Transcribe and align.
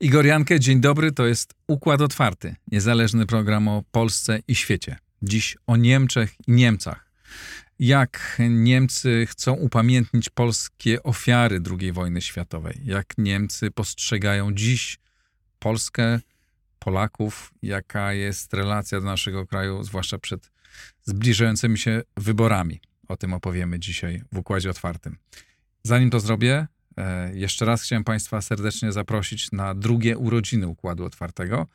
Igor 0.00 0.26
Jankę, 0.26 0.60
dzień 0.60 0.80
dobry. 0.80 1.12
To 1.12 1.26
jest 1.26 1.54
Układ 1.66 2.00
Otwarty, 2.00 2.56
niezależny 2.72 3.26
program 3.26 3.68
o 3.68 3.82
Polsce 3.90 4.38
i 4.48 4.54
świecie. 4.54 4.96
Dziś 5.22 5.56
o 5.66 5.76
Niemczech 5.76 6.34
i 6.46 6.52
Niemcach. 6.52 7.10
Jak 7.78 8.36
Niemcy 8.50 9.26
chcą 9.26 9.52
upamiętnić 9.52 10.30
polskie 10.30 11.02
ofiary 11.02 11.60
II 11.80 11.92
wojny 11.92 12.22
światowej. 12.22 12.80
Jak 12.84 13.18
Niemcy 13.18 13.70
postrzegają 13.70 14.54
dziś 14.54 14.98
Polskę, 15.58 16.20
Polaków. 16.78 17.52
Jaka 17.62 18.12
jest 18.12 18.54
relacja 18.54 19.00
do 19.00 19.06
naszego 19.06 19.46
kraju, 19.46 19.84
zwłaszcza 19.84 20.18
przed 20.18 20.50
zbliżającymi 21.02 21.78
się 21.78 22.02
wyborami. 22.16 22.80
O 23.08 23.16
tym 23.16 23.32
opowiemy 23.34 23.78
dzisiaj 23.78 24.22
w 24.32 24.38
Układzie 24.38 24.70
Otwartym. 24.70 25.16
Zanim 25.82 26.10
to 26.10 26.20
zrobię, 26.20 26.66
jeszcze 27.32 27.64
raz 27.64 27.82
chciałem 27.82 28.04
Państwa 28.04 28.42
serdecznie 28.42 28.92
zaprosić 28.92 29.52
na 29.52 29.74
drugie 29.74 30.18
urodziny 30.18 30.66
Układu 30.66 31.04
Otwartego, 31.04 31.66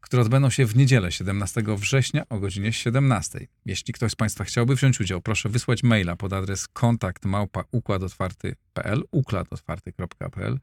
które 0.00 0.22
odbędą 0.22 0.50
się 0.50 0.66
w 0.66 0.76
niedzielę 0.76 1.12
17 1.12 1.62
września 1.76 2.28
o 2.28 2.38
godzinie 2.38 2.72
17. 2.72 3.46
Jeśli 3.66 3.94
ktoś 3.94 4.12
z 4.12 4.16
Państwa 4.16 4.44
chciałby 4.44 4.74
wziąć 4.74 5.00
udział, 5.00 5.20
proszę 5.20 5.48
wysłać 5.48 5.82
maila 5.82 6.16
pod 6.16 6.32
adres 6.32 6.68
kontakt 6.68 7.22
układotwarty.pl, 7.72 9.02
układotwarty.pl 9.10 10.58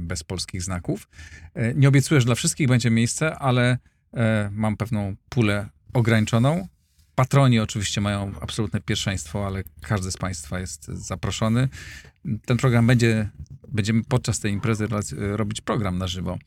bez 0.00 0.24
polskich 0.24 0.62
znaków. 0.62 1.08
E, 1.54 1.74
nie 1.74 1.88
obiecuję, 1.88 2.20
że 2.20 2.26
dla 2.26 2.34
wszystkich 2.34 2.68
będzie 2.68 2.90
miejsce, 2.90 3.38
ale 3.38 3.78
e, 4.14 4.50
mam 4.52 4.76
pewną 4.76 5.16
pulę 5.28 5.68
ograniczoną. 5.92 6.68
Patroni 7.14 7.60
oczywiście 7.60 8.00
mają 8.00 8.32
absolutne 8.40 8.80
pierwszeństwo, 8.80 9.46
ale 9.46 9.62
każdy 9.82 10.12
z 10.12 10.16
Państwa 10.16 10.60
jest 10.60 10.84
zaproszony. 10.84 11.68
Ten 12.46 12.56
program 12.56 12.86
będzie, 12.86 13.30
będziemy 13.68 14.04
podczas 14.04 14.40
tej 14.40 14.52
imprezy 14.52 14.88
robić 15.16 15.60
program 15.60 15.98
na 15.98 16.06
żywo, 16.06 16.38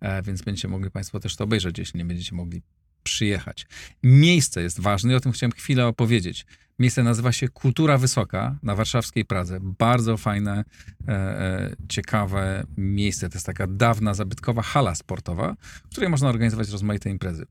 e, 0.00 0.22
więc 0.22 0.42
będziecie 0.42 0.68
mogli 0.68 0.90
Państwo 0.90 1.20
też 1.20 1.36
to 1.36 1.44
obejrzeć, 1.44 1.78
jeśli 1.78 1.98
nie 1.98 2.04
będziecie 2.04 2.34
mogli 2.34 2.62
przyjechać. 3.02 3.66
Miejsce 4.02 4.62
jest 4.62 4.80
ważne 4.80 5.12
i 5.12 5.16
o 5.16 5.20
tym 5.20 5.32
chciałem 5.32 5.52
chwilę 5.52 5.86
opowiedzieć. 5.86 6.46
Miejsce 6.78 7.02
nazywa 7.02 7.32
się 7.32 7.48
Kultura 7.48 7.98
Wysoka 7.98 8.58
na 8.62 8.74
warszawskiej 8.74 9.24
Pradze. 9.24 9.58
Bardzo 9.62 10.16
fajne, 10.16 10.64
e, 11.08 11.12
e, 11.12 11.76
ciekawe 11.88 12.64
miejsce. 12.76 13.28
To 13.28 13.36
jest 13.36 13.46
taka 13.46 13.66
dawna, 13.66 14.14
zabytkowa 14.14 14.62
hala 14.62 14.94
sportowa, 14.94 15.56
w 15.62 15.88
której 15.88 16.10
można 16.10 16.28
organizować 16.28 16.70
rozmaite 16.70 17.10
imprezy. 17.10 17.46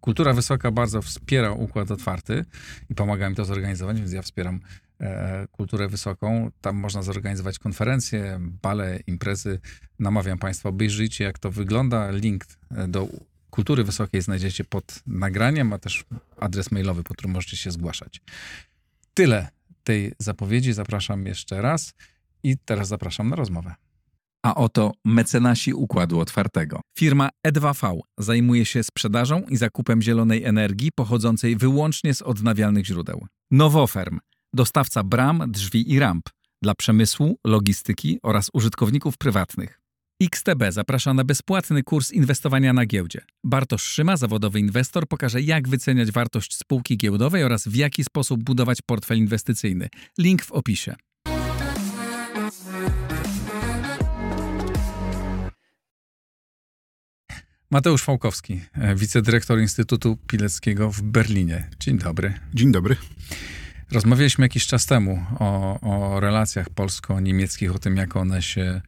Kultura 0.00 0.32
Wysoka 0.32 0.70
bardzo 0.70 1.02
wspiera 1.02 1.52
Układ 1.52 1.90
Otwarty 1.90 2.44
i 2.90 2.94
pomaga 2.94 3.30
mi 3.30 3.36
to 3.36 3.44
zorganizować, 3.44 3.98
więc 3.98 4.12
ja 4.12 4.22
wspieram 4.22 4.60
Kulturę 5.50 5.88
Wysoką. 5.88 6.50
Tam 6.60 6.76
można 6.76 7.02
zorganizować 7.02 7.58
konferencje, 7.58 8.38
bale, 8.40 9.00
imprezy. 9.06 9.60
Namawiam 9.98 10.38
Państwa, 10.38 10.68
obejrzyjcie 10.68 11.24
jak 11.24 11.38
to 11.38 11.50
wygląda. 11.50 12.10
Link 12.10 12.44
e, 12.70 12.88
do 12.88 13.08
Kultury 13.50 13.84
Wysokiej 13.84 14.22
znajdziecie 14.22 14.64
pod 14.64 15.02
nagraniem, 15.06 15.72
a 15.72 15.78
też 15.78 16.04
adres 16.36 16.70
mailowy, 16.70 17.02
po 17.02 17.14
którym 17.14 17.32
możecie 17.32 17.56
się 17.56 17.70
zgłaszać. 17.70 18.20
Tyle 19.14 19.48
tej 19.84 20.12
zapowiedzi. 20.18 20.72
Zapraszam 20.72 21.26
jeszcze 21.26 21.62
raz 21.62 21.94
i 22.42 22.56
teraz 22.64 22.88
zapraszam 22.88 23.28
na 23.28 23.36
rozmowę. 23.36 23.74
A 24.42 24.54
oto 24.54 24.92
mecenasi 25.04 25.74
Układu 25.74 26.20
Otwartego. 26.20 26.80
Firma 26.98 27.28
E2V 27.48 27.98
zajmuje 28.18 28.64
się 28.64 28.82
sprzedażą 28.82 29.42
i 29.42 29.56
zakupem 29.56 30.02
zielonej 30.02 30.44
energii 30.44 30.90
pochodzącej 30.94 31.56
wyłącznie 31.56 32.14
z 32.14 32.22
odnawialnych 32.22 32.86
źródeł. 32.86 33.26
Nowoferm, 33.50 34.18
dostawca 34.54 35.02
bram, 35.02 35.42
drzwi 35.48 35.92
i 35.92 35.98
ramp 35.98 36.28
dla 36.62 36.74
przemysłu, 36.74 37.38
logistyki 37.44 38.18
oraz 38.22 38.50
użytkowników 38.52 39.18
prywatnych. 39.18 39.80
XTB 40.22 40.62
zaprasza 40.70 41.14
na 41.14 41.24
bezpłatny 41.24 41.82
kurs 41.82 42.12
inwestowania 42.12 42.72
na 42.72 42.86
giełdzie. 42.86 43.20
Bartosz 43.44 43.82
Szyma, 43.82 44.16
zawodowy 44.16 44.60
inwestor, 44.60 45.08
pokaże 45.08 45.40
jak 45.40 45.68
wyceniać 45.68 46.10
wartość 46.10 46.56
spółki 46.56 46.96
giełdowej 46.96 47.44
oraz 47.44 47.68
w 47.68 47.74
jaki 47.74 48.04
sposób 48.04 48.42
budować 48.42 48.82
portfel 48.86 49.18
inwestycyjny. 49.18 49.88
Link 50.18 50.44
w 50.44 50.52
opisie. 50.52 50.94
Mateusz 57.70 58.02
Fałkowski, 58.02 58.60
wicedyrektor 58.96 59.60
Instytutu 59.60 60.16
Pileckiego 60.26 60.90
w 60.90 61.02
Berlinie. 61.02 61.70
Dzień 61.80 61.98
dobry. 61.98 62.34
Dzień 62.54 62.72
dobry. 62.72 62.96
Rozmawialiśmy 63.92 64.44
jakiś 64.44 64.66
czas 64.66 64.86
temu 64.86 65.26
o, 65.38 65.80
o 65.80 66.20
relacjach 66.20 66.70
polsko-niemieckich, 66.70 67.74
o 67.74 67.78
tym, 67.78 67.96
jak 67.96 68.16
one 68.16 68.42
się 68.42 68.80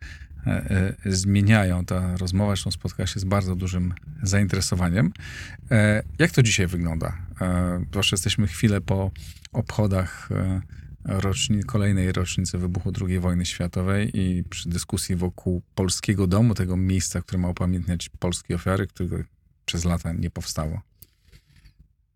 e, 0.46 0.50
e, 0.50 0.94
zmieniają. 1.04 1.84
Ta 1.84 2.16
rozmowa 2.16 2.50
zresztą 2.50 2.70
spotkała 2.70 3.06
się 3.06 3.20
z 3.20 3.24
bardzo 3.24 3.56
dużym 3.56 3.94
zainteresowaniem. 4.22 5.12
E, 5.70 6.02
jak 6.18 6.30
to 6.30 6.42
dzisiaj 6.42 6.66
wygląda? 6.66 7.16
Proszę, 7.90 8.16
jesteśmy 8.16 8.46
chwilę 8.46 8.80
po 8.80 9.10
obchodach 9.52 10.28
kolejnej 11.66 12.12
rocznicy 12.12 12.58
wybuchu 12.58 12.92
II 13.08 13.18
wojny 13.18 13.46
światowej 13.46 14.10
i 14.20 14.44
przy 14.44 14.68
dyskusji 14.68 15.16
wokół 15.16 15.62
polskiego 15.74 16.26
domu, 16.26 16.54
tego 16.54 16.76
miejsca, 16.76 17.22
które 17.22 17.38
ma 17.38 17.48
upamiętniać 17.48 18.08
polskie 18.08 18.54
ofiary, 18.54 18.86
którego 18.86 19.16
przez 19.64 19.84
lata 19.84 20.12
nie 20.12 20.30
powstało. 20.30 20.82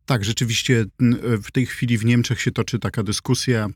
Tak, 0.08 0.24
rzeczywiście 0.24 0.84
w 1.42 1.50
tej 1.52 1.66
chwili 1.66 1.98
w 1.98 2.04
Niemczech 2.04 2.40
się 2.40 2.50
toczy 2.50 2.78
taka 2.78 3.02
dyskusja 3.02 3.68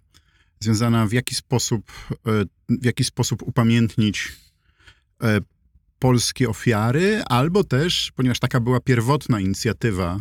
związana 0.60 1.06
w 1.06 1.12
jaki 1.12 1.34
sposób, 1.34 1.92
e, 2.26 2.44
w 2.68 2.84
jaki 2.84 3.04
sposób 3.04 3.42
upamiętnić 3.42 4.32
e, 5.22 5.40
polskie 5.98 6.48
ofiary, 6.48 7.22
albo 7.28 7.64
też, 7.64 8.12
ponieważ 8.16 8.38
taka 8.38 8.60
była 8.60 8.80
pierwotna 8.80 9.40
inicjatywa 9.40 10.20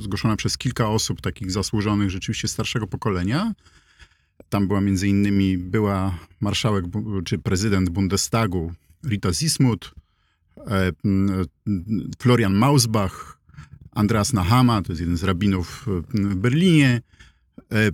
zgłoszona 0.00 0.36
przez 0.36 0.58
kilka 0.58 0.88
osób 0.88 1.20
takich 1.20 1.50
zasłużonych, 1.50 2.10
rzeczywiście 2.10 2.48
starszego 2.48 2.86
pokolenia, 2.86 3.52
tam 4.48 4.68
była 4.68 4.80
między 4.80 5.08
innymi 5.08 5.58
była 5.58 6.18
marszałek 6.40 6.84
czy 7.24 7.38
prezydent 7.38 7.90
Bundestagu 7.90 8.72
Rita 9.06 9.32
Zismut, 9.32 9.94
e, 10.56 10.92
Florian 12.18 12.54
Mausbach, 12.54 13.41
Andreas 13.92 14.32
Nahama, 14.32 14.82
to 14.82 14.92
jest 14.92 15.00
jeden 15.00 15.16
z 15.16 15.22
rabinów 15.22 15.86
w 15.86 16.34
Berlinie 16.36 17.00
e, 17.72 17.90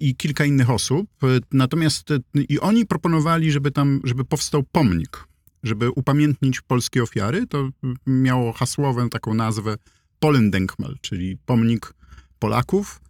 i 0.00 0.16
kilka 0.16 0.44
innych 0.44 0.70
osób. 0.70 1.10
Natomiast 1.52 2.08
i 2.48 2.60
oni 2.60 2.86
proponowali, 2.86 3.52
żeby 3.52 3.70
tam, 3.70 4.00
żeby 4.04 4.24
powstał 4.24 4.62
pomnik, 4.62 5.24
żeby 5.62 5.90
upamiętnić 5.90 6.60
polskie 6.60 7.02
ofiary. 7.02 7.46
To 7.46 7.68
miało 8.06 8.52
hasłową 8.52 9.08
taką 9.08 9.34
nazwę 9.34 9.76
Polendenkmal, 10.18 10.96
czyli 11.00 11.36
pomnik 11.46 11.94
Polaków 12.38 13.00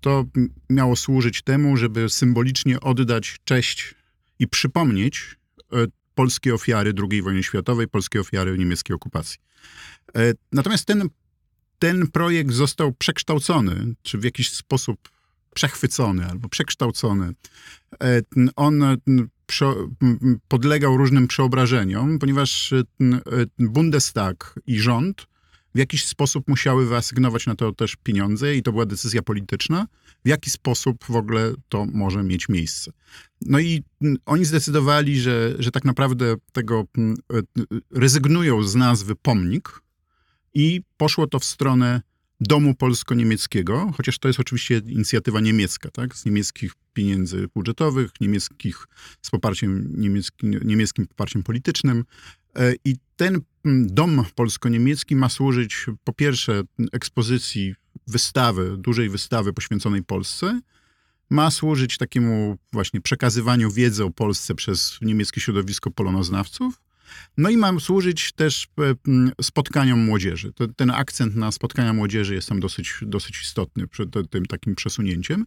to 0.00 0.24
miało 0.70 0.96
służyć 0.96 1.42
temu, 1.42 1.76
żeby 1.76 2.08
symbolicznie 2.08 2.80
oddać 2.80 3.36
cześć 3.44 3.94
i 4.38 4.48
przypomnieć 4.48 5.36
e, 5.72 5.86
polskie 6.14 6.54
ofiary 6.54 6.92
II 7.10 7.22
wojny 7.22 7.42
światowej, 7.42 7.88
polskie 7.88 8.20
ofiary 8.20 8.58
niemieckiej 8.58 8.96
okupacji. 8.96 9.38
E, 10.16 10.32
natomiast 10.52 10.84
ten, 10.84 11.08
ten 11.78 12.06
projekt 12.06 12.52
został 12.52 12.92
przekształcony, 12.92 13.94
czy 14.02 14.18
w 14.18 14.24
jakiś 14.24 14.52
sposób 14.52 15.08
przechwycony 15.54 16.26
albo 16.26 16.48
przekształcony. 16.48 17.34
E, 18.02 18.20
on 18.56 18.84
podlegał 20.48 20.96
różnym 20.96 21.28
przeobrażeniom, 21.28 22.18
ponieważ 22.18 22.74
Bundestag 23.58 24.60
i 24.66 24.80
rząd 24.80 25.26
w 25.74 25.78
jakiś 25.78 26.04
sposób 26.04 26.48
musiały 26.48 26.86
wyasygnować 26.86 27.46
na 27.46 27.54
to 27.54 27.72
też 27.72 27.96
pieniądze 27.96 28.54
i 28.54 28.62
to 28.62 28.72
była 28.72 28.86
decyzja 28.86 29.22
polityczna, 29.22 29.86
w 30.24 30.28
jaki 30.28 30.50
sposób 30.50 31.04
w 31.04 31.16
ogóle 31.16 31.52
to 31.68 31.86
może 31.92 32.22
mieć 32.22 32.48
miejsce. 32.48 32.92
No 33.40 33.58
i 33.58 33.82
oni 34.26 34.44
zdecydowali, 34.44 35.20
że, 35.20 35.54
że 35.58 35.70
tak 35.70 35.84
naprawdę 35.84 36.34
tego 36.52 36.84
e, 37.00 37.40
rezygnują 37.90 38.62
z 38.62 38.74
nazwy 38.74 39.14
pomnik 39.16 39.80
i 40.54 40.80
poszło 40.96 41.26
to 41.26 41.38
w 41.38 41.44
stronę 41.44 42.00
domu 42.40 42.74
polsko-niemieckiego, 42.74 43.92
chociaż 43.96 44.18
to 44.18 44.28
jest 44.28 44.40
oczywiście 44.40 44.78
inicjatywa 44.86 45.40
niemiecka, 45.40 45.90
tak? 45.90 46.16
z 46.16 46.24
niemieckich 46.24 46.72
pieniędzy 46.92 47.48
budżetowych, 47.54 48.10
niemieckich, 48.20 48.86
z 49.22 49.30
poparciem 49.30 49.92
niemieckim, 49.96 50.50
niemieckim 50.64 51.06
poparciem 51.06 51.42
politycznym. 51.42 52.04
E, 52.56 52.74
I 52.84 52.96
ten 53.16 53.40
dom 53.86 54.24
polsko-niemiecki 54.34 55.16
ma 55.16 55.28
służyć 55.28 55.86
po 56.04 56.12
pierwsze 56.12 56.62
ekspozycji 56.92 57.74
wystawy, 58.06 58.76
dużej 58.78 59.08
wystawy 59.08 59.52
poświęconej 59.52 60.04
Polsce, 60.04 60.60
ma 61.30 61.50
służyć 61.50 61.98
takiemu 61.98 62.56
właśnie 62.72 63.00
przekazywaniu 63.00 63.70
wiedzy 63.70 64.04
o 64.04 64.10
Polsce 64.10 64.54
przez 64.54 64.98
niemieckie 65.02 65.40
środowisko 65.40 65.90
polonoznawców, 65.90 66.80
no 67.36 67.50
i 67.50 67.56
ma 67.56 67.80
służyć 67.80 68.32
też 68.32 68.68
e, 68.78 68.94
spotkaniom 69.42 70.04
młodzieży. 70.04 70.52
Ten 70.76 70.90
akcent 70.90 71.36
na 71.36 71.52
spotkania 71.52 71.92
młodzieży 71.92 72.34
jest 72.34 72.48
tam 72.48 72.60
dosyć, 72.60 72.94
dosyć 73.02 73.42
istotny 73.42 73.88
przed 73.88 74.08
tym 74.30 74.46
takim 74.46 74.74
przesunięciem. 74.74 75.46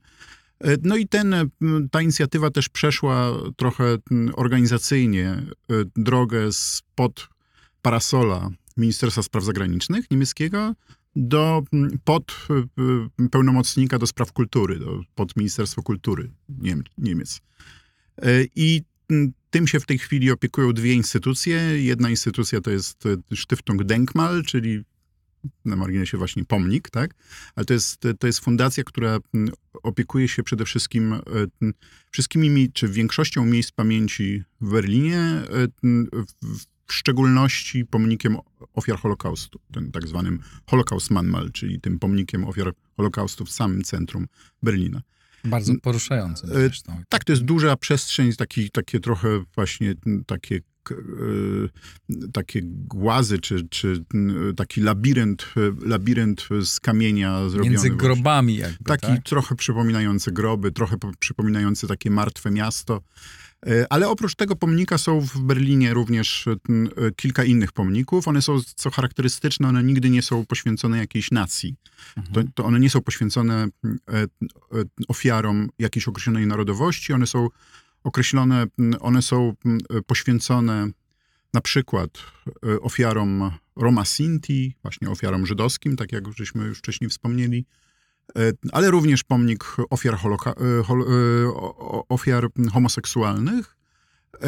E, 0.60 0.78
No 0.84 0.98
i 0.98 1.08
ten, 1.08 1.34
m, 1.34 1.50
ta 1.92 2.02
inicjatywa 2.02 2.52
też 2.52 2.69
przeszła 2.69 3.31
trochę 3.58 3.98
organizacyjnie 4.34 5.28
e, 5.30 5.44
drogę 5.96 6.52
spod 6.52 7.28
parasola 7.81 8.50
Ministerstwa 8.78 9.24
Spraw 9.24 9.44
Zagranicznych 9.44 10.12
niemieckiego 10.12 10.75
do 11.16 11.64
pod 12.04 12.48
e, 12.50 13.28
pełnomocnika 13.30 14.00
do 14.00 14.07
spraw 14.07 14.31
kultury, 14.31 14.80
do, 14.80 15.02
pod 15.16 15.36
Ministerstwo 15.38 15.84
Kultury 15.84 16.31
Niem, 16.50 16.84
Niemiec. 16.98 17.42
E, 18.18 18.44
I 18.56 18.81
tym 19.51 19.68
się 19.68 19.80
w 19.80 19.86
tej 19.86 19.98
chwili 19.98 20.31
opiekują 20.31 20.74
dwie 20.74 20.94
instytucje. 20.94 21.83
Jedna 21.83 22.09
instytucja 22.09 22.62
to 22.62 22.71
jest 22.71 23.06
e, 23.06 23.36
Stiftung 23.36 23.83
Denkmal, 23.83 24.44
czyli 24.44 24.83
na 25.65 25.75
marginesie 25.75 26.18
właśnie 26.18 26.45
pomnik, 26.45 26.89
tak? 26.89 27.13
Ale 27.56 27.65
to 27.65 27.74
jest, 27.74 28.01
to 28.19 28.27
jest 28.27 28.39
fundacja, 28.39 28.83
która 28.83 29.18
opiekuje 29.83 30.27
się 30.27 30.44
przede 30.44 30.65
wszystkim 30.65 31.13
e, 31.13 31.19
wszystkimi, 32.12 32.50
mi- 32.50 32.71
czy 32.71 32.88
większością 32.88 33.45
miejsc 33.45 33.71
pamięci 33.71 34.44
w 34.62 34.71
Berlinie, 34.71 35.19
e, 35.19 35.68
w- 36.44 36.71
szczególności 36.94 37.86
pomnikiem 37.86 38.38
ofiar 38.74 38.97
Holokaustu, 39.00 39.59
tym 39.74 39.92
tak 39.92 40.07
zwanym 40.07 40.39
Holocaust-Mahnmal, 40.65 41.51
czyli 41.51 41.81
tym 41.81 42.00
pomnikiem 42.00 42.45
ofiar 42.45 42.74
Holokaustu 42.97 43.45
w 43.45 43.51
samym 43.51 43.83
centrum 43.83 44.27
Berlina. 44.63 45.01
Bardzo 45.46 45.74
poruszające 45.82 46.48
E, 46.48 46.54
zresztą. 46.54 47.04
Tak, 47.10 47.24
to 47.24 47.32
jest 47.32 47.44
duża 47.44 47.76
przestrzeń, 47.76 48.34
taki, 48.34 48.72
takie 48.72 49.00
trochę 49.00 49.44
właśnie 49.56 49.94
takie, 50.26 50.56
e, 50.92 50.94
takie 52.34 52.62
głazy, 52.64 53.40
czy, 53.40 53.68
czy 53.70 54.04
taki 54.56 54.82
labirynt, 54.82 55.54
e, 55.58 55.88
labirynt 55.88 56.48
z 56.62 56.80
kamienia 56.80 57.50
zrobiony. 57.50 57.70
Między 57.70 57.90
grobami 57.90 58.56
jakby, 58.58 58.84
Taki 58.84 59.08
tak? 59.08 59.24
trochę 59.24 59.56
przypominający 59.56 60.32
groby, 60.32 60.72
trochę 60.72 60.98
po- 60.98 61.12
przypominający 61.20 61.88
takie 61.88 62.12
martwe 62.12 62.52
miasto. 62.52 63.02
E, 63.68 63.94
Ale 63.94 64.10
oprócz 64.10 64.36
tego 64.36 64.56
pomnika 64.56 64.98
są 64.98 65.22
w 65.22 65.40
Berlinie 65.40 65.94
również 65.94 66.48
e, 66.48 66.52
e, 66.52 67.12
kilka 67.12 67.44
innych 67.44 67.72
pomników. 67.72 68.28
One 68.28 68.42
są, 68.42 68.60
co 68.75 68.92
charakterystyczne, 68.92 69.68
one 69.68 69.84
nigdy 69.84 70.10
nie 70.10 70.22
są 70.22 70.46
poświęcone 70.46 70.98
jakiejś 70.98 71.31
nacji. 71.31 71.75
To, 72.34 72.42
to 72.56 72.66
one 72.66 72.80
nie 72.80 72.90
są 72.90 73.02
poświęcone 73.02 73.68
ofiarom 75.08 75.69
jakiejś 75.80 76.08
określonej 76.08 76.48
narodowości. 76.48 77.13
One 77.13 77.28
są 77.28 77.48
określone, 78.04 78.66
one 79.00 79.22
są 79.22 79.54
poświęcone 80.07 80.88
na 81.54 81.62
przykład 81.62 82.10
ofiarom 82.81 83.52
Roma 83.75 84.06
Sinti, 84.06 84.75
właśnie 84.81 85.10
ofiarom 85.10 85.46
żydowskim, 85.46 85.96
tak 85.96 86.12
jak 86.12 86.24
żeśmy 86.38 86.66
już 86.66 86.80
wcześniej 86.80 87.10
wspomnieli, 87.10 87.66
ale 88.72 88.92
również 88.92 89.24
pomnik 89.24 89.63
ofiar, 89.89 90.13
e, 90.13 90.18
hol- 90.83 91.04
e, 91.04 92.06
ofiar 92.10 92.48
homoseksualnych 92.74 93.78
e, 94.42 94.48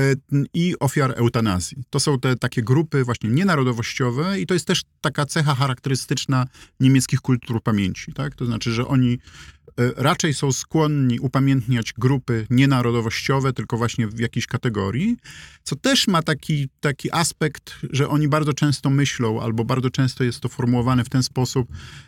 i 0.53 0.75
ofiar 0.79 1.13
eutanazji. 1.17 1.83
To 1.89 1.99
są 1.99 2.19
te 2.19 2.35
takie 2.35 2.61
grupy 2.61 3.03
właśnie 3.03 3.29
nienarodowościowe 3.29 4.39
i 4.39 4.45
to 4.45 4.53
jest 4.53 4.67
też 4.67 4.81
taka 5.01 5.25
cecha 5.25 5.55
charakterystyczna 5.55 6.45
niemieckich 6.79 7.21
kultur 7.21 7.63
pamięci. 7.63 8.13
Tak? 8.13 8.35
To 8.35 8.45
znaczy, 8.45 8.71
że 8.71 8.87
oni 8.87 9.13
e, 9.13 9.62
raczej 9.77 10.33
są 10.33 10.51
skłonni 10.51 11.19
upamiętniać 11.19 11.93
grupy 11.97 12.47
nienarodowościowe, 12.49 13.53
tylko 13.53 13.77
właśnie 13.77 14.07
w 14.07 14.19
jakiejś 14.19 14.47
kategorii, 14.47 15.17
co 15.63 15.75
też 15.75 16.07
ma 16.07 16.21
taki, 16.21 16.69
taki 16.79 17.11
aspekt, 17.11 17.75
że 17.91 18.09
oni 18.09 18.27
bardzo 18.27 18.53
często 18.53 18.89
myślą, 18.89 19.41
albo 19.41 19.65
bardzo 19.65 19.89
często 19.89 20.23
jest 20.23 20.39
to 20.39 20.49
formułowane 20.49 21.03
w 21.03 21.09
ten 21.09 21.23
sposób, 21.23 21.67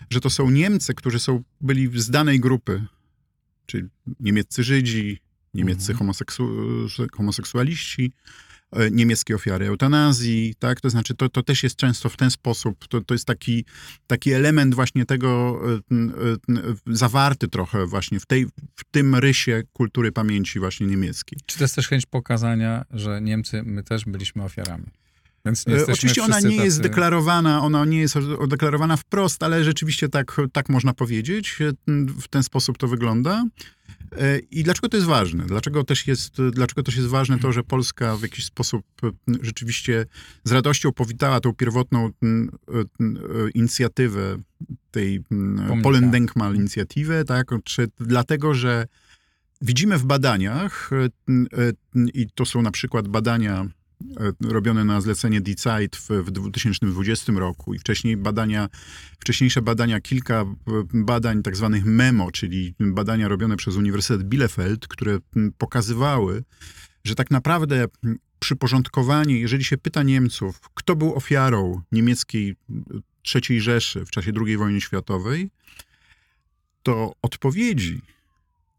że 0.09 0.19
to 0.21 0.29
są 0.29 0.49
Niemcy, 0.49 0.93
którzy 0.93 1.19
są, 1.19 1.43
byli 1.61 1.99
z 2.01 2.09
danej 2.09 2.39
grupy, 2.39 2.85
czyli 3.65 3.83
niemieccy 4.19 4.63
Żydzi, 4.63 5.19
niemieccy 5.53 5.91
Mhm. 5.91 6.09
homoseksu- 6.09 7.07
homoseksualiści, 7.17 8.11
niemieckie 8.91 9.35
ofiary 9.35 9.67
eutanazji, 9.67 10.55
tak? 10.59 10.81
To 10.81 10.89
znaczy, 10.89 11.15
to, 11.15 11.29
to 11.29 11.43
też 11.43 11.63
jest 11.63 11.75
często 11.75 12.09
w 12.09 12.17
ten 12.17 12.31
sposób, 12.31 12.87
to, 12.87 13.01
to 13.01 13.13
jest 13.13 13.25
taki, 13.25 13.65
taki 14.07 14.31
element 14.31 14.75
właśnie 14.75 15.05
tego 15.05 15.59
e, 15.91 15.95
e, 15.95 16.75
zawarty 16.87 17.47
trochę 17.47 17.85
właśnie 17.87 18.19
w, 18.19 18.25
tej, 18.25 18.45
w 18.75 18.83
tym 18.91 19.15
rysie 19.15 19.63
kultury 19.73 20.11
pamięci 20.11 20.59
właśnie 20.59 20.87
niemieckiej. 20.87 21.39
Czy 21.45 21.57
to 21.57 21.63
jest 21.63 21.75
też 21.75 21.87
chęć 21.87 22.05
pokazania, 22.05 22.85
że 22.91 23.21
Niemcy, 23.21 23.63
my 23.63 23.83
też 23.83 24.05
byliśmy 24.05 24.43
ofiarami? 24.43 24.85
E, 25.45 25.85
Oczywiście 25.93 26.23
ona 26.23 26.39
nie 26.39 26.55
jest 26.55 26.77
tacy- 26.77 26.81
deklarowana, 26.83 27.61
ona 27.61 27.85
nie 27.85 27.99
jest 27.99 28.15
deklarowana 28.47 28.97
wprost, 28.97 29.43
ale 29.43 29.63
rzeczywiście 29.63 30.09
tak, 30.09 30.41
tak 30.53 30.69
można 30.69 30.93
powiedzieć. 30.93 31.57
E, 31.61 31.73
W 32.21 32.27
ten 32.27 32.43
sposób 32.43 32.77
to 32.77 32.87
wygląda. 32.87 33.45
E, 34.11 34.39
I 34.39 34.63
dlaczego 34.63 34.89
to 34.89 34.97
jest 34.97 35.07
ważne? 35.07 35.45
Dlaczego 35.45 35.83
też 35.83 36.07
jest, 36.07 36.37
dlaczego 36.51 36.83
też 36.83 36.95
jest 36.95 37.07
ważne 37.07 37.39
to, 37.39 37.51
że 37.51 37.63
Polska 37.63 38.17
w 38.17 38.21
jakiś 38.21 38.45
sposób 38.45 38.85
e, 39.03 39.11
rzeczywiście 39.41 40.05
z 40.43 40.51
radością 40.51 40.91
powitała 40.91 41.39
tą 41.39 41.53
pierwotną 41.53 42.05
e, 42.05 42.09
inicjatywę 43.53 44.37
tej 44.91 45.15
m, 45.15 45.55
Pomnika. 45.57 45.83
Polendenkmal 45.83 46.55
inicjatywę, 46.55 47.25
tak? 47.25 47.47
Czy, 47.63 47.87
dlatego, 47.99 48.53
że 48.53 48.87
widzimy 49.61 49.97
w 49.97 50.05
badaniach, 50.05 50.89
i 52.13 52.27
to 52.35 52.45
są 52.45 52.61
na 52.61 52.71
przykład 52.71 53.07
badania 53.07 53.67
robione 54.41 54.85
na 54.85 55.01
zlecenie 55.01 55.41
Zeit 55.57 55.95
w, 55.95 56.09
w 56.09 56.31
2020 56.31 57.33
roku 57.33 57.73
i 57.73 57.79
wcześniej 57.79 58.17
badania, 58.17 58.69
wcześniejsze 59.19 59.61
badania, 59.61 60.01
kilka 60.01 60.41
e, 60.41 60.45
badań 60.93 61.43
tak 61.43 61.55
zwanych 61.55 61.85
MEMO, 61.85 62.31
czyli 62.31 62.75
badania 62.79 63.27
robione 63.27 63.57
przez 63.57 63.75
Uniwersytet 63.75 64.27
Bielefeld, 64.27 64.87
które 64.87 65.17
pokazywały, 65.57 66.43
że 67.03 67.15
tak 67.15 67.31
naprawdę 67.31 67.85
przyporządkowanie, 68.39 69.39
jeżeli 69.39 69.63
się 69.63 69.77
pyta 69.77 70.03
Niemców, 70.03 70.59
kto 70.73 70.95
był 70.95 71.15
ofiarą 71.15 71.81
niemieckiej 71.91 72.55
m, 72.69 72.83
III 73.35 73.61
Rzeszy 73.61 74.05
w 74.05 74.11
czasie 74.11 74.31
II 74.45 74.57
wojny 74.57 74.81
światowej, 74.81 75.49
to 76.83 77.13
odpowiedzi 77.21 78.01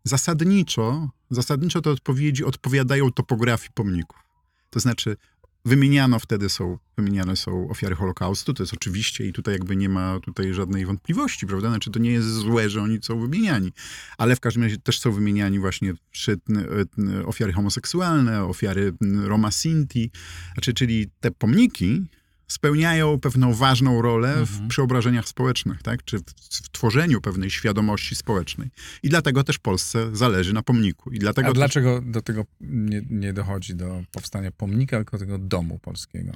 zasadniczo, 0.05 1.11
zasadniczo 1.31 1.81
te 1.81 1.91
odpowiedzi 1.91 2.45
odpowiadają 2.45 3.13
topografii 3.13 3.71
pomników. 3.75 4.26
To 4.71 4.81
znaczy, 4.81 5.17
wymieniano 5.65 6.19
wtedy 6.19 6.49
są, 6.49 6.79
wymieniane 6.97 7.37
są 7.37 7.69
ofiary 7.69 7.95
Holokaustu, 7.95 8.55
to 8.55 8.63
jest 8.63 8.75
oczywiście 8.75 9.27
i 9.27 9.33
tutaj 9.33 9.55
jakby 9.55 9.77
nie 9.77 9.89
ma 9.89 10.21
tutaj 10.21 10.55
żadnej 10.55 10.87
wątpliwości, 10.87 11.47
prawda? 11.47 11.69
Znaczy, 11.69 11.91
to 11.91 11.99
nie 11.99 12.11
jest 12.11 12.29
złe, 12.29 12.71
że 12.71 12.83
oni 12.83 12.99
są 13.03 13.21
wymieniani, 13.21 13.73
ale 14.19 14.37
w 14.37 14.41
każdym 14.41 14.63
razie 14.63 14.77
też 14.77 15.01
są 15.01 15.13
wymieniani 15.13 15.59
właśnie 15.59 15.91
e, 15.93 17.27
ofiary 17.27 17.53
homoseksualne, 17.53 18.45
ofiary 18.45 18.93
Roma 19.25 19.51
Sinti, 19.51 20.11
znaczy, 20.55 20.75
czyli 20.75 21.11
te 21.21 21.31
pomniki 21.31 22.03
spełniają 22.49 23.21
pewną 23.21 23.55
ważną 23.55 24.03
rolę 24.03 24.35
w 24.47 24.51
Mhm. 24.51 24.69
przeobrażeniach 24.69 25.29
społecznych, 25.29 25.83
tak? 25.83 26.05
czy 26.05 26.19
w, 26.19 26.23
w 26.51 26.69
tworzeniu 26.71 27.21
pewnej 27.21 27.51
świadomości 27.51 28.17
społecznej. 28.17 28.69
I 29.03 29.09
dlatego 29.09 29.45
też 29.45 29.59
Polsce 29.59 30.17
zależy 30.17 30.53
na 30.53 30.63
pomniku. 30.63 31.11
I 31.11 31.19
dlatego 31.19 31.49
A 31.49 31.51
też- 31.51 31.57
dlaczego 31.59 32.01
do 32.01 32.23
tego 32.23 32.45
nie, 32.61 33.03
nie 33.11 33.33
dochodzi 33.33 33.75
do 33.75 34.03
powstania 34.13 34.51
pomnika, 34.51 34.97
tylko 34.97 35.19
tego 35.19 35.39
domu 35.39 35.79
polskiego? 35.79 36.33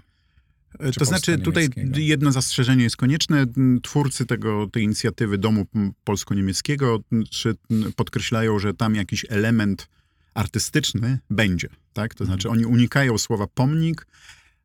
E, 0.79 0.93
To 0.93 1.05
znaczy, 1.05 1.39
tutaj 1.39 1.69
jedno 1.97 2.33
zastrzeżenie 2.33 2.83
jest 2.83 2.97
konieczne. 2.97 3.47
M, 3.57 3.81
Twórcy 3.83 4.27
tego, 4.27 4.67
tej 4.73 4.83
inicjatywy 4.85 5.39
Domu 5.39 5.67
Polsko-Niemieckiego 6.05 7.01
m, 7.13 7.25
czy, 7.31 7.55
m, 7.71 7.93
podkreślają, 7.97 8.59
że 8.59 8.75
tam 8.75 8.95
jakiś 8.95 9.27
element 9.29 9.89
artystyczny 10.35 11.19
będzie. 11.31 11.69
Tak? 11.93 12.15
To 12.15 12.25
znaczy, 12.25 12.49
oni 12.51 12.67
unikają 12.67 13.19
słowa 13.19 13.47
pomnik, 13.47 14.07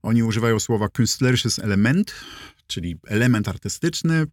oni 0.06 0.24
używają 0.24 0.60
słowa 0.60 0.88
künstlerisches 0.88 1.64
Element, 1.64 2.14
czyli 2.68 2.96
element 3.08 3.48
artystyczny. 3.48 4.26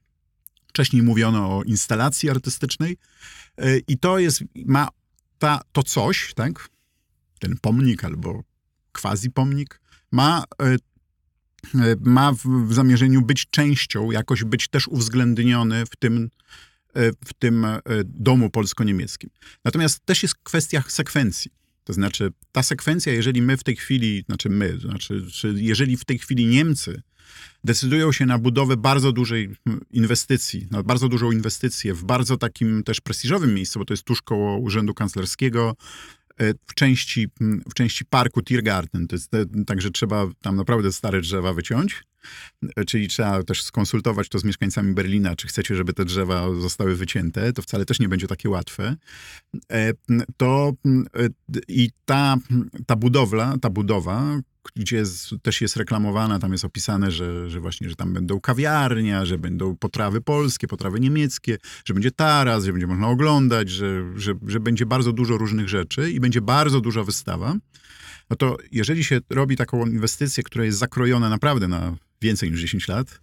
Wcześniej 0.68 1.02
mówiono 1.02 1.58
o 1.58 1.62
instalacji 1.62 2.30
artystycznej. 2.30 2.96
E, 3.58 3.78
I 3.78 3.98
to 3.98 4.18
jest, 4.18 4.44
ma 4.66 4.88
ta, 5.38 5.60
to 5.72 5.82
coś, 5.82 6.34
tak? 6.34 6.68
ten 7.38 7.56
pomnik 7.60 8.04
albo 8.04 8.42
quasi-pomnik, 8.92 9.80
ma 10.10 10.44
e, 10.62 10.64
e, 10.64 10.76
ma 12.00 12.32
w, 12.32 12.74
zamierzeniu 12.74 13.22
być 13.22 13.46
częścią, 13.50 14.10
jakoś 14.10 14.44
być 14.44 14.68
też 14.68 14.88
uwzględniony 14.88 15.86
w 15.86 15.96
tym, 15.96 16.30
w 17.24 17.34
tym 17.38 17.66
domu 18.04 18.50
polsko-niemieckim. 18.50 19.30
Natomiast 19.64 20.06
też 20.06 20.22
jest 20.22 20.34
kwestia 20.34 20.84
sekwencji. 20.88 21.50
To 21.84 21.92
znaczy, 21.92 22.32
ta 22.52 22.62
sekwencja, 22.62 23.12
jeżeli 23.12 23.42
my 23.42 23.56
w 23.56 23.64
tej 23.64 23.76
chwili, 23.76 24.24
znaczy 24.26 24.48
my, 24.48 24.78
znaczy, 24.78 25.26
czy 25.32 25.54
jeżeli 25.56 25.96
w 25.96 26.04
tej 26.04 26.18
chwili 26.18 26.46
Niemcy 26.46 27.02
decydują 27.64 28.12
się 28.12 28.26
na 28.26 28.38
budowę 28.38 28.76
bardzo 28.76 29.12
dużej 29.12 29.50
inwestycji, 29.90 30.66
na 30.70 30.82
bardzo 30.82 31.08
dużą 31.08 31.30
inwestycję 31.30 31.94
w 31.94 32.04
bardzo 32.04 32.36
takim 32.36 32.82
też 32.82 33.00
prestiżowym 33.00 33.54
miejscu, 33.54 33.78
bo 33.78 33.84
to 33.84 33.92
jest 33.92 34.04
tuż 34.04 34.22
koło 34.22 34.58
Urzędu 34.58 34.94
Kanclerskiego, 34.94 35.76
w 36.66 36.74
części, 36.74 37.28
w 37.70 37.74
części 37.74 38.04
parku 38.04 38.42
Tiergarten. 38.42 39.08
To 39.08 39.16
jest 39.16 39.30
także 39.66 39.90
trzeba 39.90 40.26
tam 40.42 40.56
naprawdę 40.56 40.92
stare 40.92 41.20
drzewa 41.20 41.52
wyciąć. 41.52 42.04
Czyli 42.86 43.08
trzeba 43.08 43.42
też 43.42 43.62
skonsultować 43.62 44.28
to 44.28 44.38
z 44.38 44.44
mieszkańcami 44.44 44.94
Berlina, 44.94 45.36
czy 45.36 45.48
chcecie, 45.48 45.76
żeby 45.76 45.92
te 45.92 46.04
drzewa 46.04 46.54
zostały 46.60 46.96
wycięte. 46.96 47.52
To 47.52 47.62
wcale 47.62 47.84
też 47.84 48.00
nie 48.00 48.08
będzie 48.08 48.26
takie 48.26 48.50
łatwe. 48.50 48.96
To 50.36 50.72
i 51.68 51.90
ta, 52.04 52.36
ta 52.86 52.96
budowla, 52.96 53.56
ta 53.60 53.70
budowa, 53.70 54.40
gdzie 54.76 54.96
jest, 54.96 55.30
też 55.42 55.60
jest 55.60 55.76
reklamowana, 55.76 56.38
tam 56.38 56.52
jest 56.52 56.64
opisane, 56.64 57.10
że, 57.10 57.50
że 57.50 57.60
właśnie, 57.60 57.88
że 57.88 57.96
tam 57.96 58.12
będą 58.12 58.40
kawiarnia, 58.40 59.24
że 59.24 59.38
będą 59.38 59.76
potrawy 59.76 60.20
polskie, 60.20 60.66
potrawy 60.66 61.00
niemieckie, 61.00 61.58
że 61.84 61.94
będzie 61.94 62.10
taras, 62.10 62.64
że 62.64 62.72
będzie 62.72 62.86
można 62.86 63.08
oglądać, 63.08 63.70
że, 63.70 64.04
że, 64.16 64.34
że 64.46 64.60
będzie 64.60 64.86
bardzo 64.86 65.12
dużo 65.12 65.38
różnych 65.38 65.68
rzeczy 65.68 66.10
i 66.10 66.20
będzie 66.20 66.40
bardzo 66.40 66.80
duża 66.80 67.04
wystawa, 67.04 67.54
no 68.30 68.36
to 68.36 68.56
jeżeli 68.72 69.04
się 69.04 69.20
robi 69.30 69.56
taką 69.56 69.86
inwestycję, 69.86 70.42
która 70.42 70.64
jest 70.64 70.78
zakrojona 70.78 71.28
naprawdę 71.28 71.68
na 71.68 71.96
więcej 72.22 72.50
niż 72.50 72.60
10 72.60 72.88
lat, 72.88 73.20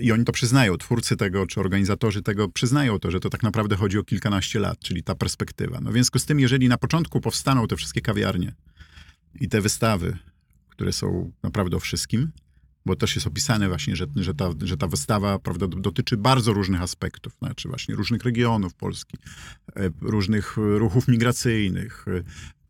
i 0.00 0.12
oni 0.12 0.24
to 0.24 0.32
przyznają, 0.32 0.76
twórcy 0.76 1.16
tego, 1.16 1.46
czy 1.46 1.60
organizatorzy 1.60 2.22
tego 2.22 2.48
przyznają 2.48 2.98
to, 2.98 3.10
że 3.10 3.20
to 3.20 3.30
tak 3.30 3.42
naprawdę 3.42 3.76
chodzi 3.76 3.98
o 3.98 4.04
kilkanaście 4.04 4.58
lat, 4.60 4.78
czyli 4.78 5.02
ta 5.02 5.14
perspektywa. 5.14 5.80
No 5.80 5.90
w 5.90 5.92
związku 5.92 6.18
z 6.18 6.26
tym, 6.26 6.40
jeżeli 6.40 6.68
na 6.68 6.78
początku 6.78 7.20
powstaną 7.20 7.66
te 7.66 7.76
wszystkie 7.76 8.00
kawiarnie 8.00 8.54
i 9.40 9.48
te 9.48 9.60
wystawy, 9.60 10.18
które 10.72 10.92
są 10.92 11.32
naprawdę 11.42 11.76
o 11.76 11.80
wszystkim, 11.80 12.32
bo 12.86 12.96
też 12.96 13.14
jest 13.14 13.26
opisane 13.26 13.68
właśnie, 13.68 13.96
że, 13.96 14.06
że, 14.16 14.34
ta, 14.34 14.50
że 14.62 14.76
ta 14.76 14.86
wystawa 14.86 15.38
prawda, 15.38 15.66
dotyczy 15.68 16.16
bardzo 16.16 16.52
różnych 16.52 16.82
aspektów, 16.82 17.36
znaczy 17.38 17.68
właśnie 17.68 17.94
różnych 17.94 18.22
regionów 18.22 18.74
Polski, 18.74 19.16
e, 19.76 19.90
różnych 20.00 20.56
ruchów 20.56 21.08
migracyjnych, 21.08 22.06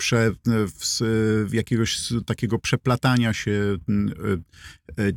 prze, 0.03 0.33
w, 0.47 1.53
jakiegoś 1.53 2.13
takiego 2.27 2.59
przeplatania 2.59 3.33
się 3.33 3.77
e, 4.99 5.03
e, 5.03 5.13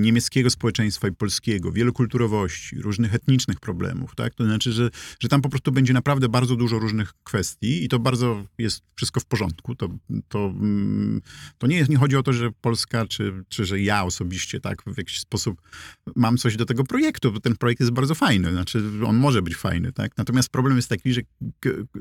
niemieckiego 0.00 0.50
społeczeństwa 0.50 1.08
i 1.08 1.12
polskiego, 1.12 1.72
wielokulturowości, 1.72 2.78
różnych 2.78 3.14
etnicznych 3.14 3.60
problemów, 3.60 4.14
tak? 4.14 4.34
To 4.34 4.44
znaczy, 4.44 4.72
że, 4.72 4.90
że 5.20 5.28
tam 5.28 5.42
po 5.42 5.48
prostu 5.48 5.72
będzie 5.72 5.92
naprawdę 5.92 6.28
bardzo 6.28 6.56
dużo 6.56 6.78
różnych 6.78 7.12
kwestii 7.24 7.84
i 7.84 7.88
to 7.88 7.98
bardzo 7.98 8.44
jest 8.58 8.82
wszystko 8.94 9.20
w 9.20 9.24
porządku. 9.24 9.74
To, 9.74 9.88
to, 10.28 10.54
to 11.58 11.66
nie, 11.66 11.84
nie 11.88 11.96
chodzi 11.96 12.16
o 12.16 12.22
to, 12.22 12.32
że 12.32 12.50
Polska, 12.60 13.06
czy, 13.06 13.44
czy 13.48 13.64
że 13.64 13.80
ja 13.80 14.04
osobiście, 14.04 14.60
tak, 14.60 14.82
w 14.86 14.98
jakiś 14.98 15.20
sposób 15.20 15.62
mam 16.16 16.36
coś 16.36 16.56
do 16.56 16.66
tego 16.66 16.84
projektu, 16.84 17.32
bo 17.32 17.40
ten 17.40 17.56
projekt 17.56 17.80
jest 17.80 17.92
bardzo 17.92 18.14
fajny, 18.14 18.52
znaczy 18.52 18.82
on 19.06 19.16
może 19.16 19.42
być 19.42 19.56
fajny, 19.56 19.92
tak? 19.92 20.12
Natomiast 20.18 20.48
problem 20.48 20.76
jest 20.76 20.88
taki, 20.88 21.12
że 21.12 21.20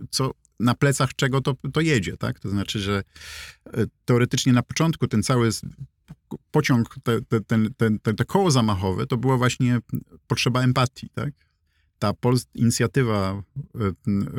co 0.10 0.34
na 0.60 0.76
plecach 0.76 1.16
czego 1.16 1.42
to, 1.42 1.56
to 1.74 1.82
jedzie, 1.82 2.18
tak? 2.18 2.40
To 2.40 2.50
znaczy, 2.50 2.80
że 2.80 3.04
e, 3.66 3.86
teoretycznie 4.06 4.54
na 4.54 4.64
początku 4.64 5.08
ten 5.08 5.24
cały 5.24 5.50
pociąg, 6.52 6.96
te, 7.04 7.22
te, 7.22 7.42
ten, 7.42 7.74
ten, 7.78 8.00
te, 8.00 8.14
te 8.14 8.26
koło 8.26 8.52
zamachowe, 8.52 9.08
to 9.08 9.18
była 9.18 9.38
właśnie 9.38 9.80
potrzeba 10.28 10.62
empatii, 10.62 11.10
tak? 11.10 11.34
Ta 12.00 12.14
Pol 12.14 12.36
inicjatywa 12.56 13.44
e, 13.76 13.92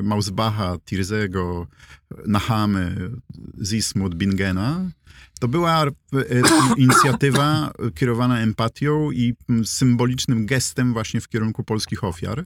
Mausbacha, 0.03 0.77
Tirzego, 0.85 1.67
Nahamy, 2.27 3.11
Zismut, 3.63 4.15
Bingena, 4.15 4.91
to 5.41 5.49
była 5.49 5.87
e, 5.87 5.91
inicjatywa 6.77 7.73
kierowana 7.95 8.41
empatią 8.41 9.11
i 9.11 9.35
symbolicznym 9.65 10.47
gestem 10.47 10.93
właśnie 10.93 11.21
w 11.21 11.29
kierunku 11.29 11.65
polskich 11.65 12.05
ofiar. 12.05 12.45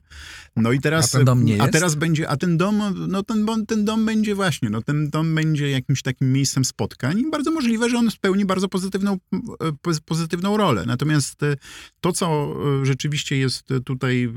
No 0.55 0.71
i 0.71 0.79
teraz, 0.79 1.15
a, 1.15 1.17
ten 1.17 1.25
dom 1.25 1.45
nie 1.45 1.61
a 1.61 1.67
teraz 1.67 1.95
będzie, 1.95 2.29
a 2.29 2.37
ten 2.37 2.57
dom, 2.57 3.07
no 3.07 3.23
ten, 3.23 3.65
ten 3.67 3.85
dom 3.85 4.05
będzie 4.05 4.35
właśnie, 4.35 4.69
no 4.69 4.81
ten 4.81 5.09
dom 5.09 5.35
będzie 5.35 5.69
jakimś 5.69 6.01
takim 6.01 6.33
miejscem 6.33 6.65
spotkań 6.65 7.19
i 7.19 7.29
bardzo 7.29 7.51
możliwe, 7.51 7.89
że 7.89 7.97
on 7.97 8.11
spełni 8.11 8.45
bardzo 8.45 8.69
pozytywną, 8.69 9.17
e, 9.33 9.99
pozytywną 10.05 10.57
rolę. 10.57 10.83
Natomiast 10.87 11.43
e, 11.43 11.55
to, 12.01 12.13
co 12.13 12.55
rzeczywiście 12.83 13.37
jest 13.37 13.67
tutaj 13.85 14.33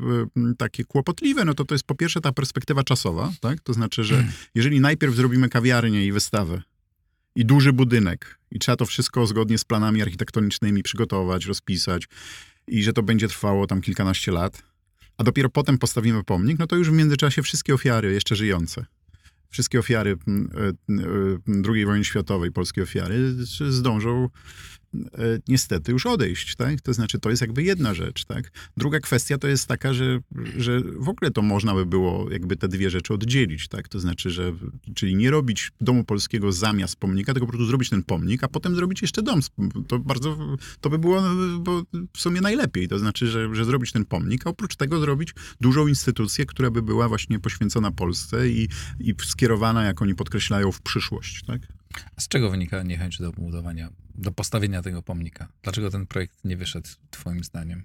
takie 0.59 0.85
kłopotliwe, 0.85 1.45
no 1.45 1.55
to 1.55 1.65
to 1.65 1.75
jest 1.75 1.85
po 1.85 1.95
pierwsze 1.95 2.21
ta 2.21 2.33
perspektywa 2.33 2.85
czasowa, 2.85 3.33
tak? 3.41 3.61
To 3.61 3.73
znaczy, 3.73 4.05
że 4.05 4.15
hmm. 4.15 4.33
jeżeli 4.55 4.81
najpierw 4.81 5.15
zrobimy 5.15 5.49
kawiarnię 5.49 6.07
i 6.07 6.13
wystawę, 6.13 6.63
i 7.39 7.45
duży 7.45 7.73
budynek. 7.73 8.39
I 8.51 8.59
trzeba 8.59 8.77
to 8.77 8.87
wszystko 8.87 9.27
zgodnie 9.27 9.59
z 9.59 9.65
planami 9.65 10.03
architektonicznymi 10.03 10.83
przygotować, 10.83 11.47
rozpisać 11.47 12.09
i 12.67 12.83
że 12.83 12.93
to 12.93 13.03
będzie 13.03 13.29
trwało 13.29 13.67
tam 13.67 13.81
kilkanaście 13.81 14.33
lat. 14.33 14.63
A 15.19 15.25
dopiero 15.25 15.49
potem 15.49 15.79
postawimy 15.79 16.25
pomnik, 16.25 16.59
no 16.59 16.67
to 16.67 16.77
już 16.77 16.91
w 16.91 16.93
międzyczasie 16.93 17.43
wszystkie 17.43 17.75
ofiary 17.75 18.13
jeszcze 18.13 18.37
żyjące, 18.37 18.87
wszystkie 19.49 19.79
ofiary 19.79 20.17
II 21.75 21.87
wojny 21.87 22.05
światowej, 22.05 22.53
polskie 22.53 22.83
ofiary, 22.83 23.35
zdążą 23.69 24.29
E, 24.29 24.78
niestety 25.49 25.93
już 25.93 26.07
odejść, 26.07 26.57
tak? 26.57 26.81
To 26.81 26.93
znaczy, 26.93 27.19
to 27.19 27.31
jest 27.31 27.43
jakby 27.43 27.63
jedna 27.63 27.95
rzecz, 27.95 28.25
tak? 28.25 28.51
Druga 28.77 29.01
kwestia 29.01 29.39
to 29.39 29.49
jest 29.49 29.67
taka, 29.67 29.95
że, 29.95 30.21
że 30.57 30.81
w 30.81 31.09
ogóle 31.09 31.31
to 31.31 31.43
można 31.43 31.75
by 31.75 31.87
było 31.87 32.31
jakby 32.31 32.57
te 32.57 32.69
dwie 32.69 32.91
rzeczy 32.91 33.15
oddzielić, 33.15 33.69
tak? 33.69 33.89
To 33.89 34.01
znaczy, 34.01 34.31
że, 34.31 34.53
czyli 34.95 35.17
nie 35.17 35.31
robić 35.31 35.73
domu 35.81 36.05
polskiego 36.05 36.53
zamiast 36.53 36.97
pomnika, 36.97 37.35
tylko 37.35 37.47
po 37.47 37.53
prostu 37.53 37.67
zrobić 37.67 37.91
ten 37.91 38.03
pomnik, 38.03 38.45
a 38.45 38.49
potem 38.49 38.75
zrobić 38.75 39.03
jeszcze 39.03 39.23
dom. 39.23 39.41
To 39.89 39.99
bardzo, 39.99 40.57
to 40.81 40.91
by 40.91 40.99
było 40.99 41.23
bo 41.61 41.83
w 42.17 42.21
sumie 42.21 42.41
najlepiej, 42.41 42.89
to 42.89 42.99
znaczy, 42.99 43.27
że, 43.27 43.55
że 43.55 43.65
zrobić 43.65 43.93
ten 43.93 44.05
pomnik, 44.05 44.47
a 44.47 44.51
oprócz 44.51 44.77
tego 44.77 45.01
zrobić 45.01 45.35
dużą 45.61 45.87
instytucję, 45.87 46.47
która 46.47 46.71
by 46.71 46.83
była 46.83 47.09
właśnie 47.09 47.39
poświęcona 47.39 47.91
Polsce 47.91 48.49
i, 48.49 48.69
i 49.01 49.15
skierowana, 49.25 49.85
jak 49.85 50.03
oni 50.03 50.15
podkreślają, 50.15 50.73
w 50.73 50.81
przyszłość, 50.81 51.45
tak? 51.47 51.63
A 52.17 52.21
z 52.21 52.29
czego 52.29 52.51
wynika 52.51 52.83
niechęć 52.83 53.19
do 53.19 53.33
budowania, 53.33 53.89
do 54.19 54.33
postawienia 54.33 54.83
tego 54.83 55.03
pomnika? 55.03 55.49
Dlaczego 55.63 55.91
ten 55.91 56.07
projekt 56.07 56.45
nie 56.45 56.57
wyszedł, 56.57 56.89
twoim 57.11 57.45
zdaniem? 57.45 57.85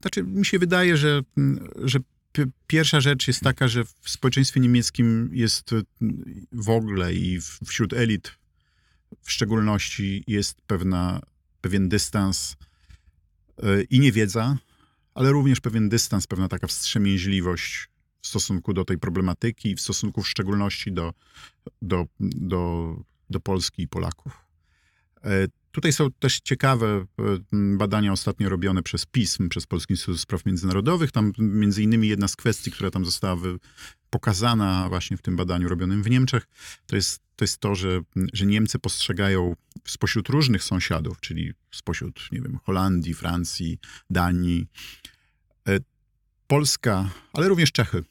Znaczy, 0.00 0.22
mi 0.22 0.46
się 0.46 0.58
wydaje, 0.58 0.96
że, 0.96 1.22
że 1.84 1.98
pierwsza 2.66 3.00
rzecz 3.00 3.28
jest 3.28 3.40
taka, 3.40 3.68
że 3.68 3.84
w 3.84 4.10
społeczeństwie 4.10 4.60
niemieckim 4.60 5.30
jest 5.32 5.70
w 6.52 6.70
ogóle 6.70 7.14
i 7.14 7.40
wśród 7.66 7.92
elit 7.92 8.32
w 9.22 9.32
szczególności 9.32 10.24
jest 10.26 10.62
pewna, 10.62 11.20
pewien 11.60 11.88
dystans 11.88 12.56
e, 13.62 13.82
i 13.82 14.00
niewiedza, 14.00 14.58
ale 15.14 15.30
również 15.30 15.60
pewien 15.60 15.88
dystans, 15.88 16.26
pewna 16.26 16.48
taka 16.48 16.66
wstrzemięźliwość 16.66 17.88
w 18.22 18.26
stosunku 18.26 18.72
do 18.72 18.84
tej 18.84 18.98
problematyki 18.98 19.74
w 19.74 19.80
stosunku 19.80 20.22
w 20.22 20.28
szczególności 20.28 20.92
do, 20.92 21.12
do, 21.82 22.06
do, 22.20 22.94
do 23.30 23.40
Polski 23.40 23.82
i 23.82 23.88
Polaków. 23.88 24.51
E, 25.24 25.46
tutaj 25.72 25.92
są 25.92 26.12
też 26.12 26.40
ciekawe 26.40 26.86
e, 26.86 27.04
badania 27.52 28.12
ostatnio 28.12 28.48
robione 28.48 28.82
przez 28.82 29.06
PISM, 29.06 29.48
przez 29.48 29.66
Polski 29.66 29.92
Instytut 29.92 30.20
Spraw 30.20 30.46
Międzynarodowych. 30.46 31.12
Tam 31.12 31.32
między 31.38 31.82
innymi 31.82 32.08
jedna 32.08 32.28
z 32.28 32.36
kwestii, 32.36 32.70
która 32.70 32.90
tam 32.90 33.04
została 33.04 33.36
pokazana 34.10 34.88
właśnie 34.88 35.16
w 35.16 35.22
tym 35.22 35.36
badaniu 35.36 35.68
robionym 35.68 36.02
w 36.02 36.10
Niemczech, 36.10 36.46
to 36.86 36.96
jest 36.96 37.22
to, 37.36 37.44
jest 37.44 37.58
to 37.58 37.74
że, 37.74 38.00
że 38.32 38.46
Niemcy 38.46 38.78
postrzegają 38.78 39.56
spośród 39.86 40.28
różnych 40.28 40.64
sąsiadów, 40.64 41.20
czyli 41.20 41.52
spośród, 41.70 42.28
nie 42.32 42.40
wiem, 42.40 42.58
Holandii, 42.64 43.14
Francji, 43.14 43.78
Danii, 44.10 44.66
e, 45.68 45.78
Polska, 46.46 47.10
ale 47.32 47.48
również 47.48 47.72
Czechy, 47.72 48.04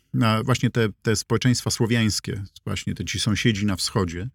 właśnie 0.44 0.70
te, 0.70 0.90
te 1.02 1.16
społeczeństwa 1.16 1.72
słowiańskie, 1.72 2.44
właśnie 2.66 2.96
te 2.96 3.06
ci 3.06 3.20
sąsiedzi 3.20 3.66
na 3.66 3.76
wschodzie, 3.76 4.30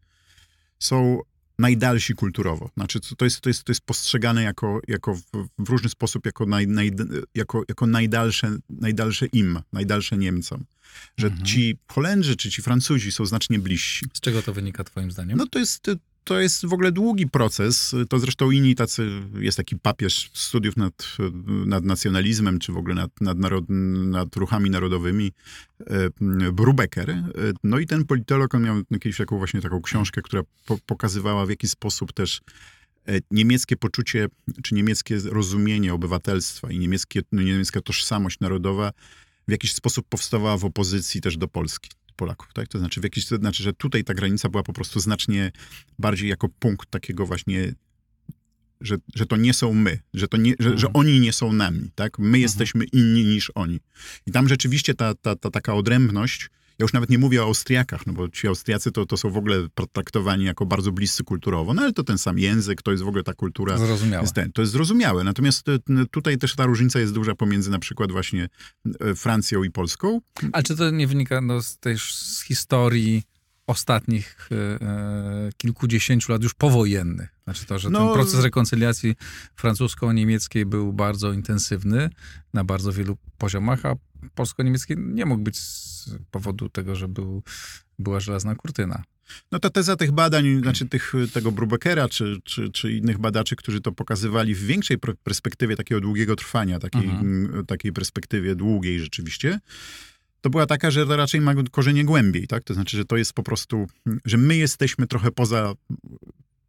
są 0.79 1.21
najdalsi 1.59 2.15
kulturowo. 2.15 2.71
Znaczy, 2.77 3.01
to 3.01 3.25
jest, 3.25 3.41
to 3.41 3.51
jest, 3.51 3.65
to 3.65 3.73
jest 3.73 3.81
postrzegane 3.81 4.43
jako, 4.43 4.81
jako 4.89 5.15
w, 5.15 5.23
w 5.59 5.69
różny 5.69 5.89
sposób 5.89 6.27
jako, 6.27 6.47
naj, 6.47 6.67
naj, 6.67 6.91
jako, 7.35 7.63
jako 7.69 7.87
najdalsze, 7.87 8.57
najdalsze 8.71 9.27
im, 9.27 9.61
najdalsze 9.73 10.17
Niemcom. 10.17 10.65
Że 11.17 11.27
mhm. 11.27 11.47
ci 11.47 11.79
Holendrzy 11.89 12.37
czy 12.37 12.51
ci 12.51 12.63
Francuzi 12.63 13.13
są 13.13 13.27
znacznie 13.27 13.59
bliżsi. 13.59 14.07
Z 14.15 14.21
czego 14.21 14.43
to 14.43 14.53
wynika 14.53 14.85
twoim 14.85 15.11
zdaniem? 15.11 15.39
No 15.39 15.47
to 15.47 15.59
jest 15.59 15.91
to 16.27 16.41
jest 16.41 16.67
w 16.67 16.73
ogóle 16.73 16.93
długi 16.93 17.27
proces. 17.27 17.95
To 18.09 18.19
zresztą 18.19 18.51
inni 18.51 18.75
tacy, 18.75 19.11
jest 19.41 19.57
taki 19.57 19.77
papież 19.77 20.31
studiów 20.35 20.77
nad, 20.77 21.17
nad 21.67 21.85
nacjonalizmem, 21.85 22.59
czy 22.59 22.73
w 22.73 22.77
ogóle 22.77 22.95
nad, 22.95 23.21
nad, 23.21 23.39
narod, 23.39 23.65
nad 23.69 24.37
ruchami 24.37 24.71
narodowymi, 24.71 25.33
e, 25.81 26.53
Brubecker. 26.53 27.23
No 27.65 27.79
i 27.79 27.87
ten 27.87 28.05
politolog, 28.05 28.55
on 28.55 28.63
miał 28.63 28.83
kiedyś 29.01 29.17
taką 29.17 29.39
właśnie 29.39 29.61
taką 29.61 29.83
książkę, 29.83 30.23
która 30.23 30.43
po, 30.67 30.79
pokazywała 30.87 31.47
w 31.47 31.51
jaki 31.51 31.69
sposób 31.69 32.13
też 32.13 32.41
e, 33.09 33.19
niemieckie 33.31 33.77
poczucie, 33.77 34.29
czy 34.63 34.75
niemieckie 34.75 35.19
rozumienie 35.25 35.95
obywatelstwa 35.95 36.73
i 36.73 36.79
niemieckie, 36.79 37.21
niemiecka 37.33 37.81
tożsamość 37.81 38.41
narodowa 38.41 38.93
w 39.49 39.51
jakiś 39.51 39.73
sposób 39.73 40.07
powstawała 40.09 40.57
w 40.57 40.65
opozycji 40.65 41.21
też 41.21 41.37
do 41.37 41.49
Polski. 41.49 41.91
Polaków, 42.17 42.53
tak? 42.53 42.69
To 42.69 42.79
znaczy, 42.79 43.01
w 43.01 43.05
jakiś, 43.05 43.27
to 43.27 43.37
znaczy, 43.37 43.63
że 43.63 43.73
tutaj 43.73 44.05
ta 44.05 44.15
granica 44.15 44.49
była 44.49 44.63
po 44.63 44.73
prostu 44.73 45.01
znacznie 45.01 45.53
bardziej 45.99 46.29
jako 46.29 46.49
punkt 46.49 46.91
takiego 46.91 47.27
właśnie 47.27 47.75
że, 48.81 48.97
że 49.15 49.27
to 49.27 49.37
nie 49.37 49.55
są 49.55 49.75
my, 49.75 49.99
że, 50.15 50.29
to 50.29 50.37
nie, 50.37 50.51
że, 50.59 50.71
mhm. 50.71 50.79
że 50.79 50.93
oni 50.93 51.21
nie 51.21 51.33
są 51.33 51.53
nami, 51.53 51.91
tak? 51.95 52.19
My 52.19 52.27
mhm. 52.27 52.43
jesteśmy 52.43 52.85
inni 52.85 53.25
niż 53.25 53.53
oni. 53.55 53.81
I 54.27 54.33
tam 54.33 54.49
rzeczywiście 54.49 54.95
ta, 54.95 55.15
ta, 55.15 55.37
ta 55.37 55.51
taka 55.51 55.75
odrębność 55.75 56.51
Ja 56.79 56.85
już 56.85 56.93
nawet 56.93 57.11
nie 57.11 57.19
mówię 57.19 57.43
o 57.43 57.47
Austriakach, 57.47 58.07
no 58.07 58.13
bo 58.13 58.29
ci 58.29 58.49
Austriacy 58.49 58.93
to, 58.93 59.07
to 59.07 59.17
są 59.17 59.31
w 59.31 59.37
ogóle 59.37 59.57
traktowani 59.93 60.45
jako 60.45 60.67
bardzo 60.67 60.93
bliscy 60.93 61.25
kulturowo, 61.25 61.75
no 61.75 61.83
ale 61.83 61.93
to 61.93 62.05
ten 62.05 62.19
sam 62.19 62.39
język, 62.39 62.83
to 62.83 62.91
jest 62.91 63.05
w 63.05 63.09
ogóle 63.09 63.23
ta 63.23 63.35
kultura. 63.35 63.79
Zrozumiałe. 63.79 64.23
Jest 64.23 64.35
ten, 64.35 64.53
to 64.53 64.63
jest 64.63 64.73
zrozumiałe. 64.73 65.25
Natomiast 65.25 65.69
e, 65.69 65.79
tutaj 66.11 66.39
też 66.39 66.55
ta 66.55 66.67
różnica 66.67 67.01
jest 67.01 67.13
duża 67.15 67.35
pomiędzy 67.35 67.71
na 67.71 67.79
przykład 67.79 68.13
właśnie 68.13 68.49
e, 69.01 69.15
Francją 69.15 69.63
i 69.63 69.71
Polską. 69.71 70.21
Ale 70.53 70.63
czy 70.63 70.77
to 70.77 70.91
nie 70.91 71.07
wynika 71.07 71.41
no, 71.41 71.63
z, 71.63 71.79
też 71.79 72.15
z 72.15 72.43
historii 72.43 73.23
ostatnich 73.67 74.49
e, 74.53 74.87
e, 74.87 75.51
kilkudziesięciu 75.57 76.33
lat 76.33 76.43
już 76.43 76.55
powojennych. 76.55 77.29
Znaczy 77.45 77.67
to, 77.67 77.79
że 77.79 77.91
No- 77.91 78.05
ten 78.05 78.15
proces 78.15 78.41
rekoncyliacji 78.41 79.15
francusko-niemieckiej 79.57 80.67
był 80.67 80.93
bardzo 80.93 81.33
intensywny 81.33 82.11
na 82.55 82.65
bardzo 82.65 82.93
wielu 82.93 83.17
poziomach, 83.39 83.87
a 83.87 83.95
polsko-niemiecki 84.35 84.95
nie 84.99 85.27
mógł 85.27 85.43
być 85.43 85.59
z 85.59 86.11
powodu 86.31 86.69
tego, 86.69 86.97
że 86.97 87.09
był, 87.09 87.43
była 87.99 88.21
żelazna 88.21 88.55
kurtyna. 88.55 89.03
No 89.53 89.59
ta 89.59 89.71
teza 89.71 89.97
tych 89.97 90.13
badań, 90.13 90.61
znaczy 90.63 90.89
tych, 90.89 91.13
tego 91.33 91.53
Brubekera, 91.53 92.09
czy, 92.09 92.39
czy, 92.45 92.71
czy 92.71 92.93
innych 92.93 93.19
badaczy, 93.19 93.57
którzy 93.57 93.81
to 93.81 93.93
pokazywali 93.93 94.55
w 94.55 94.65
większej 94.67 94.99
perspektywie 94.99 95.77
takiego 95.77 96.01
długiego 96.01 96.37
trwania, 96.37 96.79
takiej, 96.79 97.05
Mhm. 97.05 97.67
takiej 97.67 97.93
perspektywie 97.93 98.55
długiej 98.55 99.01
rzeczywiście, 99.01 99.61
to 100.41 100.51
była 100.51 100.67
taka, 100.67 100.91
że 100.91 101.07
to 101.07 101.17
raczej 101.17 101.41
ma 101.41 101.55
korzenie 101.71 102.05
głębiej, 102.05 102.47
tak? 102.47 102.65
To 102.65 102.75
znaczy, 102.75 102.97
że 102.97 103.05
to 103.05 103.17
jest 103.17 103.33
po 103.33 103.43
prostu, 103.43 103.87
że 104.25 104.37
my 104.37 104.57
jesteśmy 104.57 105.07
trochę 105.07 105.31
poza, 105.31 105.75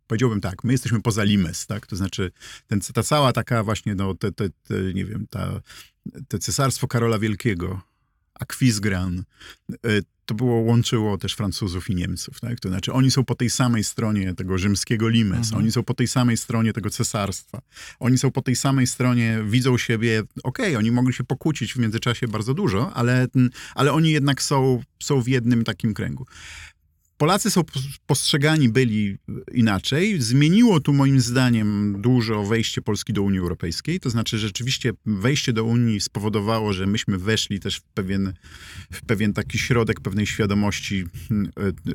powiedziałbym 0.08 0.42
tak, 0.42 0.64
my 0.64 0.72
jesteśmy 0.72 1.02
poza 1.02 1.24
limes, 1.24 1.66
tak? 1.68 1.88
To 1.88 1.96
znaczy, 1.96 2.32
ten, 2.68 2.82
ta 2.94 3.04
cała 3.04 3.34
taka 3.34 3.64
właśnie, 3.64 3.96
no, 3.96 4.16
te, 4.16 4.32
te, 4.32 4.50
te, 4.50 4.94
nie 4.94 5.06
wiem, 5.06 5.28
ta, 5.30 5.62
te 6.28 6.40
cesarstwo 6.40 6.88
Karola 6.88 7.20
Wielkiego, 7.20 7.82
Aquisgran, 8.40 9.24
y, 9.86 10.04
to 10.26 10.36
było, 10.36 10.56
łączyło 10.62 11.18
też 11.18 11.34
Francuzów 11.34 11.90
i 11.90 11.96
Niemców, 11.96 12.40
tak? 12.40 12.60
To 12.60 12.70
znaczy, 12.70 12.94
oni 12.94 13.12
są 13.12 13.26
po 13.26 13.36
tej 13.36 13.50
samej 13.50 13.84
stronie 13.84 14.34
tego 14.34 14.58
rzymskiego 14.58 15.10
limes, 15.10 15.38
Mhm. 15.48 15.62
oni 15.64 15.72
są 15.72 15.84
po 15.84 15.94
tej 15.94 16.08
samej 16.08 16.38
stronie 16.38 16.74
tego 16.74 16.90
cesarstwa, 16.90 17.62
oni 18.00 18.18
są 18.18 18.32
po 18.32 18.42
tej 18.42 18.56
samej 18.56 18.88
stronie, 18.88 19.40
widzą 19.46 19.78
siebie, 19.78 20.24
okej, 20.44 20.76
oni 20.76 20.92
mogli 20.92 21.14
się 21.14 21.24
pokłócić 21.24 21.74
w 21.74 21.78
międzyczasie 21.78 22.28
bardzo 22.28 22.54
dużo, 22.54 22.94
ale, 22.94 23.28
ale 23.76 23.94
oni 23.94 24.12
jednak 24.12 24.42
są, 24.42 24.82
są 25.04 25.22
w 25.22 25.28
jednym 25.28 25.64
takim 25.64 25.94
kręgu. 25.94 26.26
Polacy 27.18 27.52
są 27.52 27.62
postrzegani 28.06 28.70
byli 28.70 29.18
inaczej. 29.54 30.22
Zmieniło 30.22 30.80
tu 30.80 30.94
moim 30.94 31.22
zdaniem 31.22 32.02
dużo 32.02 32.44
wejście 32.44 32.82
Polski 32.82 33.14
do 33.14 33.22
Unii 33.22 33.40
Europejskiej. 33.40 34.00
To 34.00 34.10
znaczy 34.10 34.38
rzeczywiście 34.38 34.92
wejście 35.06 35.54
do 35.54 35.64
Unii 35.64 36.00
spowodowało, 36.00 36.74
że 36.74 36.86
myśmy 36.88 37.18
weszli 37.18 37.60
też 37.60 37.78
w 37.78 37.84
pewien, 37.84 38.34
w 38.92 39.02
pewien 39.02 39.34
taki 39.34 39.58
środek 39.60 40.02
pewnej 40.02 40.28
świadomości, 40.28 41.06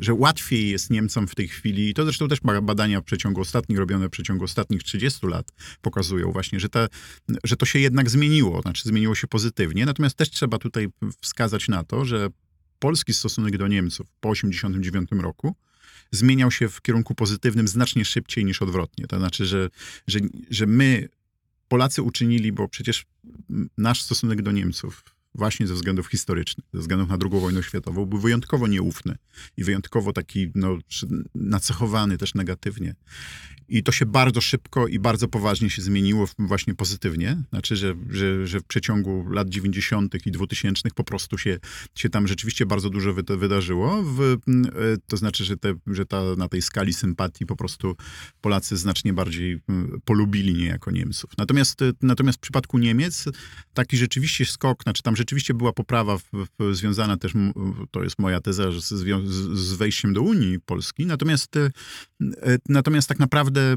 że 0.00 0.14
łatwiej 0.14 0.70
jest 0.70 0.90
Niemcom 0.90 1.28
w 1.28 1.34
tej 1.34 1.48
chwili. 1.48 1.88
I 1.88 1.94
to 1.94 2.04
zresztą 2.04 2.28
też 2.28 2.40
badania 2.62 3.00
w 3.00 3.04
przeciągu 3.04 3.40
ostatnich, 3.40 3.78
robione 3.78 4.06
w 4.06 4.10
przeciągu 4.10 4.44
ostatnich 4.44 4.82
30 4.82 5.26
lat 5.26 5.52
pokazują 5.82 6.32
właśnie, 6.32 6.60
że, 6.60 6.68
ta, 6.68 6.86
że 7.44 7.56
to 7.56 7.66
się 7.66 7.78
jednak 7.78 8.10
zmieniło. 8.10 8.62
Znaczy 8.62 8.82
zmieniło 8.88 9.14
się 9.14 9.26
pozytywnie. 9.26 9.86
Natomiast 9.86 10.16
też 10.16 10.30
trzeba 10.30 10.58
tutaj 10.58 10.88
wskazać 11.20 11.68
na 11.68 11.84
to, 11.84 12.04
że 12.04 12.28
polski 12.82 13.14
stosunek 13.14 13.56
do 13.56 13.68
Niemców 13.68 14.06
po 14.20 14.32
1989 14.32 15.22
roku 15.22 15.54
zmieniał 16.10 16.50
się 16.50 16.68
w 16.68 16.82
kierunku 16.82 17.14
pozytywnym 17.14 17.68
znacznie 17.68 18.04
szybciej 18.04 18.44
niż 18.44 18.62
odwrotnie. 18.62 19.06
To 19.06 19.18
znaczy, 19.18 19.46
że, 19.46 19.70
że, 20.06 20.18
że 20.50 20.66
my, 20.66 21.08
Polacy, 21.68 22.02
uczynili, 22.02 22.52
bo 22.52 22.68
przecież 22.68 23.06
nasz 23.78 24.02
stosunek 24.02 24.42
do 24.42 24.52
Niemców 24.52 25.04
właśnie 25.34 25.66
ze 25.66 25.74
względów 25.74 26.06
historycznych, 26.06 26.66
ze 26.72 26.80
względów 26.80 27.08
na 27.08 27.18
II 27.22 27.40
wojnę 27.40 27.62
światową, 27.62 28.06
był 28.06 28.18
wyjątkowo 28.18 28.66
nieufny 28.66 29.16
i 29.56 29.64
wyjątkowo 29.64 30.12
taki 30.12 30.52
no, 30.54 30.78
nacechowany 31.34 32.18
też 32.18 32.34
negatywnie. 32.34 32.94
I 33.68 33.82
to 33.82 33.92
się 33.92 34.06
bardzo 34.06 34.40
szybko 34.40 34.88
i 34.88 34.98
bardzo 34.98 35.28
poważnie 35.28 35.70
się 35.70 35.82
zmieniło 35.82 36.28
właśnie 36.38 36.74
pozytywnie. 36.74 37.42
Znaczy, 37.50 37.76
że, 37.76 37.94
że, 38.10 38.46
że 38.46 38.60
w 38.60 38.64
przeciągu 38.64 39.28
lat 39.30 39.48
90. 39.48 40.26
i 40.26 40.30
2000 40.30 40.88
po 40.94 41.04
prostu 41.04 41.38
się, 41.38 41.58
się 41.94 42.08
tam 42.08 42.28
rzeczywiście 42.28 42.66
bardzo 42.66 42.90
dużo 42.90 43.14
wy, 43.14 43.22
wydarzyło. 43.36 44.02
W, 44.02 44.36
to 45.06 45.16
znaczy, 45.16 45.44
że, 45.44 45.56
te, 45.56 45.74
że 45.86 46.06
ta, 46.06 46.22
na 46.36 46.48
tej 46.48 46.62
skali 46.62 46.92
sympatii 46.92 47.46
po 47.46 47.56
prostu 47.56 47.96
Polacy 48.40 48.76
znacznie 48.76 49.12
bardziej 49.12 49.60
polubili 50.04 50.54
niejako 50.54 50.90
Niemców. 50.90 51.30
Natomiast, 51.38 51.80
natomiast 52.02 52.38
w 52.38 52.40
przypadku 52.40 52.78
Niemiec 52.78 53.24
taki 53.74 53.96
rzeczywiście 53.96 54.44
skok, 54.44 54.82
znaczy 54.82 55.02
tam 55.02 55.16
rzeczywiście 55.22 55.54
była 55.54 55.72
poprawa 55.72 56.18
w, 56.18 56.24
w, 56.32 56.74
związana 56.74 57.16
też, 57.16 57.32
to 57.90 58.02
jest 58.02 58.18
moja 58.18 58.40
teza, 58.40 58.72
z, 58.72 58.84
z 59.58 59.72
wejściem 59.72 60.12
do 60.12 60.22
Unii 60.22 60.60
Polski. 60.60 61.06
Natomiast, 61.06 61.54
natomiast 62.68 63.08
tak 63.08 63.18
naprawdę 63.18 63.76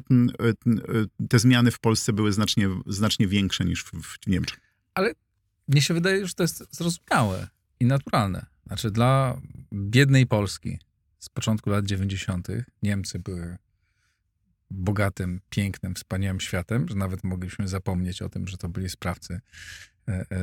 te 1.30 1.40
zmiany 1.40 1.72
w 1.72 1.80
Polsce 1.80 2.14
były 2.14 2.34
znacznie, 2.34 2.70
znacznie 2.88 3.28
większe 3.28 3.66
niż 3.66 3.84
w, 3.84 3.92
w 3.92 4.28
Niemczech. 4.28 4.60
Ale 4.94 5.14
mnie 5.68 5.82
się 5.82 5.94
wydaje, 5.94 6.28
że 6.28 6.34
to 6.34 6.44
jest 6.44 6.76
zrozumiałe 6.76 7.48
i 7.80 7.86
naturalne. 7.86 8.46
Znaczy 8.68 8.92
dla 8.92 9.42
biednej 9.74 10.28
Polski 10.28 10.80
z 11.20 11.30
początku 11.30 11.70
lat 11.70 11.86
90. 11.86 12.48
Niemcy 12.84 13.20
były 13.20 13.58
bogatym, 14.72 15.42
pięknym, 15.50 15.96
wspaniałym 15.96 16.40
światem, 16.40 16.88
że 16.88 16.96
nawet 16.96 17.24
mogliśmy 17.24 17.68
zapomnieć 17.68 18.22
o 18.22 18.30
tym, 18.30 18.48
że 18.48 18.58
to 18.58 18.70
byli 18.70 18.90
sprawcy 18.90 19.34
e, 19.34 19.38
e, 19.38 19.42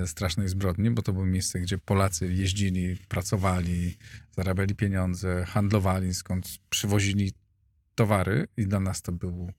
strasznej 0.06 0.48
zbrodni, 0.48 0.90
bo 0.90 1.02
to 1.02 1.12
było 1.12 1.26
miejsce, 1.26 1.60
gdzie 1.60 1.78
Polacy 1.78 2.32
jeździli, 2.32 2.96
pracowali, 3.08 3.96
zarabiali 4.36 4.74
pieniądze, 4.74 5.44
handlowali, 5.44 6.14
skąd 6.14 6.58
przywozili 6.70 7.32
towary 7.94 8.48
i 8.56 8.66
dla 8.66 8.80
nas 8.80 9.02
to 9.02 9.12
był 9.12 9.52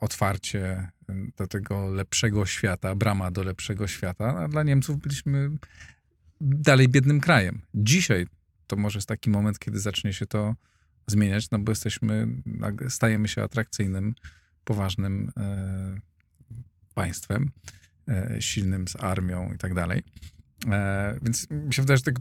otwarcie 0.00 0.90
do 1.36 1.46
tego 1.46 1.86
lepszego 1.86 2.46
świata, 2.46 2.94
brama 2.94 3.30
do 3.30 3.42
lepszego 3.42 3.86
świata, 3.86 4.38
a 4.38 4.48
dla 4.48 4.62
Niemców 4.62 4.98
byliśmy 4.98 5.50
dalej 6.40 6.88
biednym 6.88 7.20
krajem. 7.20 7.62
Dzisiaj 7.74 8.26
to 8.66 8.76
może 8.76 8.96
jest 8.98 9.08
taki 9.08 9.30
moment, 9.30 9.58
kiedy 9.58 9.80
zacznie 9.80 10.12
się 10.12 10.26
to 10.26 10.54
zmieniać, 11.06 11.50
no 11.50 11.58
bo 11.58 11.72
jesteśmy, 11.72 12.28
stajemy 12.88 13.28
się 13.28 13.42
atrakcyjnym, 13.42 14.14
poważnym 14.64 15.32
e, 15.36 16.00
państwem, 16.94 17.50
e, 17.66 17.91
silnym 18.40 18.88
z 18.88 18.96
armią 18.96 19.52
i 19.54 19.58
tak 19.58 19.74
dalej. 19.74 20.02
E, 20.70 21.18
więc 21.22 21.50
mi 21.50 21.74
się 21.74 21.82
wydaje, 21.82 21.96
że 21.96 22.02
tak 22.02 22.14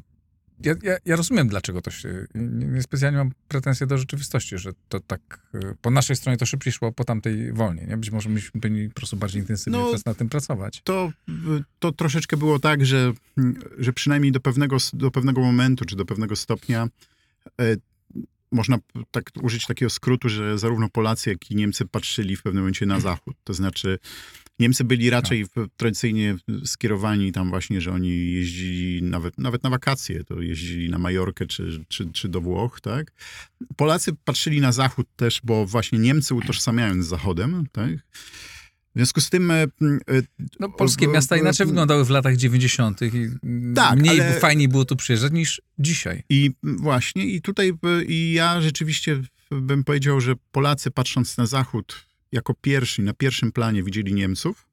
ja, 0.66 0.76
ja, 0.84 0.98
ja, 1.06 1.16
rozumiem, 1.16 1.48
dlaczego 1.48 1.82
to 1.82 1.92
się. 1.92 2.28
Niespecjalnie 2.36 3.18
mam 3.18 3.32
pretensje 3.48 3.88
do 3.88 3.98
rzeczywistości, 3.98 4.58
że 4.58 4.72
to 4.90 5.00
tak. 5.00 5.40
Po 5.82 5.92
naszej 5.92 6.16
stronie 6.16 6.38
to 6.38 6.46
szybciej 6.46 6.74
szło 6.74 6.92
po 6.92 7.04
tamtej 7.04 7.54
wolnie. 7.54 7.86
Nie? 7.86 7.98
Być 7.98 8.12
może 8.12 8.30
myśmy 8.30 8.60
byli 8.62 8.90
po 8.90 8.96
prostu 8.96 9.18
bardziej 9.18 9.42
intensywnie 9.42 9.80
no, 9.80 9.86
teraz 9.86 10.06
na 10.06 10.14
tym 10.14 10.30
pracować. 10.30 10.82
To, 10.84 11.12
to 11.80 11.92
troszeczkę 11.92 12.38
było 12.38 12.60
tak, 12.60 12.86
że, 12.86 13.14
że 13.78 13.94
przynajmniej 13.94 14.32
do 14.32 14.40
pewnego, 14.40 14.78
do 14.94 15.12
pewnego 15.12 15.42
momentu, 15.42 15.86
czy 15.86 15.96
do 15.96 16.06
pewnego 16.06 16.36
stopnia. 16.36 16.88
E, 17.62 17.76
można 18.52 18.78
tak 19.12 19.24
użyć 19.42 19.66
takiego 19.66 19.90
skrótu, 19.90 20.30
że 20.30 20.58
zarówno 20.58 20.90
Polacy, 20.90 21.30
jak 21.30 21.52
i 21.52 21.56
Niemcy 21.56 21.86
patrzyli 21.86 22.36
w 22.36 22.44
pewnym 22.44 22.64
momencie 22.64 22.86
na 22.86 23.00
zachód. 23.00 23.36
To 23.44 23.54
znaczy, 23.54 24.00
Niemcy 24.62 24.84
byli 24.84 25.10
raczej 25.10 25.46
tak. 25.56 25.66
tradycyjnie 25.78 26.36
skierowani 26.66 27.32
tam 27.32 27.50
właśnie, 27.50 27.82
że 27.82 27.92
oni 27.92 28.32
jeździli 28.32 29.04
nawet, 29.04 29.38
nawet 29.38 29.64
na 29.64 29.70
wakacje, 29.70 30.24
to 30.24 30.42
jeździli 30.42 30.90
na 30.90 30.98
Majorkę 30.98 31.46
czy, 31.46 31.86
czy, 31.88 32.12
czy 32.12 32.30
do 32.30 32.42
Włoch, 32.42 32.82
tak? 32.82 33.12
Polacy 33.76 34.12
patrzyli 34.26 34.62
na 34.62 34.72
zachód 34.72 35.08
też, 35.16 35.42
bo 35.44 35.66
właśnie 35.66 36.00
Niemcy 36.00 36.36
utożsamiają 36.36 37.04
z 37.04 37.08
zachodem, 37.08 37.66
tak? 37.72 37.92
W 38.92 38.94
związku 38.96 39.22
z 39.22 39.30
tym. 39.30 39.52
E, 39.52 39.68
no, 40.60 40.70
polskie 40.70 41.08
miasta 41.08 41.38
inaczej 41.38 41.68
wyglądały 41.68 42.06
w 42.06 42.10
latach 42.10 42.38
90. 42.38 43.02
i 43.02 43.10
tak, 43.76 44.00
mniej 44.00 44.22
ale... 44.22 44.40
fajniej 44.40 44.68
było 44.68 44.86
tu 44.86 44.96
przyjeżdżać 44.96 45.34
niż 45.34 45.62
dzisiaj. 45.80 46.24
I 46.30 46.52
właśnie, 46.64 47.26
i 47.26 47.42
tutaj 47.42 47.74
i 48.08 48.34
ja 48.34 48.62
rzeczywiście 48.62 49.22
bym 49.52 49.84
powiedział, 49.84 50.22
że 50.22 50.34
Polacy 50.52 50.92
patrząc 50.92 51.38
na 51.38 51.46
zachód 51.46 52.11
jako 52.32 52.54
pierwsi, 52.54 53.02
na 53.02 53.14
pierwszym 53.14 53.52
planie 53.52 53.84
widzieli 53.84 54.14
Niemców. 54.14 54.68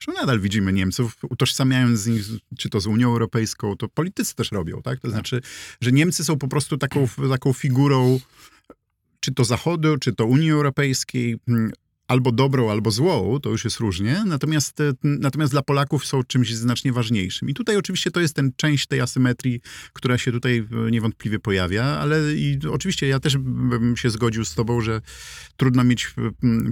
Zresztą 0.00 0.20
nadal 0.20 0.40
widzimy 0.40 0.72
Niemców, 0.72 1.16
utożsamiając 1.30 2.00
z 2.00 2.06
nich, 2.06 2.22
czy 2.58 2.68
to 2.70 2.80
z 2.80 2.86
Unią 2.86 3.08
Europejską, 3.08 3.76
to 3.76 3.88
politycy 3.88 4.34
też 4.34 4.52
robią, 4.52 4.82
tak? 4.82 5.00
To 5.00 5.10
znaczy, 5.10 5.40
że 5.80 5.92
Niemcy 5.92 6.24
są 6.24 6.38
po 6.38 6.48
prostu 6.48 6.78
taką, 6.78 7.08
taką 7.30 7.52
figurą, 7.52 8.20
czy 9.20 9.34
to 9.34 9.44
Zachodu, 9.44 9.98
czy 9.98 10.12
to 10.12 10.26
Unii 10.26 10.50
Europejskiej, 10.50 11.38
albo 12.08 12.32
dobrą, 12.32 12.70
albo 12.70 12.90
złą, 12.90 13.40
to 13.40 13.50
już 13.50 13.64
jest 13.64 13.78
różnie, 13.78 14.24
natomiast, 14.26 14.78
natomiast 15.02 15.52
dla 15.52 15.62
Polaków 15.62 16.06
są 16.06 16.22
czymś 16.22 16.54
znacznie 16.54 16.92
ważniejszym. 16.92 17.50
I 17.50 17.54
tutaj 17.54 17.76
oczywiście 17.76 18.10
to 18.10 18.20
jest 18.20 18.36
ten 18.36 18.52
część 18.56 18.86
tej 18.86 19.00
asymetrii, 19.00 19.60
która 19.92 20.18
się 20.18 20.32
tutaj 20.32 20.68
niewątpliwie 20.90 21.38
pojawia, 21.38 21.84
ale 21.84 22.34
i 22.34 22.58
oczywiście 22.70 23.06
ja 23.06 23.20
też 23.20 23.38
bym 23.38 23.96
się 23.96 24.10
zgodził 24.10 24.44
z 24.44 24.54
tobą, 24.54 24.80
że 24.80 25.00
trudno 25.56 25.84
mieć 25.84 26.14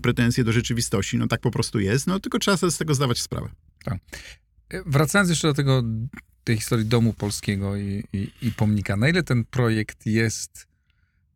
pretensje 0.02 0.44
do 0.44 0.52
rzeczywistości, 0.52 1.18
no 1.18 1.26
tak 1.26 1.40
po 1.40 1.50
prostu 1.50 1.80
jest, 1.80 2.06
no 2.06 2.20
tylko 2.20 2.38
trzeba 2.38 2.56
sobie 2.56 2.70
z 2.70 2.78
tego 2.78 2.94
zdawać 2.94 3.20
sprawę. 3.20 3.48
Tak. 3.84 3.98
Wracając 4.86 5.30
jeszcze 5.30 5.48
do 5.48 5.54
tego 5.54 5.82
tej 6.44 6.56
historii 6.56 6.86
Domu 6.86 7.12
Polskiego 7.12 7.76
i, 7.76 8.04
i, 8.12 8.28
i 8.42 8.52
pomnika. 8.52 8.96
Na 8.96 9.08
ile 9.08 9.22
ten 9.22 9.44
projekt 9.44 10.06
jest 10.06 10.71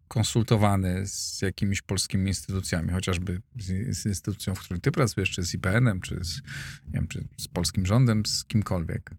konsultowany 0.09 1.03
z 1.07 1.42
jakimiś 1.42 1.83
polskimi 1.83 2.29
instytucjami, 2.29 2.92
chociażby 2.92 3.40
z, 3.59 3.97
z 3.97 4.07
instytucją, 4.07 4.55
w 4.55 4.61
której 4.61 4.81
ty 4.81 4.92
pracujesz, 4.92 5.31
czy 5.31 5.42
z 5.42 5.55
IPN-em, 5.55 6.01
czy 6.01 6.25
z, 6.25 6.42
nie 6.87 6.92
wiem, 6.92 7.09
czy 7.09 7.25
z 7.37 7.49
polskim 7.49 7.87
rządem, 7.87 8.27
z 8.27 8.45
kimkolwiek? 8.45 9.11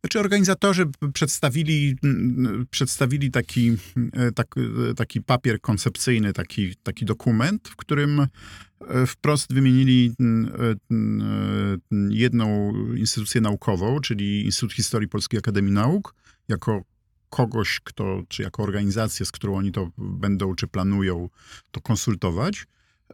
Znaczy 0.00 0.20
organizatorzy 0.20 0.86
przedstawili, 1.12 1.96
przedstawili 2.70 3.30
taki, 3.30 3.76
e, 4.12 4.32
tak, 4.32 4.54
e, 4.90 4.94
taki 4.94 5.22
papier 5.22 5.60
koncepcyjny, 5.60 6.32
taki, 6.32 6.76
taki 6.82 7.04
dokument, 7.04 7.68
w 7.68 7.76
którym 7.76 8.20
e, 8.20 8.26
wprost 9.06 9.52
wymienili 9.52 10.14
jedną 12.10 12.72
instytucję 12.96 13.40
naukową, 13.40 14.00
czyli 14.00 14.44
Instytut 14.44 14.72
Historii 14.72 15.08
Polskiej 15.08 15.38
Akademii 15.38 15.72
Nauk, 15.72 16.14
jako 16.48 16.84
kogoś, 17.30 17.80
kto, 17.84 18.22
czy 18.28 18.42
jako 18.42 18.62
organizację, 18.62 19.26
z 19.26 19.32
którą 19.32 19.56
oni 19.56 19.72
to 19.72 19.90
będą, 19.98 20.54
czy 20.54 20.66
planują 20.66 21.28
to 21.70 21.80
konsultować. 21.80 22.66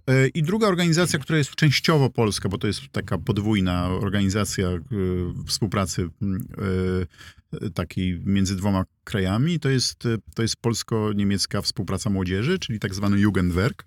E, 0.07 0.29
I 0.29 0.43
druga 0.43 0.67
organizacja, 0.67 1.19
która 1.19 1.39
jest 1.39 1.55
częściowo 1.55 2.11
polska, 2.11 2.49
bo 2.49 2.59
to 2.59 2.67
jest 2.67 2.81
taka 2.93 3.19
podwójna 3.19 3.89
organizacja 3.89 4.69
e, 4.69 4.81
współpracy 5.47 6.09
e, 7.63 7.71
takiej 7.71 8.21
między 8.25 8.57
dwoma 8.57 8.85
krajami, 9.05 9.61
to 9.61 9.69
jest, 9.69 10.05
to 10.35 10.43
jest 10.43 10.57
polsko-niemiecka 10.57 11.63
współpraca 11.63 12.11
młodzieży, 12.11 12.59
czyli 12.59 12.79
tak 12.79 12.95
zwany 12.95 13.21
Jugendwerk. 13.21 13.85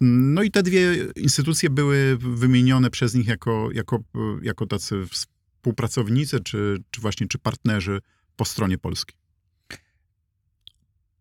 No 0.00 0.42
i 0.42 0.50
te 0.50 0.62
dwie 0.62 1.06
instytucje 1.16 1.70
były 1.70 2.16
wymienione 2.20 2.90
przez 2.90 3.14
nich 3.14 3.26
jako, 3.26 3.68
jako, 3.72 3.98
jako 4.42 4.66
tacy 4.66 5.06
współpracownicy, 5.06 6.40
czy, 6.40 6.82
czy 6.90 7.00
właśnie 7.00 7.28
czy 7.28 7.38
partnerzy 7.38 8.00
po 8.36 8.44
stronie 8.44 8.78
polskiej. 8.78 9.25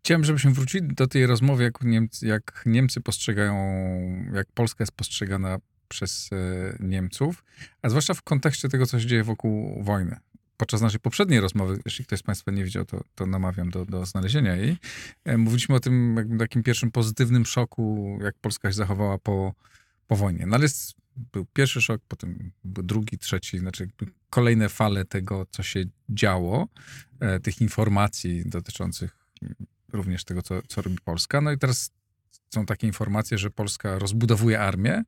Chciałem, 0.05 0.23
żebyśmy 0.23 0.51
wrócili 0.51 0.87
do 0.87 1.07
tej 1.07 1.25
rozmowy, 1.25 1.63
jak 1.63 1.81
Niemcy, 1.81 2.27
jak 2.27 2.63
Niemcy 2.65 3.01
postrzegają, 3.01 3.55
jak 4.33 4.47
Polska 4.53 4.83
jest 4.83 4.91
postrzegana 4.91 5.57
przez 5.87 6.29
e, 6.31 6.77
Niemców, 6.79 7.43
a 7.81 7.89
zwłaszcza 7.89 8.13
w 8.13 8.21
kontekście 8.21 8.69
tego, 8.69 8.85
co 8.85 8.99
się 8.99 9.07
dzieje 9.07 9.23
wokół 9.23 9.83
wojny. 9.83 10.17
Podczas 10.57 10.81
naszej 10.81 10.99
poprzedniej 10.99 11.39
rozmowy, 11.39 11.79
jeśli 11.85 12.05
ktoś 12.05 12.19
z 12.19 12.23
Państwa 12.23 12.51
nie 12.51 12.63
widział, 12.63 12.85
to, 12.85 13.03
to 13.15 13.25
namawiam 13.25 13.69
do, 13.69 13.85
do 13.85 14.05
znalezienia 14.05 14.55
jej. 14.55 14.77
E, 15.23 15.37
mówiliśmy 15.37 15.75
o 15.75 15.79
tym 15.79 16.15
jakby 16.17 16.37
takim 16.37 16.63
pierwszym 16.63 16.91
pozytywnym 16.91 17.45
szoku, 17.45 18.17
jak 18.23 18.35
Polska 18.41 18.69
się 18.69 18.75
zachowała 18.75 19.17
po, 19.17 19.53
po 20.07 20.15
wojnie. 20.15 20.45
No 20.45 20.55
ale 20.55 20.63
jest, 20.63 20.93
był 21.33 21.45
pierwszy 21.45 21.81
szok, 21.81 22.01
potem 22.07 22.51
był 22.63 22.83
drugi, 22.83 23.17
trzeci, 23.17 23.59
znaczy 23.59 23.89
kolejne 24.29 24.69
fale 24.69 25.05
tego, 25.05 25.45
co 25.49 25.63
się 25.63 25.83
działo, 26.09 26.67
e, 27.19 27.39
tych 27.39 27.61
informacji 27.61 28.43
dotyczących 28.45 29.25
również 29.93 30.23
tego, 30.23 30.41
co, 30.41 30.61
co 30.67 30.81
robi 30.81 30.97
Polska. 31.03 31.41
No 31.41 31.51
i 31.51 31.57
teraz 31.57 31.91
są 32.53 32.65
takie 32.65 32.87
informacje, 32.87 33.37
że 33.37 33.51
Polska 33.51 33.99
rozbudowuje 33.99 34.59
armię, 34.59 35.03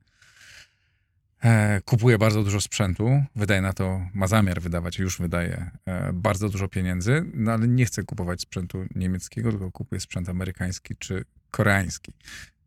e, 1.40 1.80
kupuje 1.80 2.18
bardzo 2.18 2.44
dużo 2.44 2.60
sprzętu, 2.60 3.24
wydaje 3.36 3.62
na 3.62 3.72
to, 3.72 4.00
ma 4.14 4.26
zamiar 4.26 4.60
wydawać, 4.60 4.98
już 4.98 5.18
wydaje 5.18 5.70
e, 5.86 6.12
bardzo 6.12 6.48
dużo 6.48 6.68
pieniędzy, 6.68 7.24
no 7.34 7.52
ale 7.52 7.68
nie 7.68 7.84
chce 7.84 8.02
kupować 8.02 8.40
sprzętu 8.40 8.86
niemieckiego, 8.94 9.50
tylko 9.50 9.70
kupuje 9.70 10.00
sprzęt 10.00 10.28
amerykański 10.28 10.96
czy 10.98 11.24
koreański. 11.50 12.12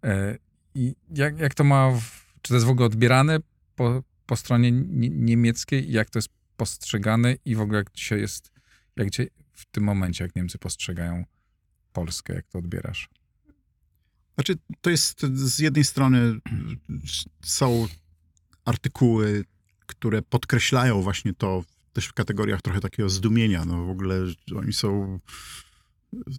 E, 0.04 0.38
I 0.76 0.96
jak, 1.10 1.40
jak 1.40 1.54
to 1.54 1.64
ma, 1.64 1.92
w, 1.92 2.34
czy 2.42 2.50
to 2.50 2.54
jest 2.54 2.66
w 2.66 2.70
ogóle 2.70 2.86
odbierane 2.86 3.40
po, 3.76 4.04
po 4.26 4.36
stronie 4.36 4.72
niemieckiej, 5.12 5.92
jak 5.92 6.10
to 6.10 6.20
jest 6.20 6.30
postrzegane 6.58 7.36
i 7.46 7.56
w 7.56 7.62
ogóle 7.62 7.78
jak 7.78 7.92
dzisiaj 7.94 8.20
jest, 8.20 8.52
jak 8.96 9.10
dzisiaj 9.10 9.30
w 9.54 9.66
tym 9.66 9.84
momencie, 9.84 10.24
jak 10.24 10.36
Niemcy 10.36 10.58
postrzegają 10.58 11.26
Polskę? 11.94 12.34
Jak 12.34 12.48
to 12.48 12.60
odbierasz? 12.60 13.10
Znaczy, 14.36 14.56
to 14.82 14.90
jest 14.90 15.22
z 15.22 15.60
jednej 15.60 15.84
strony 15.84 16.40
są 17.44 17.88
artykuły, 18.66 19.46
które 19.86 20.22
podkreślają 20.22 21.02
właśnie 21.02 21.34
to 21.34 21.64
też 21.94 22.06
w 22.06 22.14
kategoriach 22.14 22.62
trochę 22.62 22.80
takiego 22.80 23.10
zdumienia. 23.10 23.66
No 23.66 23.86
w 23.86 23.90
ogóle 23.90 24.16
oni 24.56 24.74
są 24.74 25.20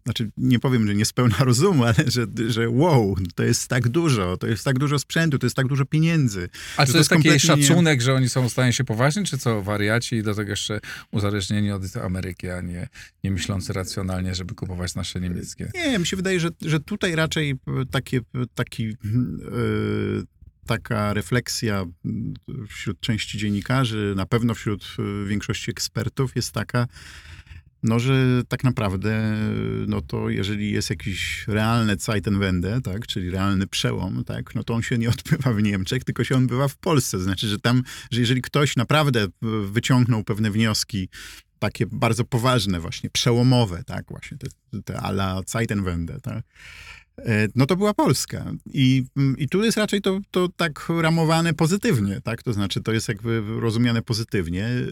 znaczy 0.05 0.31
nie 0.37 0.59
powiem, 0.59 0.87
że 0.87 0.95
niespełna 0.95 1.37
rozumu, 1.45 1.85
ale 1.85 1.95
że, 2.07 2.27
że 2.49 2.71
wow, 2.71 3.17
to 3.35 3.43
jest 3.43 3.69
tak 3.69 3.89
dużo, 3.89 4.37
to 4.37 4.47
jest 4.47 4.65
tak 4.65 4.79
dużo 4.79 4.99
sprzętu, 4.99 5.39
to 5.39 5.47
jest 5.47 5.57
tak 5.57 5.67
dużo 5.67 5.85
pieniędzy. 5.85 6.49
A 6.77 6.87
czy 6.87 6.93
to 6.93 6.99
jest, 6.99 7.11
jest 7.11 7.23
taki 7.25 7.41
szacunek, 7.41 7.99
nie... 7.99 8.05
że 8.05 8.15
oni 8.15 8.29
są 8.29 8.49
stanie 8.49 8.73
się 8.73 8.85
poważni, 8.85 9.25
czy 9.25 9.39
co, 9.39 9.63
wariaci 9.63 10.17
i 10.17 10.23
do 10.23 10.35
tego 10.35 10.51
jeszcze 10.51 10.81
uzależnieni 11.11 11.71
od 11.71 11.97
Ameryki, 11.97 12.49
a 12.49 12.61
nie, 12.61 12.89
nie 13.25 13.31
myślący 13.31 13.73
racjonalnie, 13.73 14.35
żeby 14.35 14.55
kupować 14.55 14.95
nasze 14.95 15.21
niemieckie? 15.21 15.71
Nie, 15.75 15.99
mi 15.99 16.07
się 16.07 16.17
wydaje, 16.17 16.41
że, 16.41 16.49
że 16.63 16.81
tutaj 16.81 17.15
raczej 17.15 17.55
takie, 17.91 18.21
taki... 18.55 18.85
Yy, 18.85 20.27
taka 20.67 21.13
refleksja 21.13 21.85
wśród 22.69 23.01
części 23.01 23.39
dziennikarzy, 23.39 24.15
na 24.17 24.27
pewno 24.27 24.55
wśród 24.55 24.97
e, 24.99 25.29
większości 25.29 25.71
ekspertów 25.71 26.37
jest 26.37 26.53
taka, 26.53 26.87
no, 27.83 27.99
że 27.99 28.42
tak 28.49 28.64
naprawdę, 28.64 29.37
no 29.87 30.01
to 30.01 30.31
jeżeli 30.31 30.73
jest 30.73 30.90
jakiś 30.90 31.45
realny 31.49 31.97
Zeitenwende, 31.97 32.81
tak, 32.81 33.07
czyli 33.07 33.31
realny 33.31 33.66
przełom, 33.66 34.25
tak, 34.25 34.55
no 34.55 34.64
to 34.64 34.75
on 34.75 34.83
się 34.83 34.99
nie 34.99 35.09
odbywa 35.11 35.53
w 35.53 35.62
Niemczech, 35.62 36.05
tylko 36.05 36.25
się 36.25 36.37
odbywa 36.37 36.68
w 36.68 36.77
Polsce. 36.77 37.18
Znaczy, 37.18 37.49
że 37.49 37.59
tam, 37.59 37.83
że 38.11 38.21
jeżeli 38.21 38.42
ktoś 38.42 38.77
naprawdę 38.77 39.27
wyciągnął 39.62 40.25
pewne 40.25 40.51
wnioski 40.51 41.09
takie 41.59 41.87
bardzo 41.87 42.25
poważne 42.25 42.81
właśnie, 42.81 43.11
przełomowe, 43.11 43.83
tak, 43.87 44.05
właśnie 44.09 44.38
te, 44.38 44.83
te 44.83 45.01
ala 45.01 45.40
Zeitenwende, 45.47 46.21
tak, 46.21 46.45
E, 47.02 47.02
no 47.55 47.66
to 47.66 47.77
była 47.77 47.94
Polska. 47.94 48.53
I, 48.66 49.05
i 49.38 49.48
tu 49.48 49.64
jest 49.64 49.79
raczej 49.79 50.01
to, 50.01 50.20
to 50.31 50.48
tak 50.57 50.88
ramowane 51.01 51.55
pozytywnie, 51.55 52.20
tak? 52.20 52.42
To 52.42 52.53
znaczy 52.53 52.81
to 52.83 52.92
jest 52.92 53.09
jakby 53.09 53.42
rozumiane 53.61 54.03
pozytywnie 54.03 54.66
e, 54.66 54.87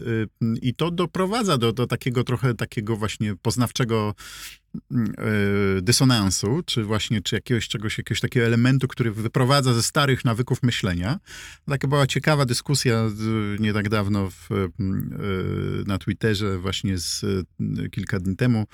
i 0.61 0.73
to 0.73 0.91
doprowadza 0.91 1.57
do, 1.57 1.73
do 1.73 1.87
takiego 1.87 2.23
trochę 2.23 2.53
takiego 2.53 2.95
właśnie 2.95 3.35
poznawczego 3.35 4.13
E, 4.13 4.60
dysonansu, 5.81 6.63
czy 6.65 6.83
właśnie 6.83 7.21
czy 7.21 7.35
jakiegoś 7.35 7.67
czegoś, 7.67 7.97
jakiegoś 7.97 8.21
takiego 8.21 8.45
elementu, 8.45 8.87
który 8.87 9.11
wyprowadza 9.11 9.73
ze 9.73 9.83
starych 9.83 10.25
nawyków 10.25 10.63
myślenia. 10.63 11.19
Taka 11.65 11.87
była 11.87 12.07
ciekawa 12.07 12.45
dyskusja 12.45 13.09
nie 13.59 13.73
tak 13.73 13.89
dawno 13.89 14.29
w, 14.29 14.51
e, 14.51 14.67
na 15.85 15.97
Twitterze, 15.97 16.57
właśnie 16.57 16.97
z 16.97 17.25
kilka 17.91 18.19
dni 18.19 18.35
temu. 18.35 18.67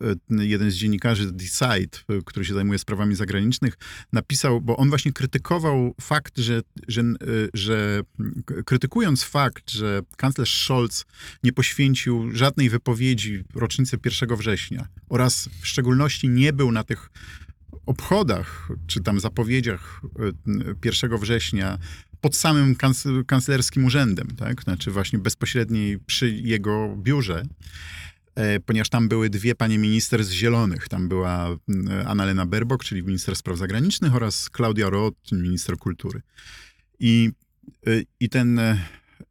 E, 0.00 0.44
jeden 0.44 0.70
z 0.70 0.74
dziennikarzy 0.74 1.32
Decide, 1.32 1.98
który 2.24 2.44
się 2.44 2.54
zajmuje 2.54 2.78
sprawami 2.78 3.14
zagranicznych, 3.14 3.74
napisał, 4.12 4.60
bo 4.60 4.76
on 4.76 4.88
właśnie 4.88 5.12
krytykował 5.12 5.94
fakt, 6.00 6.38
że, 6.38 6.62
że, 6.88 7.02
że 7.54 8.02
krytykując 8.64 9.22
fakt, 9.22 9.70
że 9.70 10.02
kanclerz 10.16 10.64
Scholz 10.64 11.04
nie 11.42 11.52
poświęcił 11.52 12.36
żadnej 12.36 12.70
wypowiedzi 12.70 13.44
rocznicy 13.54 13.98
1 14.04 14.36
września 14.36 14.88
oraz 15.08 15.43
w 15.60 15.66
szczególności 15.66 16.28
nie 16.28 16.52
był 16.52 16.72
na 16.72 16.84
tych 16.84 17.10
obchodach, 17.86 18.68
czy 18.86 19.00
tam 19.00 19.20
zapowiedziach 19.20 20.00
1 20.84 21.12
e, 21.12 21.18
września 21.18 21.78
pod 22.20 22.36
samym 22.36 22.76
kanclerskim 23.26 23.84
urzędem, 23.84 24.28
tak? 24.36 24.62
Znaczy 24.62 24.90
właśnie 24.90 25.18
bezpośredniej 25.18 25.98
przy 25.98 26.30
jego 26.30 26.96
biurze, 26.96 27.42
e, 28.34 28.60
ponieważ 28.60 28.88
tam 28.88 29.08
były 29.08 29.30
dwie 29.30 29.54
panie 29.54 29.78
minister 29.78 30.24
z 30.24 30.30
Zielonych. 30.30 30.88
Tam 30.88 31.08
była 31.08 31.56
Annalena 32.06 32.46
Baerbock, 32.46 32.84
czyli 32.84 33.02
minister 33.02 33.36
spraw 33.36 33.58
zagranicznych 33.58 34.14
oraz 34.14 34.50
Claudia 34.56 34.90
Roth, 34.90 35.32
minister 35.32 35.76
kultury. 35.76 36.20
I, 37.00 37.30
e, 37.86 37.90
i 38.20 38.28
ten 38.28 38.60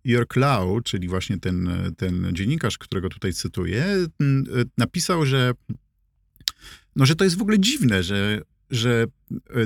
Jörg 0.06 0.36
Lau, 0.36 0.82
czyli 0.82 1.08
właśnie 1.08 1.39
ten, 1.39 1.69
ten 1.97 2.30
dziennikarz, 2.34 2.78
którego 2.78 3.10
tutaj 3.10 3.34
cytuję, 3.34 3.86
napisał, 4.78 5.26
że 5.26 5.54
no, 6.95 7.06
że 7.06 7.15
to 7.15 7.23
jest 7.23 7.38
w 7.38 7.41
ogóle 7.41 7.60
dziwne, 7.60 8.04
że, 8.04 8.41
że 8.69 9.06
e, 9.34 9.65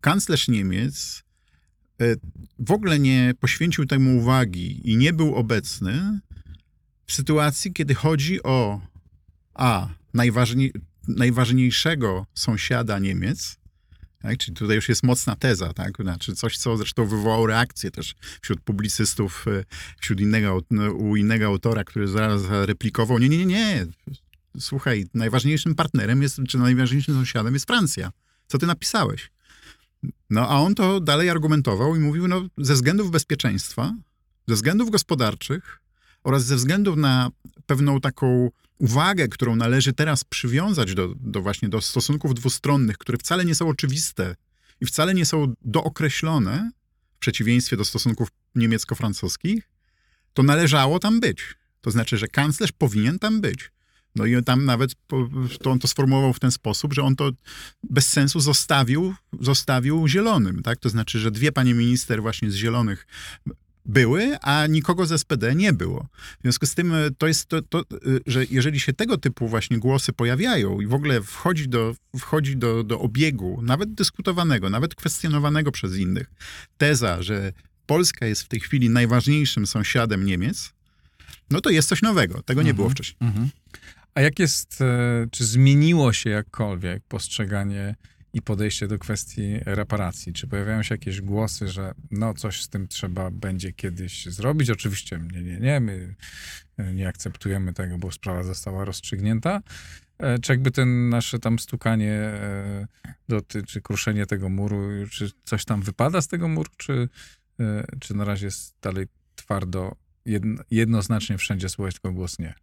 kanclerz 0.00 0.48
Niemiec 0.48 1.22
e, 2.00 2.04
w 2.58 2.70
ogóle 2.70 2.98
nie 2.98 3.34
poświęcił 3.40 3.86
temu 3.86 4.18
uwagi 4.18 4.90
i 4.90 4.96
nie 4.96 5.12
był 5.12 5.34
obecny 5.34 6.20
w 7.06 7.12
sytuacji, 7.12 7.72
kiedy 7.72 7.94
chodzi 7.94 8.42
o 8.42 8.80
a 9.54 9.88
najważniej, 10.14 10.72
najważniejszego 11.08 12.26
sąsiada 12.34 12.98
Niemiec, 12.98 13.58
tak? 14.22 14.38
Czyli 14.38 14.56
tutaj 14.56 14.76
już 14.76 14.88
jest 14.88 15.02
mocna 15.02 15.36
teza, 15.36 15.72
tak? 15.72 15.96
Znaczy 16.00 16.34
coś, 16.34 16.58
co 16.58 16.76
zresztą 16.76 17.06
wywołało 17.06 17.46
reakcję 17.46 17.90
też 17.90 18.14
wśród 18.42 18.60
publicystów, 18.60 19.44
e, 19.48 19.64
wśród 20.00 20.20
innego, 20.20 20.60
u 20.98 21.16
innego 21.16 21.46
autora, 21.46 21.84
który 21.84 22.08
zaraz 22.08 22.42
replikował, 22.48 23.18
nie, 23.18 23.28
nie, 23.28 23.38
nie, 23.38 23.46
nie, 23.46 23.86
słuchaj, 24.58 25.06
najważniejszym 25.14 25.74
partnerem 25.74 26.22
jest, 26.22 26.40
czy 26.48 26.58
najważniejszym 26.58 27.14
sąsiadem 27.14 27.54
jest 27.54 27.66
Francja. 27.66 28.10
Co 28.46 28.58
ty 28.58 28.66
napisałeś? 28.66 29.30
No 30.30 30.48
a 30.48 30.60
on 30.60 30.74
to 30.74 31.00
dalej 31.00 31.30
argumentował 31.30 31.96
i 31.96 31.98
mówił, 31.98 32.28
no 32.28 32.48
ze 32.58 32.74
względów 32.74 33.10
bezpieczeństwa, 33.10 33.94
ze 34.48 34.54
względów 34.54 34.90
gospodarczych, 34.90 35.82
oraz 36.24 36.44
ze 36.44 36.56
względu 36.56 36.96
na 36.96 37.30
pewną 37.66 38.00
taką 38.00 38.50
uwagę, 38.78 39.28
którą 39.28 39.56
należy 39.56 39.92
teraz 39.92 40.24
przywiązać 40.24 40.94
do, 40.94 41.14
do 41.20 41.42
właśnie 41.42 41.68
do 41.68 41.80
stosunków 41.80 42.34
dwustronnych, 42.34 42.98
które 42.98 43.18
wcale 43.18 43.44
nie 43.44 43.54
są 43.54 43.68
oczywiste 43.68 44.36
i 44.80 44.86
wcale 44.86 45.14
nie 45.14 45.26
są 45.26 45.54
dookreślone, 45.64 46.70
w 47.16 47.18
przeciwieństwie 47.18 47.76
do 47.76 47.84
stosunków 47.84 48.28
niemiecko-francuskich, 48.54 49.68
to 50.34 50.42
należało 50.42 50.98
tam 50.98 51.20
być. 51.20 51.54
To 51.80 51.90
znaczy, 51.90 52.18
że 52.18 52.28
kanclerz 52.28 52.72
powinien 52.72 53.18
tam 53.18 53.40
być. 53.40 53.70
No 54.16 54.26
i 54.26 54.42
tam 54.42 54.64
nawet 54.64 54.94
to 55.62 55.70
on 55.70 55.78
to 55.78 55.88
sformułował 55.88 56.32
w 56.32 56.40
ten 56.40 56.50
sposób, 56.50 56.94
że 56.94 57.02
on 57.02 57.16
to 57.16 57.30
bez 57.82 58.08
sensu 58.08 58.40
zostawił, 58.40 59.14
zostawił 59.40 60.08
zielonym, 60.08 60.62
tak? 60.62 60.78
To 60.78 60.88
znaczy, 60.88 61.18
że 61.18 61.30
dwie 61.30 61.52
panie 61.52 61.74
minister 61.74 62.22
właśnie 62.22 62.50
z 62.50 62.54
zielonych 62.54 63.06
były, 63.86 64.38
a 64.40 64.66
nikogo 64.66 65.06
z 65.06 65.20
SPD 65.20 65.54
nie 65.54 65.72
było. 65.72 66.06
W 66.38 66.42
związku 66.42 66.66
z 66.66 66.74
tym 66.74 66.94
e, 66.94 67.10
to 67.18 67.26
jest 67.26 67.46
to, 67.46 67.62
to, 67.62 67.80
e, 67.80 67.84
że 68.26 68.44
jeżeli 68.50 68.80
się 68.80 68.92
tego 68.92 69.18
typu 69.18 69.48
właśnie 69.48 69.78
głosy 69.78 70.12
pojawiają 70.12 70.80
i 70.80 70.86
w 70.86 70.94
ogóle 70.94 71.22
wchodzi 71.22 71.68
do, 71.68 71.94
wchodzi 72.18 72.56
do, 72.56 72.84
do 72.84 73.00
obiegu, 73.00 73.60
nawet 73.62 73.94
dyskutowanego, 73.94 74.70
nawet 74.70 74.94
kwestionowanego 74.94 75.72
przez 75.72 75.96
innych, 75.96 76.30
teza, 76.78 77.22
że 77.22 77.52
Polska 77.86 78.26
jest 78.26 78.42
w 78.42 78.48
tej 78.48 78.60
chwili 78.60 78.90
najważniejszym 78.90 79.66
sąsiadem 79.66 80.24
Niemiec, 80.24 80.72
no 81.50 81.60
to 81.60 81.70
jest 81.70 81.88
coś 81.88 82.02
nowego. 82.02 82.42
Tego 82.42 82.62
nie 82.62 82.70
Mhm, 82.70 82.76
było 82.76 82.90
wcześniej. 82.90 83.16
mhm. 83.20 83.48
A 84.14 84.20
jak 84.20 84.38
jest, 84.38 84.80
e, 84.80 85.26
czy 85.30 85.44
zmieniło 85.44 86.12
się 86.12 86.30
jakkolwiek 86.30 87.02
postrzeganie 87.08 87.96
i 88.32 88.42
podejście 88.42 88.88
do 88.88 88.98
kwestii 88.98 89.58
reparacji? 89.64 90.32
Czy 90.32 90.46
pojawiają 90.46 90.82
się 90.82 90.94
jakieś 90.94 91.20
głosy, 91.20 91.68
że 91.68 91.94
no 92.10 92.34
coś 92.34 92.62
z 92.62 92.68
tym 92.68 92.88
trzeba 92.88 93.30
będzie 93.30 93.72
kiedyś 93.72 94.26
zrobić? 94.26 94.70
Oczywiście 94.70 95.20
nie, 95.32 95.42
nie, 95.42 95.60
nie, 95.60 95.80
my 95.80 96.14
e, 96.76 96.94
nie 96.94 97.08
akceptujemy 97.08 97.72
tego, 97.72 97.98
bo 97.98 98.12
sprawa 98.12 98.42
została 98.42 98.84
rozstrzygnięta. 98.84 99.60
E, 100.18 100.38
Czy 100.38 100.52
jakby 100.52 100.70
ten 100.70 101.08
nasze 101.08 101.38
tam 101.38 101.58
stukanie 101.58 102.32
dotyczy 103.28 103.80
kruszenie 103.80 104.26
tego 104.26 104.48
muru, 104.48 105.08
czy 105.10 105.30
coś 105.44 105.64
tam 105.64 105.82
wypada 105.82 106.20
z 106.20 106.28
tego 106.28 106.48
muru, 106.48 106.70
czy, 106.76 107.08
czy 108.00 108.14
na 108.14 108.24
razie 108.24 108.46
jest 108.46 108.76
dalej 108.82 109.06
twardo, 109.36 109.96
jedno, 110.24 110.62
jednoznacznie 110.70 111.38
wszędzie 111.38 111.68
słychać 111.68 111.94
tylko 111.94 112.12
głos 112.12 112.38
nie? 112.38 112.54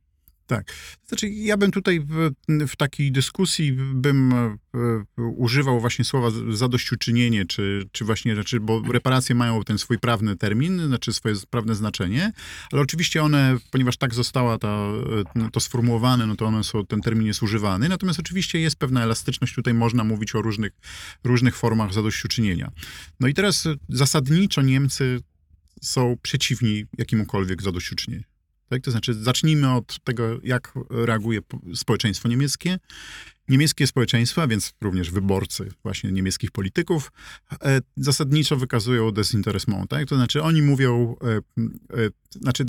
Znaczy, 1.07 1.29
ja 1.29 1.57
bym 1.57 1.71
tutaj 1.71 1.99
w, 1.99 2.31
w 2.67 2.75
takiej 2.75 3.11
dyskusji 3.11 3.71
bym 3.93 4.33
e, 4.33 4.57
używał 5.17 5.79
właśnie 5.79 6.05
słowa 6.05 6.27
zadośćuczynienie, 6.49 7.45
czy, 7.45 7.83
czy 7.91 8.05
właśnie, 8.05 8.35
znaczy, 8.35 8.59
bo 8.59 8.81
reparacje 8.91 9.35
mają 9.35 9.63
ten 9.63 9.77
swój 9.77 9.99
prawny 9.99 10.35
termin, 10.35 10.87
znaczy 10.87 11.13
swoje 11.13 11.35
prawne 11.49 11.75
znaczenie, 11.75 12.31
ale 12.71 12.81
oczywiście 12.81 13.23
one, 13.23 13.57
ponieważ 13.71 13.97
tak 13.97 14.13
została 14.13 14.57
ta, 14.57 14.87
e, 15.35 15.49
to 15.51 15.59
sformułowane, 15.59 16.27
no 16.27 16.35
to 16.35 16.45
one 16.45 16.63
są, 16.63 16.85
ten 16.85 17.01
termin 17.01 17.27
jest 17.27 17.43
używany, 17.43 17.89
natomiast 17.89 18.19
oczywiście 18.19 18.59
jest 18.59 18.75
pewna 18.75 19.03
elastyczność, 19.03 19.55
tutaj 19.55 19.73
można 19.73 20.03
mówić 20.03 20.35
o 20.35 20.41
różnych, 20.41 20.71
różnych 21.23 21.55
formach 21.55 21.93
zadośćuczynienia. 21.93 22.71
No 23.19 23.27
i 23.27 23.33
teraz 23.33 23.67
zasadniczo 23.89 24.61
Niemcy 24.61 25.19
są 25.81 26.17
przeciwni 26.21 26.85
jakiemukolwiek 26.97 27.61
zadośćuczynieniu. 27.61 28.28
Tak? 28.69 28.81
To 28.83 28.91
znaczy, 28.91 29.13
zacznijmy 29.13 29.73
od 29.73 29.99
tego, 30.03 30.39
jak 30.43 30.73
reaguje 30.89 31.41
po- 31.41 31.59
społeczeństwo 31.75 32.27
niemieckie. 32.29 32.79
Niemieckie 33.49 33.87
społeczeństwo, 33.87 34.41
a 34.41 34.47
więc 34.47 34.73
również 34.81 35.11
wyborcy 35.11 35.71
właśnie 35.83 36.11
niemieckich 36.11 36.51
polityków, 36.51 37.11
e, 37.63 37.79
zasadniczo 37.97 38.55
wykazują 38.55 39.11
desinteresment. 39.11 39.89
Tak? 39.89 40.07
To 40.07 40.15
znaczy, 40.15 40.41
oni 40.43 40.61
mówią, 40.61 41.15
e, 41.21 41.27
e, 42.05 42.09
znaczy, 42.41 42.65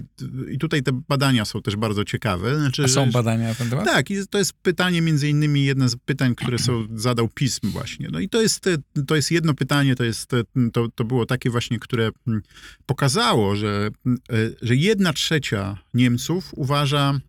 i 0.51 0.59
tutaj 0.59 0.83
te 0.83 1.01
badania 1.09 1.45
są 1.45 1.63
też 1.63 1.77
bardzo 1.77 2.05
ciekawe. 2.05 2.59
Znaczy, 2.59 2.85
A 2.85 2.89
są 2.89 3.05
że- 3.07 3.11
badania 3.13 3.49
na 3.49 3.55
ten 3.55 3.71
temat? 3.71 3.85
tak, 3.85 4.11
i 4.11 4.17
to 4.31 4.39
jest 4.39 4.53
pytanie, 4.53 5.03
między 5.03 5.29
innymi 5.29 5.65
jedno 5.65 5.89
z 5.89 5.97
pytań, 5.97 6.35
które 6.35 6.59
są, 6.59 6.87
zadał 6.95 7.29
pism 7.29 7.71
właśnie. 7.71 8.09
No 8.13 8.21
i 8.21 8.29
to 8.29 8.43
jest, 8.43 8.65
to 9.07 9.17
jest 9.17 9.31
jedno 9.31 9.55
pytanie, 9.55 9.97
to, 9.97 10.05
jest, 10.05 10.31
to, 10.73 10.89
to 10.95 11.05
było 11.05 11.27
takie 11.27 11.51
właśnie, 11.51 11.79
które 11.79 12.11
pokazało, 12.87 13.57
że, 13.57 13.89
że 14.63 14.77
jedna 14.77 15.13
trzecia 15.13 15.79
Niemców 15.95 16.51
uważa, 16.57 17.21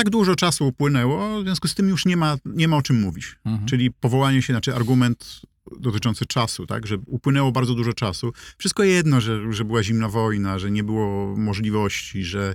tak 0.00 0.10
dużo 0.10 0.36
czasu 0.36 0.68
upłynęło, 0.68 1.40
w 1.40 1.44
związku 1.44 1.68
z 1.68 1.74
tym 1.74 1.88
już 1.88 2.06
nie 2.06 2.16
ma, 2.16 2.36
nie 2.44 2.68
ma 2.68 2.76
o 2.76 2.82
czym 2.82 3.00
mówić. 3.00 3.36
Mhm. 3.44 3.68
Czyli 3.68 3.90
powołanie 3.90 4.42
się, 4.42 4.52
znaczy 4.52 4.74
argument 4.74 5.40
dotyczący 5.80 6.26
czasu, 6.26 6.66
tak, 6.66 6.86
że 6.86 6.98
upłynęło 7.06 7.52
bardzo 7.52 7.74
dużo 7.74 7.92
czasu. 7.92 8.32
Wszystko 8.58 8.84
jedno, 8.84 9.20
że, 9.20 9.52
że 9.52 9.64
była 9.64 9.82
zimna 9.82 10.08
wojna, 10.08 10.58
że 10.58 10.70
nie 10.70 10.84
było 10.84 11.36
możliwości, 11.36 12.24
że, 12.24 12.54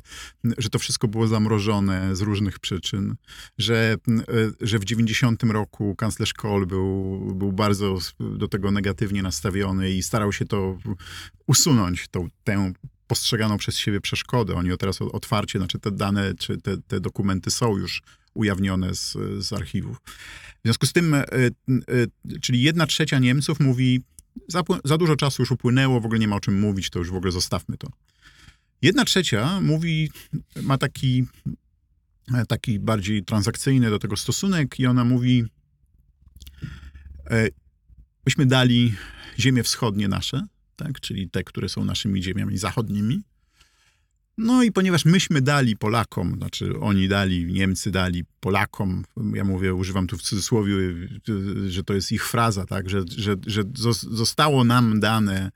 że 0.58 0.69
to 0.69 0.79
wszystko 0.79 1.08
było 1.08 1.27
zamrożone 1.27 2.15
z 2.15 2.21
różnych 2.21 2.60
przyczyn, 2.60 3.15
że, 3.58 3.95
że 4.62 4.79
w 4.79 4.86
90 4.86 5.43
roku 5.43 5.95
kanclerz 5.95 6.34
Kohl 6.34 6.65
był, 6.65 7.19
był 7.36 7.51
bardzo 7.51 7.97
do 8.19 8.47
tego 8.47 8.71
negatywnie 8.71 9.23
nastawiony 9.23 9.91
i 9.91 10.03
starał 10.03 10.34
się 10.34 10.45
to 10.45 10.77
usunąć, 11.47 12.08
tą, 12.08 12.27
tę 12.43 12.73
postrzeganą 13.08 13.58
przez 13.58 13.78
siebie 13.78 14.02
przeszkodę. 14.02 14.56
Oni 14.56 14.78
teraz 14.78 15.02
otwarcie, 15.02 15.60
znaczy 15.60 15.80
te 15.80 15.91
dane, 15.91 16.36
czy 16.36 16.58
te, 16.62 16.78
te 16.78 17.00
dokumenty 17.00 17.52
są 17.52 17.78
już 17.78 18.02
ujawnione 18.34 18.96
z, 18.96 19.18
z 19.39 19.54
archiwów. 19.54 20.02
W 20.60 20.62
związku 20.65 20.86
z 20.86 20.94
tym, 20.94 21.13
e, 21.13 21.24
e, 21.24 21.52
czyli 22.41 22.62
jedna 22.62 22.88
trzecia 22.88 23.20
Niemców 23.20 23.60
mówi, 23.60 24.02
za, 24.48 24.63
za 24.84 24.98
dużo 24.98 25.15
czasu 25.15 25.41
już 25.41 25.52
upłynęło, 25.52 26.02
w 26.02 26.06
ogóle 26.06 26.20
nie 26.20 26.28
ma 26.28 26.36
o 26.36 26.39
czym 26.39 26.60
mówić, 26.60 26.89
to 26.89 27.00
już 27.00 27.12
w 27.12 27.15
ogóle 27.15 27.32
zostawmy 27.32 27.78
to. 27.78 27.88
Jedna 28.82 29.06
trzecia 29.06 29.62
mówi, 29.62 30.12
ma 30.62 30.78
taki, 30.78 31.26
e, 32.34 32.46
taki 32.46 32.80
bardziej 32.80 33.24
transakcyjny 33.24 33.89
do 33.89 34.00
tego 34.00 34.18
stosunek 34.18 34.80
i 34.80 34.88
ona 34.88 35.04
mówi, 35.04 35.46
myśmy 38.26 38.46
dali 38.46 38.96
ziemie 39.39 39.63
wschodnie 39.63 40.08
nasze, 40.08 40.48
tak, 40.76 41.00
czyli 41.00 41.30
te, 41.30 41.44
które 41.44 41.70
są 41.70 41.86
naszymi 41.86 42.24
ziemiami 42.24 42.58
zachodnimi, 42.58 43.22
no 44.38 44.64
i 44.64 44.72
ponieważ 44.72 45.06
myśmy 45.06 45.42
dali 45.42 45.78
Polakom, 45.78 46.36
znaczy 46.38 46.80
oni 46.80 47.08
dali, 47.08 47.46
Niemcy 47.46 47.92
dali 47.92 48.24
Polakom, 48.40 49.04
ja 49.34 49.44
mówię, 49.44 49.74
używam 49.74 50.08
tu 50.08 50.18
w 50.18 50.22
cudzysłowie, 50.22 50.74
że 51.68 51.84
to 51.84 51.94
jest 51.94 52.12
ich 52.12 52.28
fraza, 52.28 52.66
tak, 52.66 52.90
że, 52.90 53.04
że, 53.18 53.36
że 53.48 53.64
zos- 53.64 54.16
zostało 54.16 54.64
nam 54.64 55.00
dane 55.00 55.52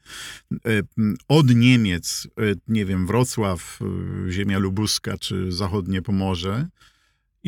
e, 0.52 0.82
od 1.28 1.56
Niemiec, 1.56 2.28
e, 2.28 2.56
nie 2.68 2.86
wiem, 2.86 3.08
Wrocław, 3.08 3.80
e, 4.28 4.32
ziemia 4.32 4.60
lubuska 4.60 5.18
czy 5.18 5.52
zachodnie 5.52 6.02
Pomorze, 6.02 6.68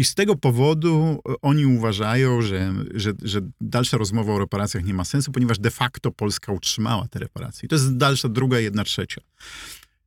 i 0.02 0.06
z 0.06 0.16
tego 0.16 0.36
powodu 0.36 1.22
oni 1.42 1.66
uważają, 1.66 2.42
że, 2.42 2.74
że, 2.94 3.14
że 3.22 3.42
dalsza 3.62 3.98
rozmowa 3.98 4.34
o 4.34 4.40
reparacjach 4.40 4.84
nie 4.84 4.94
ma 4.94 5.06
sensu, 5.06 5.32
ponieważ 5.32 5.60
de 5.60 5.72
facto 5.72 6.12
Polska 6.12 6.52
utrzymała 6.52 7.08
te 7.08 7.20
reparacje. 7.20 7.66
I 7.66 7.70
to 7.70 7.76
jest 7.76 7.98
dalsza, 7.98 8.30
druga, 8.30 8.60
jedna 8.60 8.84
trzecia. 8.84 9.22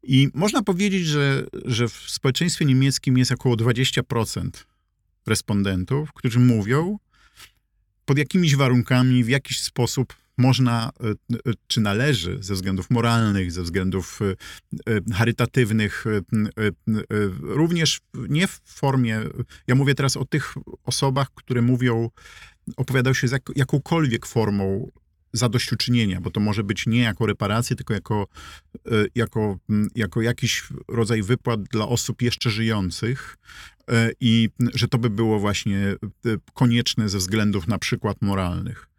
I 0.03 0.29
można 0.35 0.63
powiedzieć, 0.63 1.07
że, 1.07 1.47
że 1.65 1.89
w 1.89 1.93
społeczeństwie 1.93 2.65
niemieckim 2.65 3.19
jest 3.19 3.33
około 3.33 3.57
20% 3.57 4.49
respondentów, 5.27 6.13
którzy 6.13 6.39
mówią, 6.41 6.99
pod 8.05 8.19
jakimiś 8.19 8.57
warunkami, 8.57 9.25
w 9.25 9.29
jakiś 9.29 9.61
sposób 9.61 10.15
można, 10.39 10.91
e, 11.01 11.11
e, 11.11 11.53
czy 11.67 11.81
należy 11.81 12.39
ze 12.41 12.55
względów 12.55 12.91
moralnych, 12.91 13.53
ze 13.53 13.63
względów 13.63 14.21
e, 14.23 15.15
charytatywnych, 15.15 16.05
również 17.41 18.01
nie 18.29 18.47
w 18.47 18.61
formie, 18.65 19.21
ja 19.67 19.75
mówię 19.75 19.95
teraz 19.95 20.17
o 20.17 20.25
tych 20.25 20.55
osobach, 20.85 21.31
które 21.35 21.63
mówią, 21.63 22.11
opowiadają 22.77 23.15
się 23.15 23.29
z 23.29 23.33
jak, 23.33 23.43
jakąkolwiek 23.57 24.27
formą 24.27 24.91
zadośćuczynienia, 25.33 26.21
bo 26.21 26.31
to 26.31 26.41
może 26.41 26.65
być 26.65 26.87
nie 26.87 27.01
jako 27.01 27.27
reparacje, 27.27 27.77
tylko 27.77 27.95
jako, 27.95 28.27
jako, 29.15 29.59
jako 29.95 30.23
jakiś 30.23 30.65
rodzaj 30.89 31.23
wypłat 31.23 31.63
dla 31.63 31.89
osób 31.89 32.23
jeszcze 32.23 32.51
żyjących 32.51 33.37
i 34.21 34.51
że 34.75 34.89
to 34.89 34.99
by 34.99 35.11
było 35.11 35.39
właśnie 35.39 35.97
konieczne 36.55 37.09
ze 37.09 37.19
względów 37.19 37.69
na 37.69 37.79
przykład 37.79 38.23
moralnych. 38.23 38.94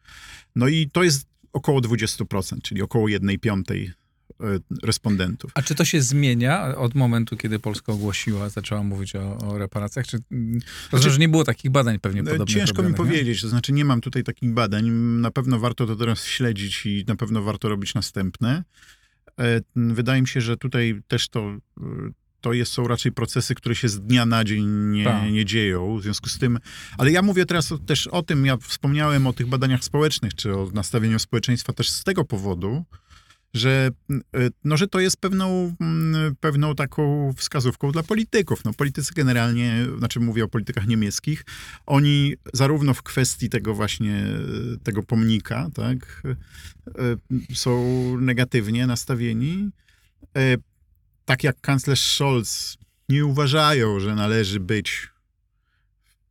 No 0.56 0.68
i 0.68 0.90
to 0.90 1.04
jest 1.04 1.28
około 1.54 1.80
20%, 1.82 2.62
czyli 2.62 2.82
około 2.82 3.08
1 3.08 3.40
piątej 3.40 3.92
e, 4.42 4.46
respondentów. 4.84 5.52
A 5.54 5.62
czy 5.62 5.76
to 5.76 5.86
się 5.86 6.02
zmienia 6.02 6.76
od 6.78 6.96
momentu, 6.96 7.38
kiedy 7.38 7.60
Polska 7.60 7.94
ogłosiła, 7.94 8.50
zaczęła 8.50 8.84
mówić 8.84 9.16
o, 9.16 9.38
o 9.38 9.58
reparacjach? 9.58 10.08
Czy, 10.08 10.18
mm, 10.32 10.60
rozumiem, 10.92 11.14
że 11.14 11.20
nie 11.20 11.30
było 11.30 11.44
takich 11.44 11.72
badań 11.72 12.00
pewnie 12.00 12.24
No, 12.24 12.32
podobnych. 12.32 12.56
Ciężko 12.56 12.84
mi 12.84 12.94
powiedzieć, 12.94 13.42
to 13.42 13.50
znaczy 13.50 13.74
nie 13.74 13.86
mam 13.86 14.02
tutaj 14.02 14.24
takich 14.24 14.52
badań. 14.54 14.90
Na 15.22 15.32
pewno 15.32 15.60
warto 15.60 15.88
to 15.88 15.96
teraz 15.96 16.26
śledzić 16.26 16.86
i 16.86 17.06
na 17.08 17.16
pewno 17.16 17.42
warto 17.42 17.70
robić 17.70 17.94
następne. 17.94 18.64
E, 19.40 19.62
Wydaje 19.76 20.22
mi 20.22 20.28
się, 20.28 20.42
że 20.42 20.58
tutaj 20.58 21.02
też 21.08 21.30
to, 21.30 21.40
e, 21.40 21.82
to 22.46 22.54
jest, 22.54 22.74
są 22.74 22.88
raczej 22.88 23.12
procesy, 23.12 23.56
które 23.56 23.76
się 23.76 23.90
z 23.90 24.02
dnia 24.02 24.26
na 24.26 24.44
dzień 24.44 24.66
nie, 24.68 25.04
Tak. 25.04 25.32
nie 25.32 25.46
dzieją. 25.46 25.98
W 25.98 26.04
związku 26.04 26.30
z 26.30 26.38
tym, 26.38 26.60
ale 26.98 27.12
ja 27.12 27.22
mówię 27.22 27.46
teraz 27.46 27.74
też 27.86 28.08
o 28.08 28.24
tym, 28.24 28.46
ja 28.46 28.58
wspomniałem 28.58 29.28
o 29.28 29.34
tych 29.34 29.48
badaniach 29.48 29.84
społecznych, 29.84 30.36
czy 30.36 30.54
o 30.54 30.70
nastawieniu 30.74 31.20
społeczeństwa 31.20 31.74
też 31.74 31.90
z 31.90 32.04
tego 32.04 32.26
powodu, 32.26 32.86
że, 33.54 33.90
no, 34.64 34.78
że 34.78 34.88
to 34.88 35.00
jest 35.00 35.18
pewną, 35.18 35.76
mm, 35.82 36.36
pewną 36.40 36.76
taką 36.76 37.34
wskazówką 37.38 37.92
dla 37.92 38.04
polityków. 38.04 38.66
No, 38.66 38.74
politycy 38.74 39.14
generalnie, 39.14 39.86
znaczy 39.98 40.20
mówię 40.20 40.44
o 40.44 40.48
politykach 40.48 40.88
niemieckich, 40.88 41.46
oni 41.86 42.36
zarówno 42.54 42.94
w 42.94 43.04
kwestii 43.04 43.50
tego 43.50 43.74
właśnie, 43.74 44.26
tego 44.84 45.04
pomnika, 45.04 45.70
tak, 45.74 46.24
są 47.54 47.84
negatywnie 48.22 48.88
nastawieni, 48.88 49.70
tak 51.26 51.44
jak 51.44 51.62
kanclerz 51.62 52.02
Scholz 52.02 52.78
nie 53.10 53.26
uważają, 53.26 54.00
że 54.00 54.16
należy 54.16 54.60
być 54.60 55.10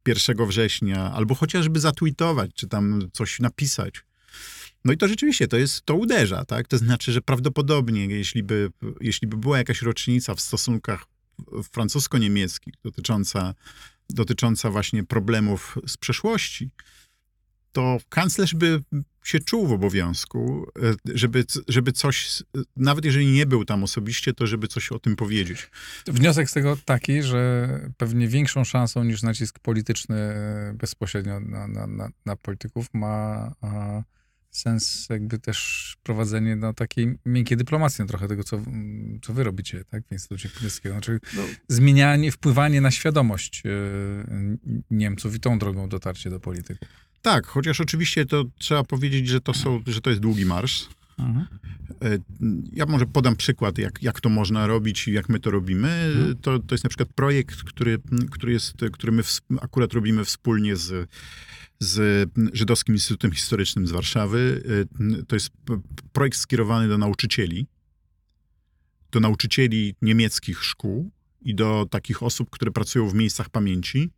1 0.07 0.47
września, 0.47 1.13
albo 1.13 1.35
chociażby 1.35 1.81
zatweetować, 1.81 2.51
czy 2.55 2.69
tam 2.69 3.09
coś 3.13 3.41
napisać. 3.41 4.05
No 4.85 4.93
i 4.93 4.97
to 4.97 5.09
rzeczywiście, 5.09 5.49
to 5.49 5.57
jest, 5.57 5.83
to 5.83 5.95
uderza, 5.95 6.45
tak? 6.45 6.69
To 6.69 6.79
znaczy, 6.79 7.13
że 7.13 7.21
prawdopodobnie, 7.21 8.07
jeśli 8.07 8.43
by, 8.43 8.71
jeśli 9.01 9.29
by 9.29 9.37
była 9.37 9.59
jakaś 9.59 9.83
rocznica 9.83 10.35
w 10.35 10.41
stosunkach 10.41 11.05
francusko-niemieckich 11.73 12.75
dotycząca, 12.85 13.55
dotycząca 14.11 14.71
właśnie 14.71 15.05
problemów 15.05 15.79
z 15.87 15.97
przeszłości, 15.97 16.71
to 17.75 17.99
kanclerz 18.09 18.55
by 18.55 18.83
się 19.25 19.41
czuł 19.41 19.67
w 19.67 19.73
obowiązku, 19.73 20.67
e, 20.83 20.95
żeby, 21.15 21.45
żeby 21.69 21.93
coś, 21.93 22.43
nawet 22.77 23.05
jeżeli 23.05 23.27
nie 23.27 23.47
był 23.47 23.65
tam 23.65 23.85
osobiście, 23.85 24.35
to 24.35 24.47
żeby 24.47 24.69
coś 24.69 24.93
o 24.93 24.99
tym 24.99 25.17
powiedzieć. 25.17 25.71
Wniosek 26.07 26.51
z 26.51 26.53
tego 26.53 26.77
taki, 26.85 27.23
że 27.23 27.69
pewnie 27.97 28.29
większą 28.29 28.65
szansą 28.65 29.05
niż 29.05 29.23
nacisk 29.23 29.59
polityczny 29.59 30.17
bezpośrednio 30.75 31.41
na, 31.41 31.69
na, 31.69 31.87
na, 31.87 32.09
na 32.27 32.37
polityków 32.37 32.87
ma 32.93 33.53
sens 34.51 35.07
jakby 35.11 35.39
też 35.39 35.94
prowadzenie 36.05 36.57
no, 36.57 36.73
takiej 36.73 37.19
miękkiej 37.27 37.57
dyplomacji, 37.57 38.03
no, 38.03 38.09
trochę 38.09 38.29
tego, 38.29 38.45
co, 38.45 38.61
co 39.23 39.33
wy 39.33 39.45
robicie 39.45 39.85
tak, 39.85 40.03
w 40.09 40.13
Instytucie 40.13 40.49
Pileckiego. 40.49 40.95
Znaczy 40.95 41.21
no. 41.37 41.43
zmienianie, 41.69 42.33
wpływanie 42.33 42.81
na 42.81 42.91
świadomość 42.91 43.63
y, 43.67 43.71
Niemców 44.91 45.35
i 45.35 45.41
tą 45.41 45.59
drogą 45.59 45.89
dotarcie 45.89 46.31
do 46.31 46.41
polityki. 46.41 46.87
Tak, 47.23 47.47
chociaż 47.47 47.81
oczywiście 47.81 48.27
to 48.27 48.45
trzeba 48.59 48.85
powiedzieć, 48.85 49.29
że 49.29 49.41
to, 49.41 49.55
są, 49.55 49.83
że 49.87 50.01
to 50.01 50.11
jest 50.11 50.23
długi 50.23 50.47
marsz. 50.47 50.89
Mhm. 51.19 51.47
E, 52.03 52.19
ja 52.73 52.87
może 52.87 53.07
podam 53.07 53.37
przykład, 53.37 53.79
jak, 53.79 54.03
jak 54.03 54.21
to 54.21 54.29
można 54.29 54.67
robić 54.67 55.09
i 55.09 55.13
jak 55.13 55.29
my 55.29 55.41
to 55.41 55.51
robimy. 55.51 55.89
Mhm. 55.89 56.37
To, 56.37 56.59
to 56.59 56.75
jest 56.75 56.85
na 56.85 56.89
przykład 56.89 57.09
projekt, 57.15 57.63
który, 57.63 57.99
który, 58.31 58.53
jest, 58.53 58.75
który 58.93 59.13
my 59.13 59.23
akurat 59.61 59.93
robimy 59.93 60.25
wspólnie 60.25 60.77
z, 60.77 61.09
z 61.81 62.31
Żydowskim 62.53 62.95
Instytutem 62.95 63.33
Historycznym 63.33 63.87
z 63.87 63.91
Warszawy. 63.91 64.63
E, 65.21 65.25
to 65.25 65.37
jest 65.37 65.51
projekt 66.13 66.39
skierowany 66.39 66.89
do 66.89 66.99
nauczycieli, 66.99 67.67
do 69.13 69.21
nauczycieli 69.21 69.95
niemieckich 70.03 70.65
szkół 70.65 71.11
i 71.43 71.55
do 71.55 71.87
takich 71.91 72.23
osób, 72.23 72.51
które 72.51 72.71
pracują 72.71 73.09
w 73.09 73.15
miejscach 73.15 73.51
pamięci 73.51 74.11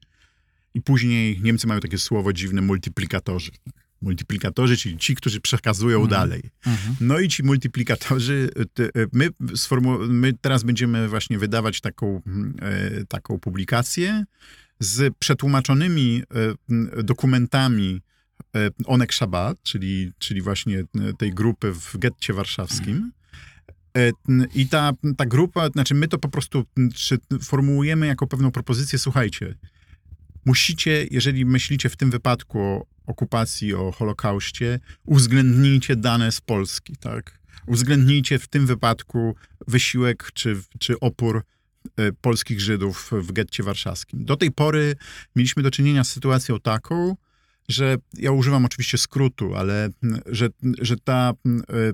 i 0.74 0.82
później 0.82 1.40
Niemcy 1.42 1.66
mają 1.66 1.80
takie 1.80 1.98
słowo 1.98 2.32
dziwne, 2.32 2.62
multiplikatorzy. 2.62 3.50
Multiplikatorzy, 4.02 4.76
czyli 4.76 4.98
ci, 4.98 5.14
którzy 5.14 5.40
przekazują 5.40 6.02
mhm. 6.02 6.10
dalej. 6.10 6.50
Mhm. 6.66 6.96
No 7.00 7.20
i 7.20 7.28
ci 7.28 7.42
multiplikatorzy, 7.42 8.50
te, 8.74 8.90
my, 9.12 9.28
my 10.08 10.32
teraz 10.32 10.62
będziemy 10.62 11.08
właśnie 11.08 11.38
wydawać 11.38 11.80
taką, 11.80 12.22
e, 12.60 13.04
taką 13.04 13.38
publikację 13.38 14.24
z 14.80 15.14
przetłumaczonymi 15.18 16.22
e, 16.98 17.02
dokumentami 17.02 18.00
e, 18.56 18.70
Onek 18.86 19.14
Shabbat, 19.14 19.62
czyli, 19.62 20.12
czyli 20.18 20.42
właśnie 20.42 20.84
tej 21.18 21.34
grupy 21.34 21.72
w 21.72 21.96
getcie 21.98 22.32
warszawskim. 22.32 23.12
I 24.54 24.68
ta, 24.68 24.92
ta 25.16 25.26
grupa, 25.26 25.68
znaczy 25.68 25.94
my 25.94 26.08
to 26.08 26.18
po 26.18 26.28
prostu 26.28 26.64
formułujemy 27.42 28.06
jako 28.06 28.26
pewną 28.26 28.50
propozycję, 28.50 28.98
słuchajcie, 28.98 29.54
musicie, 30.44 31.06
jeżeli 31.10 31.44
myślicie 31.44 31.88
w 31.88 31.96
tym 31.96 32.10
wypadku 32.10 32.60
o 32.60 32.86
okupacji, 33.06 33.74
o 33.74 33.92
Holokauście, 33.92 34.80
uwzględnijcie 35.04 35.96
dane 35.96 36.32
z 36.32 36.40
Polski, 36.40 36.96
tak? 36.96 37.38
Uwzględnijcie 37.66 38.38
w 38.38 38.48
tym 38.48 38.66
wypadku 38.66 39.36
wysiłek 39.68 40.30
czy, 40.32 40.56
czy 40.78 41.00
opór 41.00 41.36
e, 41.36 41.42
polskich 42.20 42.60
Żydów 42.60 43.10
w 43.12 43.32
getcie 43.32 43.62
warszawskim. 43.62 44.24
Do 44.24 44.36
tej 44.36 44.50
pory 44.50 44.96
mieliśmy 45.36 45.62
do 45.62 45.70
czynienia 45.70 46.04
z 46.04 46.10
sytuacją 46.10 46.60
taką, 46.60 47.16
że 47.68 47.96
ja 48.14 48.32
używam 48.32 48.64
oczywiście 48.64 48.98
skrótu, 48.98 49.54
ale 49.54 49.88
że, 50.26 50.48
że, 50.78 50.96
ta, 50.96 51.32
e, 51.46 51.88
e, 51.88 51.92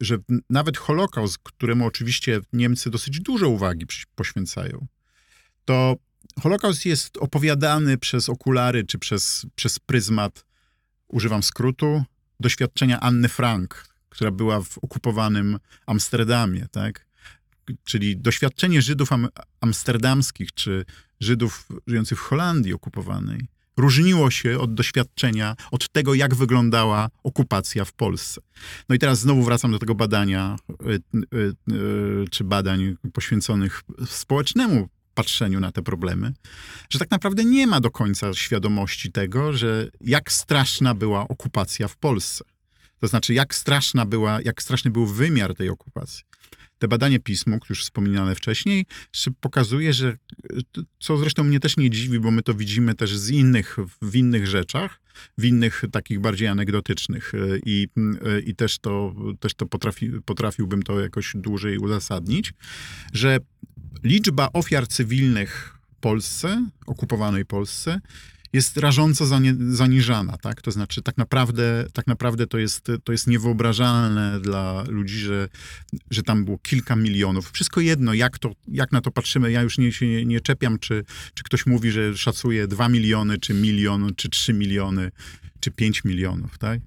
że 0.00 0.16
nawet 0.50 0.78
Holokaust, 0.78 1.38
któremu 1.42 1.86
oczywiście 1.86 2.40
Niemcy 2.52 2.90
dosyć 2.90 3.20
dużo 3.20 3.48
uwagi 3.48 3.86
poświęcają, 4.14 4.86
to 5.64 5.96
Holokaust 6.42 6.86
jest 6.86 7.16
opowiadany 7.16 7.98
przez 7.98 8.28
okulary 8.28 8.84
czy 8.84 8.98
przez, 8.98 9.46
przez 9.54 9.78
pryzmat, 9.78 10.44
używam 11.08 11.42
skrótu, 11.42 12.04
doświadczenia 12.40 13.00
Anny 13.00 13.28
Frank, 13.28 13.88
która 14.08 14.30
była 14.30 14.62
w 14.62 14.78
okupowanym 14.78 15.58
Amsterdamie, 15.86 16.66
tak? 16.70 17.06
Czyli 17.84 18.16
doświadczenie 18.16 18.82
Żydów 18.82 19.12
am 19.12 19.28
amsterdamskich 19.60 20.54
czy 20.54 20.84
Żydów 21.20 21.68
żyjących 21.86 22.18
w 22.18 22.22
Holandii 22.22 22.72
okupowanej 22.72 23.46
różniło 23.76 24.30
się 24.30 24.58
od 24.58 24.74
doświadczenia, 24.74 25.56
od 25.70 25.88
tego, 25.88 26.14
jak 26.14 26.34
wyglądała 26.34 27.08
okupacja 27.22 27.84
w 27.84 27.92
Polsce. 27.92 28.40
No 28.88 28.94
i 28.94 28.98
teraz 28.98 29.20
znowu 29.20 29.42
wracam 29.42 29.72
do 29.72 29.78
tego 29.78 29.94
badania, 29.94 30.56
y, 30.70 31.00
y, 31.34 31.54
y, 31.72 32.24
czy 32.30 32.44
badań 32.44 32.96
poświęconych 33.12 33.82
społecznemu 34.06 34.88
patrzeniu 35.14 35.60
na 35.60 35.72
te 35.72 35.82
problemy, 35.82 36.32
że 36.90 36.98
tak 36.98 37.10
naprawdę 37.10 37.44
nie 37.44 37.66
ma 37.66 37.80
do 37.80 37.90
końca 37.90 38.34
świadomości 38.34 39.12
tego, 39.12 39.52
że 39.52 39.88
jak 40.00 40.32
straszna 40.32 40.94
była 40.94 41.28
okupacja 41.28 41.88
w 41.88 41.96
Polsce. 41.96 42.44
To 43.00 43.08
znaczy, 43.08 43.34
jak 43.34 43.54
straszna 43.54 44.06
była, 44.06 44.40
jak 44.40 44.62
straszny 44.62 44.90
był 44.90 45.06
wymiar 45.06 45.54
tej 45.54 45.70
okupacji. 45.70 46.24
Te 46.84 46.88
badanie 46.88 47.20
pismu, 47.20 47.58
już 47.70 47.82
wspominane 47.82 48.34
wcześniej, 48.34 48.86
pokazuje, 49.40 49.92
że 49.92 50.16
co 50.98 51.16
zresztą 51.16 51.44
mnie 51.44 51.60
też 51.60 51.76
nie 51.76 51.90
dziwi, 51.90 52.20
bo 52.20 52.30
my 52.30 52.42
to 52.42 52.54
widzimy 52.54 52.94
też 52.94 53.16
z 53.16 53.30
innych, 53.30 53.76
w 54.02 54.16
innych 54.16 54.46
rzeczach, 54.46 55.00
w 55.38 55.44
innych 55.44 55.84
takich 55.92 56.20
bardziej 56.20 56.48
anegdotycznych 56.48 57.32
i, 57.66 57.88
i 58.46 58.54
też 58.54 58.78
to, 58.78 59.14
też 59.40 59.54
to 59.54 59.66
potrafi, 59.66 60.10
potrafiłbym 60.24 60.82
to 60.82 61.00
jakoś 61.00 61.32
dłużej 61.34 61.78
uzasadnić, 61.78 62.52
że 63.12 63.38
liczba 64.02 64.48
ofiar 64.52 64.88
cywilnych 64.88 65.78
w 65.92 66.00
Polsce, 66.00 66.66
okupowanej 66.86 67.44
Polsce, 67.44 68.00
jest 68.54 68.76
rażąco 68.76 69.26
zaniżana, 69.68 70.36
tak? 70.38 70.62
To 70.62 70.70
znaczy, 70.70 71.02
tak 71.02 71.16
naprawdę, 71.16 71.86
tak 71.92 72.06
naprawdę 72.06 72.46
to, 72.46 72.58
jest, 72.58 72.86
to 73.04 73.12
jest 73.12 73.26
niewyobrażalne 73.26 74.40
dla 74.40 74.84
ludzi, 74.88 75.18
że, 75.18 75.48
że 76.10 76.22
tam 76.22 76.44
było 76.44 76.58
kilka 76.58 76.96
milionów. 76.96 77.50
Wszystko 77.52 77.80
jedno, 77.80 78.14
jak, 78.14 78.38
to, 78.38 78.52
jak 78.68 78.92
na 78.92 79.00
to 79.00 79.10
patrzymy. 79.10 79.52
Ja 79.52 79.62
już 79.62 79.78
nie, 79.78 79.92
się 79.92 80.06
nie, 80.06 80.24
nie 80.24 80.40
czepiam, 80.40 80.78
czy, 80.78 81.04
czy 81.34 81.44
ktoś 81.44 81.66
mówi, 81.66 81.90
że 81.90 82.16
szacuje 82.16 82.66
dwa 82.66 82.88
miliony, 82.88 83.38
czy 83.38 83.54
milion, 83.54 84.14
czy 84.16 84.28
trzy 84.28 84.52
miliony, 84.52 85.10
czy 85.60 85.70
pięć 85.70 86.04
milionów, 86.04 86.58
tak? 86.58 86.80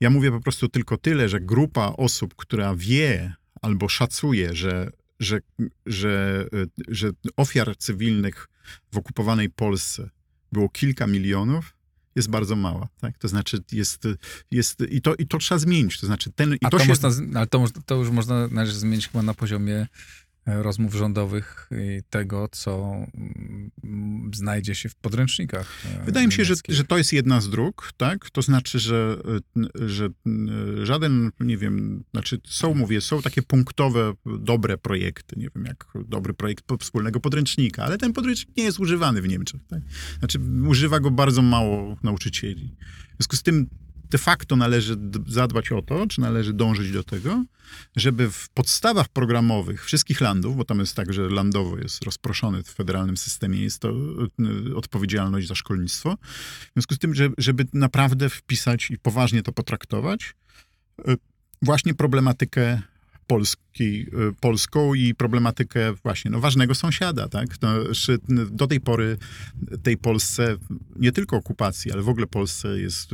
Ja 0.00 0.10
mówię 0.10 0.30
po 0.30 0.40
prostu 0.40 0.68
tylko 0.68 0.96
tyle, 0.96 1.28
że 1.28 1.40
grupa 1.40 1.86
osób, 1.86 2.34
która 2.36 2.74
wie 2.76 3.34
albo 3.62 3.88
szacuje, 3.88 4.54
że 4.54 4.90
że, 5.20 5.40
że, 5.86 6.46
że 6.88 7.10
ofiar 7.36 7.76
cywilnych 7.78 8.48
w 8.92 8.98
okupowanej 8.98 9.50
Polsce 9.50 10.10
było 10.54 10.68
kilka 10.68 11.06
milionów, 11.06 11.74
jest 12.16 12.30
bardzo 12.30 12.56
mała. 12.56 12.88
Tak? 13.00 13.18
To 13.18 13.28
znaczy 13.28 13.58
jest, 13.72 14.08
jest 14.50 14.80
i, 14.90 15.00
to, 15.00 15.14
i 15.14 15.26
to 15.26 15.38
trzeba 15.38 15.58
zmienić. 15.58 16.00
To 16.00 16.06
znaczy 16.06 16.32
ten, 16.32 16.54
i 16.54 16.58
to, 16.58 16.70
to, 16.70 16.78
się... 16.78 16.88
można, 16.88 17.10
ale 17.34 17.46
to, 17.46 17.64
to 17.86 17.94
już 17.94 18.10
można 18.10 18.48
należy 18.48 18.78
zmienić 18.78 19.08
chyba 19.08 19.22
na 19.22 19.34
poziomie 19.34 19.86
rozmów 20.46 20.94
rządowych 20.94 21.68
i 21.70 22.02
tego, 22.10 22.48
co 22.52 22.96
mm, 23.84 24.30
znajdzie 24.34 24.74
się 24.74 24.88
w 24.88 24.94
podręcznikach. 24.94 25.70
E, 26.00 26.04
Wydaje 26.04 26.26
mi 26.26 26.32
się, 26.32 26.44
że, 26.44 26.54
że 26.68 26.84
to 26.84 26.98
jest 26.98 27.12
jedna 27.12 27.40
z 27.40 27.50
dróg, 27.50 27.92
tak? 27.96 28.30
To 28.30 28.42
znaczy, 28.42 28.78
że, 28.78 29.18
że 29.74 30.08
żaden, 30.82 31.30
nie 31.40 31.58
wiem, 31.58 32.04
znaczy 32.10 32.40
są, 32.46 32.74
mówię, 32.74 33.00
są 33.00 33.22
takie 33.22 33.42
punktowe, 33.42 34.12
dobre 34.26 34.78
projekty, 34.78 35.36
nie 35.38 35.48
wiem, 35.54 35.64
jak 35.64 35.86
dobry 36.08 36.34
projekt 36.34 36.64
wspólnego 36.80 37.20
podręcznika, 37.20 37.84
ale 37.84 37.98
ten 37.98 38.12
podręcznik 38.12 38.56
nie 38.56 38.64
jest 38.64 38.80
używany 38.80 39.22
w 39.22 39.28
Niemczech, 39.28 39.60
tak? 39.68 39.80
Znaczy, 40.18 40.38
używa 40.68 41.00
go 41.00 41.10
bardzo 41.10 41.42
mało 41.42 41.96
nauczycieli. 42.02 42.76
W 43.12 43.16
związku 43.16 43.36
z 43.36 43.42
tym 43.42 43.68
de 44.14 44.18
facto 44.18 44.56
należy 44.56 44.96
zadbać 45.26 45.72
o 45.72 45.82
to, 45.82 46.06
czy 46.06 46.20
należy 46.20 46.52
dążyć 46.52 46.92
do 46.92 47.04
tego, 47.04 47.44
żeby 47.96 48.30
w 48.30 48.48
podstawach 48.48 49.08
programowych 49.08 49.84
wszystkich 49.84 50.20
landów, 50.20 50.56
bo 50.56 50.64
tam 50.64 50.78
jest 50.78 50.94
tak, 50.94 51.12
że 51.12 51.28
landowo 51.28 51.78
jest 51.78 52.02
rozproszony 52.02 52.62
w 52.62 52.68
federalnym 52.68 53.16
systemie, 53.16 53.60
jest 53.60 53.78
to 53.78 53.92
y, 54.70 54.76
odpowiedzialność 54.76 55.48
za 55.48 55.54
szkolnictwo. 55.54 56.16
W 56.70 56.72
związku 56.72 56.94
z 56.94 56.98
tym, 56.98 57.12
żeby 57.38 57.66
naprawdę 57.72 58.30
wpisać 58.30 58.90
i 58.90 58.98
poważnie 58.98 59.42
to 59.42 59.52
potraktować, 59.52 60.34
y, 61.08 61.16
właśnie 61.62 61.94
problematykę 61.94 62.82
Polski, 63.26 64.06
polską 64.40 64.94
i 64.94 65.14
problematykę 65.14 65.92
właśnie 65.92 66.30
no, 66.30 66.40
ważnego 66.40 66.74
sąsiada. 66.74 67.28
Tak? 67.28 67.46
No, 67.62 67.74
do 68.50 68.66
tej 68.66 68.80
pory 68.80 69.18
tej 69.82 69.96
Polsce, 69.96 70.56
nie 70.96 71.12
tylko 71.12 71.36
okupacji, 71.36 71.92
ale 71.92 72.02
w 72.02 72.08
ogóle 72.08 72.26
Polsce 72.26 72.80
jest, 72.80 73.10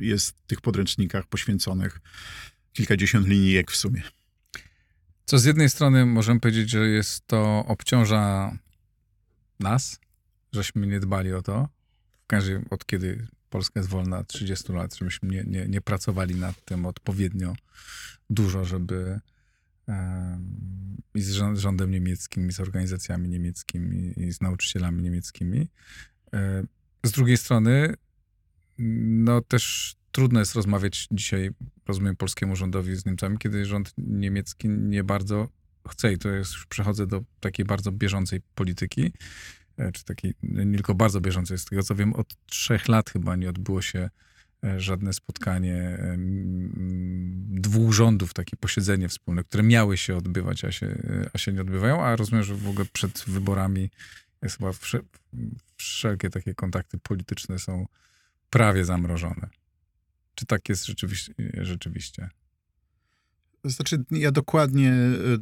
jest 0.00 0.38
w 0.38 0.46
tych 0.46 0.60
podręcznikach 0.60 1.26
poświęconych 1.26 2.00
kilkadziesiąt 2.72 3.26
linijek 3.26 3.70
w 3.70 3.76
sumie. 3.76 4.02
Co 5.24 5.38
z 5.38 5.44
jednej 5.44 5.70
strony 5.70 6.06
możemy 6.06 6.40
powiedzieć, 6.40 6.70
że 6.70 6.88
jest 6.88 7.26
to 7.26 7.64
obciąża 7.66 8.52
nas, 9.60 10.00
żeśmy 10.52 10.86
nie 10.86 11.00
dbali 11.00 11.32
o 11.32 11.42
to. 11.42 11.68
W 12.24 12.26
każdym 12.26 12.66
od 12.70 12.86
kiedy 12.86 13.26
Polska 13.50 13.80
jest 13.80 13.90
wolna 13.90 14.24
30 14.24 14.72
lat, 14.72 14.96
żebyśmy 14.96 15.28
nie, 15.28 15.44
nie, 15.46 15.68
nie 15.68 15.80
pracowali 15.80 16.34
nad 16.34 16.64
tym 16.64 16.86
odpowiednio 16.86 17.54
dużo, 18.30 18.64
żeby 18.64 19.20
i 21.14 21.20
z 21.20 21.32
rządem 21.54 21.90
niemieckim, 21.90 22.48
i 22.48 22.52
z 22.52 22.60
organizacjami 22.60 23.28
niemieckimi, 23.28 24.12
i 24.16 24.32
z 24.32 24.40
nauczycielami 24.40 25.02
niemieckimi. 25.02 25.68
Z 27.04 27.10
drugiej 27.10 27.36
strony, 27.36 27.94
no 28.78 29.40
też 29.40 29.94
trudno 30.12 30.40
jest 30.40 30.54
rozmawiać 30.54 31.08
dzisiaj, 31.10 31.50
rozumiem, 31.86 32.16
polskiemu 32.16 32.56
rządowi 32.56 32.96
z 32.96 33.06
Niemcami, 33.06 33.38
kiedy 33.38 33.64
rząd 33.64 33.92
niemiecki 33.98 34.68
nie 34.68 35.04
bardzo 35.04 35.48
chce 35.88 36.12
i 36.12 36.18
to 36.18 36.28
jest, 36.28 36.52
już 36.52 36.66
przechodzę 36.66 37.06
do 37.06 37.22
takiej 37.40 37.66
bardzo 37.66 37.92
bieżącej 37.92 38.40
polityki, 38.54 39.12
e, 39.76 39.92
czy 39.92 40.04
takiej, 40.04 40.34
nie 40.42 40.74
tylko 40.74 40.94
bardzo 40.94 41.20
bieżącej, 41.20 41.58
z 41.58 41.64
tego 41.64 41.82
co 41.82 41.94
wiem, 41.94 42.12
od 42.14 42.46
trzech 42.46 42.88
lat 42.88 43.10
chyba 43.10 43.36
nie 43.36 43.50
odbyło 43.50 43.82
się 43.82 44.10
żadne 44.76 45.12
spotkanie 45.12 45.98
dwóch 47.48 47.92
rządów, 47.92 48.34
takie 48.34 48.56
posiedzenie 48.56 49.08
wspólne, 49.08 49.44
które 49.44 49.62
miały 49.62 49.96
się 49.96 50.16
odbywać, 50.16 50.64
a 50.64 50.72
się, 50.72 51.02
a 51.32 51.38
się 51.38 51.52
nie 51.52 51.60
odbywają, 51.60 52.02
a 52.02 52.16
rozumiem, 52.16 52.44
że 52.44 52.54
w 52.54 52.68
ogóle 52.68 52.86
przed 52.92 53.24
wyborami 53.26 53.90
jest 54.42 54.58
chyba 54.58 54.70
wszelkie 55.76 56.30
takie 56.30 56.54
kontakty 56.54 56.98
polityczne 56.98 57.58
są 57.58 57.86
prawie 58.50 58.84
zamrożone. 58.84 59.48
Czy 60.34 60.46
tak 60.46 60.68
jest 60.68 60.86
rzeczywiście? 60.86 61.34
rzeczywiście? 61.54 62.28
Znaczy, 63.64 64.04
ja 64.10 64.32
dokładnie, 64.32 64.94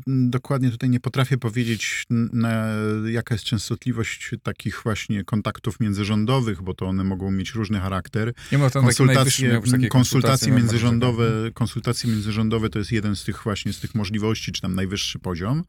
dokładnie 0.07 0.71
tutaj 0.71 0.91
nie 0.91 1.01
potrafię 1.01 1.39
powiedzieć, 1.39 2.05
na, 2.11 2.67
jaka 3.11 3.35
jest 3.35 3.45
częstotliwość 3.45 4.31
takich 4.43 4.81
właśnie 4.83 5.25
kontaktów 5.25 5.81
międzyrządowych, 5.81 6.63
bo 6.63 6.75
to 6.75 6.87
one 6.87 7.05
mogą 7.05 7.31
mieć 7.31 7.53
różny 7.53 7.81
charakter. 7.81 8.33
Nie 8.53 8.59
ma 8.59 8.71
konsultacje, 8.71 9.61
konsultacje 9.91 10.53
międzyrządowe, 10.53 11.31
konsultacje 11.55 12.11
międzyrządowe 12.11 12.71
to 12.71 12.79
jest 12.79 12.93
jeden 12.93 13.17
z 13.17 13.25
tych 13.25 13.43
właśnie 13.43 13.73
z 13.73 13.81
tych 13.81 13.95
możliwości, 13.95 14.53
czy 14.53 14.61
tam 14.61 14.75
najwyższy 14.75 15.19
poziom. 15.19 15.65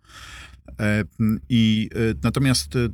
E, 0.79 1.03
I 1.49 1.89
e, 1.95 1.97
natomiast, 2.23 2.75
e, 2.75 2.89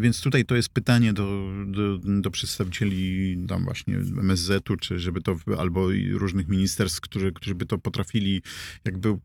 więc 0.00 0.20
tutaj 0.20 0.44
to 0.44 0.56
jest 0.56 0.68
pytanie 0.68 1.12
do, 1.12 1.52
do, 1.66 1.98
do 1.98 2.30
przedstawicieli 2.30 3.36
tam 3.48 3.64
właśnie 3.64 3.96
MSZ-u, 3.96 4.76
czy 4.76 4.98
żeby 4.98 5.20
to, 5.20 5.36
albo 5.58 5.88
różnych 6.12 6.48
ministerstw, 6.48 7.00
którzy, 7.00 7.32
którzy 7.32 7.54
by 7.54 7.66
to 7.66 7.78
potrafili 7.78 8.42
jakby 8.96 9.18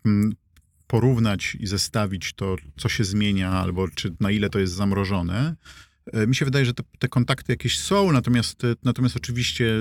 porównać 0.87 1.57
i 1.59 1.67
zestawić 1.67 2.33
to, 2.33 2.55
co 2.77 2.89
się 2.89 3.03
zmienia, 3.03 3.51
albo 3.51 3.87
czy 3.87 4.15
na 4.19 4.31
ile 4.31 4.49
to 4.49 4.59
jest 4.59 4.73
zamrożone. 4.73 5.55
Mi 6.27 6.35
się 6.35 6.45
wydaje, 6.45 6.65
że 6.65 6.73
te, 6.73 6.83
te, 6.99 7.07
kontakty 7.07 7.53
jakieś 7.53 7.79
są, 7.79 8.11
natomiast, 8.11 8.61
natomiast 8.83 9.15
oczywiście 9.15 9.73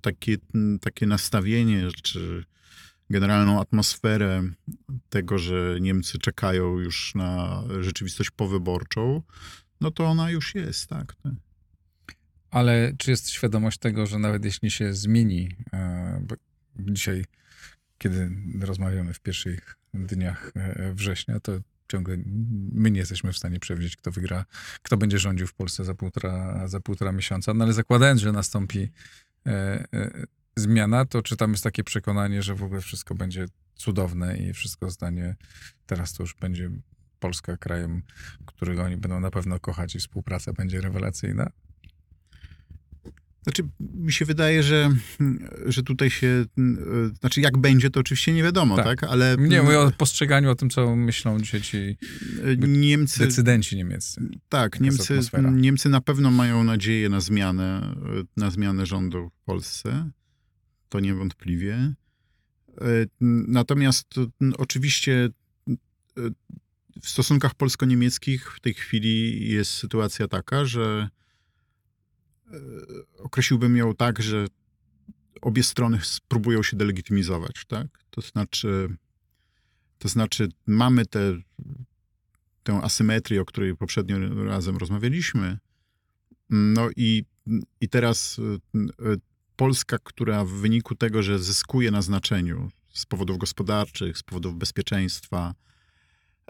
takie, 0.00 0.36
takie 0.80 1.06
nastawienie, 1.06 1.88
czy 2.02 2.44
generalną 3.10 3.60
atmosferę 3.60 4.42
tego, 5.08 5.38
że 5.38 5.78
Niemcy 5.80 6.18
czekają 6.18 6.78
już 6.78 7.14
na 7.14 7.62
rzeczywistość 7.80 8.30
powyborczą, 8.30 9.22
no 9.80 9.90
to 9.90 10.04
ona 10.04 10.30
już 10.30 10.54
jest, 10.54 10.86
tak. 10.86 11.16
Ale 12.50 12.92
czy 12.98 13.10
jest 13.10 13.30
świadomość 13.30 13.78
tego, 13.78 14.06
że 14.06 14.18
nawet 14.18 14.44
jeśli 14.44 14.70
się 14.70 14.94
zmieni, 14.94 15.48
e, 15.72 16.20
bo 16.22 16.34
dzisiaj, 16.78 17.24
kiedy 17.98 18.30
rozmawiamy 18.60 19.14
w 19.14 19.20
pierwszych 19.20 19.76
dniach 19.94 20.52
e, 20.56 20.92
września, 20.94 21.40
to 21.40 21.52
ciągle 21.88 22.16
my 22.72 22.90
nie 22.90 23.00
jesteśmy 23.00 23.32
w 23.32 23.36
stanie 23.36 23.60
przewidzieć, 23.60 23.96
kto 23.96 24.10
wygra, 24.10 24.44
kto 24.82 24.96
będzie 24.96 25.18
rządził 25.18 25.46
w 25.46 25.54
Polsce 25.54 25.84
za 25.84 25.94
półtora, 25.94 26.68
za 26.68 26.80
półtora 26.80 27.12
miesiąca, 27.12 27.54
no 27.54 27.64
ale 27.64 27.72
zakładając, 27.72 28.20
że 28.20 28.32
nastąpi 28.32 28.88
e, 29.46 29.84
zmiana, 30.56 31.04
to 31.04 31.22
czy 31.22 31.36
tam 31.36 31.50
jest 31.50 31.64
takie 31.64 31.84
przekonanie, 31.84 32.42
że 32.42 32.54
w 32.54 32.62
ogóle 32.62 32.80
wszystko 32.80 33.14
będzie 33.14 33.46
cudowne 33.74 34.36
i 34.36 34.52
wszystko 34.52 34.90
zdanie 34.90 35.36
teraz 35.86 36.12
to 36.12 36.22
już 36.22 36.34
będzie 36.34 36.70
Polska 37.20 37.56
krajem, 37.56 38.02
którego 38.46 38.82
oni 38.82 38.96
będą 38.96 39.20
na 39.20 39.30
pewno 39.30 39.60
kochać 39.60 39.94
i 39.94 39.98
współpraca 39.98 40.52
będzie 40.52 40.80
rewelacyjna? 40.80 41.50
Znaczy, 43.48 43.62
mi 43.80 44.12
się 44.12 44.24
wydaje, 44.24 44.62
że, 44.62 44.94
że 45.66 45.82
tutaj 45.82 46.10
się. 46.10 46.44
Znaczy, 47.20 47.40
jak 47.40 47.58
będzie, 47.58 47.90
to 47.90 48.00
oczywiście 48.00 48.32
nie 48.32 48.42
wiadomo, 48.42 48.76
tak? 48.76 48.86
tak? 48.86 49.04
Ale. 49.04 49.36
Nie, 49.38 49.62
mówię 49.62 49.80
o 49.80 49.90
postrzeganiu 49.90 50.50
o 50.50 50.54
tym, 50.54 50.70
co 50.70 50.96
myślą 50.96 51.40
dzisiaj 51.40 51.60
ci 51.60 51.96
Niemcy, 52.58 53.18
decydenci 53.18 53.76
niemieccy. 53.76 54.20
Tak, 54.48 54.80
Niemcy, 54.80 55.20
Niemcy 55.52 55.88
na 55.88 56.00
pewno 56.00 56.30
mają 56.30 56.64
nadzieję 56.64 57.08
na 57.08 57.20
zmianę, 57.20 57.96
na 58.36 58.50
zmianę 58.50 58.86
rządu 58.86 59.30
w 59.30 59.44
Polsce 59.44 60.10
to 60.88 61.00
niewątpliwie. 61.00 61.94
Natomiast 63.48 64.14
oczywiście 64.58 65.28
w 67.02 67.08
stosunkach 67.08 67.54
polsko-niemieckich 67.54 68.52
w 68.52 68.60
tej 68.60 68.74
chwili 68.74 69.48
jest 69.50 69.70
sytuacja 69.70 70.28
taka, 70.28 70.64
że 70.64 71.08
określiłbym 73.18 73.76
ją 73.76 73.94
tak, 73.94 74.22
że 74.22 74.46
obie 75.40 75.62
strony 75.62 75.98
spróbują 76.02 76.62
się 76.62 76.76
delegitymizować, 76.76 77.64
tak? 77.68 77.86
To 78.10 78.20
znaczy, 78.20 78.96
to 79.98 80.08
znaczy 80.08 80.48
mamy 80.66 81.06
tę 81.06 81.38
tę 82.68 82.74
asymetrię, 82.82 83.40
o 83.40 83.44
której 83.44 83.76
poprzednio 83.76 84.44
razem 84.44 84.76
rozmawialiśmy. 84.76 85.58
No 86.50 86.88
i, 86.96 87.24
i 87.80 87.88
teraz 87.88 88.40
Polska, 89.56 89.98
która 90.02 90.44
w 90.44 90.50
wyniku 90.50 90.94
tego, 90.94 91.22
że 91.22 91.38
zyskuje 91.38 91.90
na 91.90 92.02
znaczeniu 92.02 92.70
z 92.92 93.06
powodów 93.06 93.38
gospodarczych, 93.38 94.18
z 94.18 94.22
powodów 94.22 94.56
bezpieczeństwa, 94.56 95.54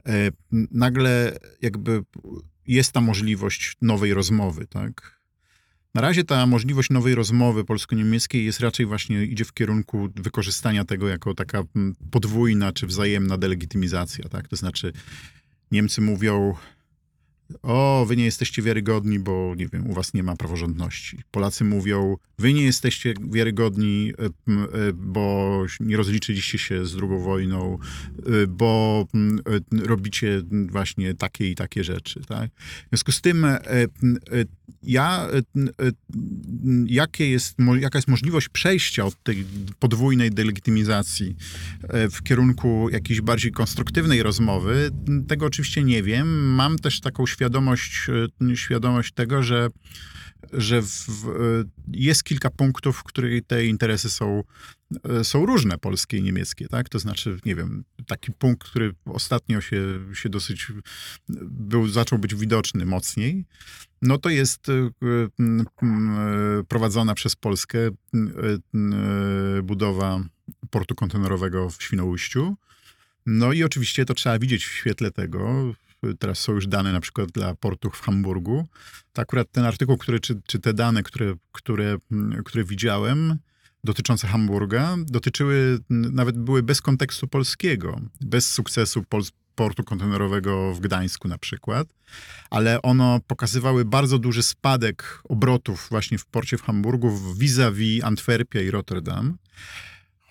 e, 0.06 0.30
nagle 0.70 1.38
jakby 1.62 2.04
jest 2.66 2.92
ta 2.92 3.00
możliwość 3.00 3.76
nowej 3.82 4.14
rozmowy, 4.14 4.66
tak? 4.66 5.17
Na 5.94 6.00
razie 6.00 6.24
ta 6.24 6.46
możliwość 6.46 6.90
nowej 6.90 7.14
rozmowy 7.14 7.64
polsko-niemieckiej 7.64 8.44
jest 8.44 8.60
raczej 8.60 8.86
właśnie, 8.86 9.24
idzie 9.24 9.44
w 9.44 9.52
kierunku 9.52 10.08
wykorzystania 10.16 10.84
tego 10.84 11.08
jako 11.08 11.34
taka 11.34 11.62
podwójna 12.10 12.72
czy 12.72 12.86
wzajemna 12.86 13.38
delegitymizacja, 13.38 14.28
tak? 14.28 14.48
To 14.48 14.56
znaczy 14.56 14.92
Niemcy 15.70 16.00
mówią, 16.00 16.54
o, 17.62 18.04
wy 18.08 18.16
nie 18.16 18.24
jesteście 18.24 18.62
wiarygodni, 18.62 19.18
bo 19.18 19.54
nie 19.56 19.68
wiem, 19.68 19.90
u 19.90 19.92
was 19.92 20.14
nie 20.14 20.22
ma 20.22 20.36
praworządności. 20.36 21.22
Polacy 21.30 21.64
mówią, 21.64 22.16
wy 22.38 22.52
nie 22.52 22.62
jesteście 22.62 23.14
wiarygodni, 23.30 24.12
e, 24.18 24.24
e, 24.24 24.92
bo 24.92 25.64
nie 25.80 25.96
rozliczyliście 25.96 26.58
się 26.58 26.86
z 26.86 26.96
drugą 26.96 27.18
wojną, 27.20 27.78
e, 28.18 28.46
bo 28.46 29.06
robicie 29.72 30.42
właśnie 30.50 31.14
takie 31.14 31.50
i 31.50 31.54
takie 31.54 31.84
rzeczy. 31.84 32.20
Tak? 32.28 32.50
W 32.86 32.88
związku 32.88 33.12
z 33.12 33.20
tym 33.20 33.46
ja, 34.82 35.28
jakie 36.86 37.30
jest, 37.30 37.56
jaka 37.80 37.98
jest 37.98 38.08
możliwość 38.08 38.48
przejścia 38.48 39.04
od 39.04 39.22
tej 39.22 39.44
podwójnej 39.78 40.30
delegitymizacji 40.30 41.36
w 42.10 42.22
kierunku 42.22 42.88
jakiejś 42.92 43.20
bardziej 43.20 43.52
konstruktywnej 43.52 44.22
rozmowy, 44.22 44.90
tego 45.28 45.46
oczywiście 45.46 45.84
nie 45.84 46.02
wiem. 46.02 46.54
Mam 46.54 46.78
też 46.78 47.00
taką 47.00 47.26
świadomość, 47.26 48.06
e, 48.50 48.56
świadomość 48.56 49.12
tego, 49.12 49.42
że, 49.42 49.68
że 50.52 50.82
w, 50.82 51.34
jest 51.92 52.24
kilka 52.24 52.50
punktów, 52.50 52.96
w 52.96 53.02
których 53.02 53.46
te 53.46 53.66
interesy 53.66 54.10
są, 54.10 54.42
e, 55.04 55.24
są 55.24 55.46
różne, 55.46 55.78
polskie 55.78 56.16
i 56.16 56.22
niemieckie, 56.22 56.68
tak? 56.68 56.88
To 56.88 56.98
znaczy, 56.98 57.38
nie 57.44 57.54
wiem, 57.54 57.84
taki 58.06 58.32
punkt, 58.32 58.68
który 58.68 58.94
ostatnio 59.04 59.60
się, 59.60 59.82
się 60.14 60.28
dosyć 60.28 60.72
był, 61.48 61.88
zaczął 61.88 62.18
być 62.18 62.34
widoczny 62.34 62.86
mocniej, 62.86 63.44
no 64.02 64.18
to 64.18 64.30
jest 64.30 64.68
e, 64.68 64.90
prowadzona 66.68 67.14
przez 67.14 67.36
Polskę 67.36 67.78
budowa 69.62 70.20
portu 70.70 70.94
kontenerowego 70.94 71.70
w 71.70 71.82
Świnoujściu. 71.82 72.56
No 73.26 73.52
i 73.52 73.64
oczywiście 73.64 74.04
to 74.04 74.14
trzeba 74.14 74.38
widzieć 74.38 74.66
w 74.66 74.72
świetle 74.72 75.10
tego, 75.10 75.74
teraz 76.18 76.38
są 76.38 76.52
już 76.52 76.66
dane 76.66 76.92
na 76.92 77.00
przykład 77.00 77.30
dla 77.30 77.54
portów 77.54 77.96
w 77.96 78.00
Hamburgu, 78.00 78.66
to 79.12 79.22
akurat 79.22 79.52
ten 79.52 79.64
artykuł, 79.64 79.96
który, 79.96 80.20
czy, 80.20 80.40
czy 80.46 80.58
te 80.58 80.74
dane, 80.74 81.02
które, 81.02 81.34
które, 81.52 81.96
które 82.44 82.64
widziałem, 82.64 83.38
dotyczące 83.84 84.26
Hamburga 84.26 84.96
dotyczyły, 85.06 85.78
nawet 85.90 86.38
były 86.38 86.62
bez 86.62 86.80
kontekstu 86.80 87.28
polskiego, 87.28 88.00
bez 88.20 88.52
sukcesu 88.52 89.04
Pol 89.08 89.22
portu 89.58 89.84
kontenerowego 89.84 90.74
w 90.74 90.80
Gdańsku 90.80 91.28
na 91.28 91.38
przykład, 91.38 91.88
ale 92.50 92.82
ono 92.82 93.20
pokazywały 93.26 93.84
bardzo 93.84 94.18
duży 94.18 94.42
spadek 94.42 95.22
obrotów 95.28 95.86
właśnie 95.90 96.18
w 96.18 96.26
porcie 96.26 96.58
w 96.58 96.62
Hamburgu 96.62 97.34
vis-a-vis 97.36 98.04
Antwerpia 98.04 98.60
i 98.60 98.70
Rotterdam. 98.70 99.38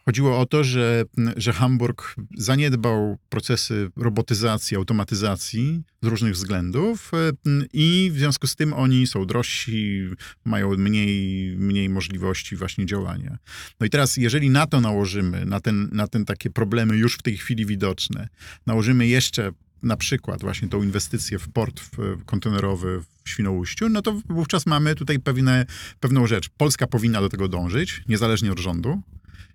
Chodziło 0.07 0.39
o 0.39 0.45
to, 0.45 0.63
że, 0.63 1.03
że 1.37 1.53
Hamburg 1.53 2.15
zaniedbał 2.37 3.17
procesy 3.29 3.89
robotyzacji, 3.95 4.77
automatyzacji 4.77 5.83
z 6.01 6.07
różnych 6.07 6.33
względów 6.33 7.11
e, 7.13 7.31
i 7.73 8.11
w 8.13 8.17
związku 8.17 8.47
z 8.47 8.55
tym 8.55 8.73
oni 8.73 9.07
są 9.07 9.25
drożsi, 9.25 10.07
mają 10.45 10.77
mniej, 10.77 11.55
mniej 11.57 11.89
możliwości 11.89 12.55
właśnie 12.55 12.85
działania. 12.85 13.37
No 13.79 13.85
i 13.85 13.89
teraz, 13.89 14.17
jeżeli 14.17 14.49
na 14.49 14.67
to 14.67 14.81
nałożymy, 14.81 15.45
na 15.45 15.59
ten, 15.59 15.89
na 15.91 16.07
ten 16.07 16.25
takie 16.25 16.49
problemy 16.49 16.97
już 16.97 17.15
w 17.15 17.21
tej 17.21 17.37
chwili 17.37 17.65
widoczne, 17.65 18.27
nałożymy 18.65 19.07
jeszcze 19.07 19.51
na 19.83 19.97
przykład 19.97 20.41
właśnie 20.41 20.67
tą 20.67 20.83
inwestycję 20.83 21.39
w 21.39 21.49
port 21.49 21.81
kontenerowy 22.25 23.01
w 23.23 23.29
Świnoujściu, 23.29 23.89
no 23.89 24.01
to 24.01 24.21
wówczas 24.29 24.65
mamy 24.65 24.95
tutaj 24.95 25.19
pewne, 25.19 25.65
pewną 25.99 26.27
rzecz. 26.27 26.49
Polska 26.57 26.87
powinna 26.87 27.21
do 27.21 27.29
tego 27.29 27.47
dążyć, 27.47 28.03
niezależnie 28.07 28.51
od 28.51 28.59
rządu. 28.59 29.01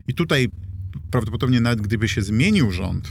I 0.09 0.15
tutaj 0.15 0.49
prawdopodobnie 1.11 1.61
nawet 1.61 1.81
gdyby 1.81 2.09
się 2.09 2.23
zmienił 2.23 2.71
rząd, 2.71 3.09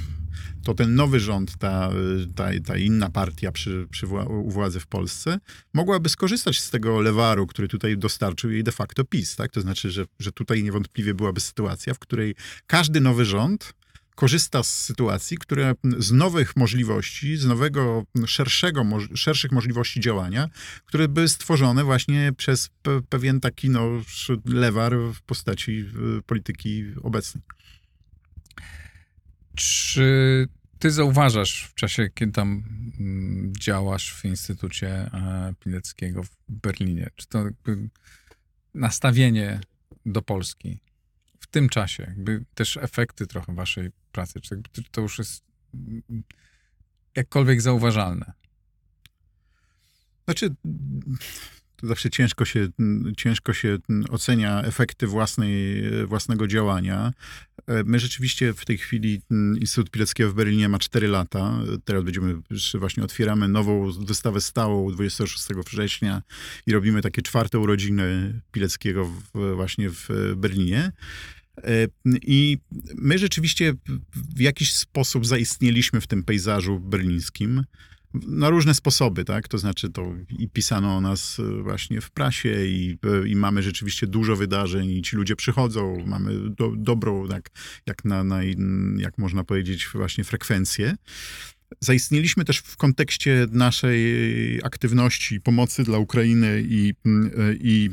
to 0.63 0.73
ten 0.73 0.95
nowy 0.95 1.19
rząd, 1.19 1.57
ta, 1.57 1.89
ta, 2.35 2.49
ta 2.65 2.77
inna 2.77 3.09
partia 3.09 3.51
przy, 3.51 3.87
przy 3.91 4.07
u 4.07 4.51
władzy 4.51 4.79
w 4.79 4.87
Polsce, 4.87 5.39
mogłaby 5.73 6.09
skorzystać 6.09 6.59
z 6.59 6.69
tego 6.69 7.01
lewaru, 7.01 7.47
który 7.47 7.67
tutaj 7.67 7.97
dostarczył 7.97 8.51
jej 8.51 8.63
de 8.63 8.71
facto 8.71 9.05
PiS. 9.05 9.35
Tak? 9.35 9.51
To 9.51 9.61
znaczy, 9.61 9.91
że, 9.91 10.05
że 10.19 10.31
tutaj 10.31 10.63
niewątpliwie 10.63 11.13
byłaby 11.13 11.39
sytuacja, 11.41 11.93
w 11.93 11.99
której 11.99 12.35
każdy 12.67 13.01
nowy 13.01 13.25
rząd 13.25 13.73
korzysta 14.15 14.63
z 14.63 14.77
sytuacji, 14.77 15.37
które 15.37 15.73
z 15.97 16.11
nowych 16.11 16.55
możliwości, 16.55 17.37
z 17.37 17.45
nowego, 17.45 18.03
szerszego, 18.25 18.85
szerszych 19.15 19.51
możliwości 19.51 19.99
działania, 19.99 20.49
które 20.85 21.07
były 21.07 21.29
stworzone 21.29 21.83
właśnie 21.83 22.33
przez 22.37 22.69
pewien 23.09 23.39
taki 23.39 23.69
no, 23.69 23.89
lewar 24.45 24.95
w 25.13 25.21
postaci 25.21 25.85
polityki 26.25 26.85
obecnej. 27.03 27.43
Czy 29.55 30.47
ty 30.79 30.91
zauważasz 30.91 31.67
w 31.71 31.73
czasie, 31.73 32.09
kiedy 32.13 32.31
tam 32.31 32.63
mm, 32.99 33.53
działasz 33.59 34.13
w 34.13 34.25
Instytucie 34.25 34.89
e, 34.89 35.53
Pileckiego 35.59 36.23
w 36.23 36.29
Berlinie, 36.49 37.09
czy 37.15 37.27
to 37.27 37.45
nastawienie 38.73 39.61
do 40.05 40.21
Polski 40.21 40.79
w 41.39 41.47
tym 41.47 41.69
czasie, 41.69 42.03
jakby 42.03 42.43
też 42.53 42.77
efekty 42.77 43.27
trochę 43.27 43.55
waszej 43.55 43.91
pracy, 44.11 44.41
czy 44.41 44.61
to 44.91 45.01
już 45.01 45.17
jest 45.17 45.43
jakkolwiek 47.15 47.61
zauważalne? 47.61 48.33
Znaczy, 50.25 50.55
to 51.75 51.87
zawsze 51.87 52.09
ciężko 52.09 52.45
się, 52.45 52.67
ciężko 53.17 53.53
się 53.53 53.77
ocenia 54.09 54.63
efekty 54.63 55.07
własnej, 55.07 55.83
własnego 56.05 56.47
działania. 56.47 57.13
My 57.85 57.99
rzeczywiście 57.99 58.53
w 58.53 58.65
tej 58.65 58.77
chwili 58.77 59.21
Instytut 59.59 59.91
Pileckiego 59.91 60.31
w 60.31 60.33
Berlinie 60.33 60.69
ma 60.69 60.79
4 60.79 61.07
lata. 61.07 61.59
Teraz 61.85 62.03
będziemy, 62.03 62.35
właśnie 62.73 63.03
otwieramy 63.03 63.47
nową 63.47 63.91
wystawę 63.91 64.41
stałą 64.41 64.91
26 64.91 65.47
września 65.47 66.21
i 66.67 66.71
robimy 66.71 67.01
takie 67.01 67.21
czwarte 67.21 67.59
urodziny 67.59 68.33
Pileckiego 68.51 69.05
w, 69.05 69.55
właśnie 69.55 69.89
w 69.89 70.09
Berlinie. 70.35 70.91
E, 71.63 71.87
I 72.21 72.57
my 72.95 73.17
rzeczywiście 73.17 73.73
w 74.35 74.39
jakiś 74.39 74.73
sposób 74.73 75.25
zaistnieliśmy 75.25 76.01
w 76.01 76.07
tym 76.07 76.23
pejzażu 76.23 76.79
berlińskim 76.79 77.63
na 78.13 78.49
różne 78.49 78.73
sposoby, 78.73 79.25
tak? 79.25 79.47
To 79.47 79.57
znaczy 79.57 79.89
to 79.89 80.15
i 80.29 80.49
pisano 80.49 80.97
o 80.97 81.01
nas 81.01 81.39
e, 81.39 81.63
właśnie 81.63 82.01
w 82.01 82.11
prasie 82.11 82.65
i, 82.65 82.97
e, 83.23 83.27
i 83.27 83.35
mamy 83.35 83.63
rzeczywiście 83.63 84.07
dużo 84.07 84.35
wydarzeń 84.35 84.89
i 84.89 85.01
ci 85.01 85.15
ludzie 85.15 85.35
przychodzą, 85.35 86.03
mamy 86.05 86.49
do, 86.49 86.73
dobrą, 86.77 87.27
tak, 87.27 87.49
jak, 87.85 88.05
na, 88.05 88.23
na, 88.23 88.43
jak 88.97 89.17
można 89.17 89.43
powiedzieć, 89.43 89.87
właśnie 89.93 90.23
frekwencję. 90.23 90.95
Zaistnieliśmy 91.79 92.45
też 92.45 92.57
w 92.57 92.77
kontekście 92.77 93.47
naszej 93.51 94.59
aktywności 94.63 95.41
pomocy 95.41 95.83
dla 95.83 95.97
Ukrainy 95.97 96.63
i, 96.65 96.93
i 97.59 97.89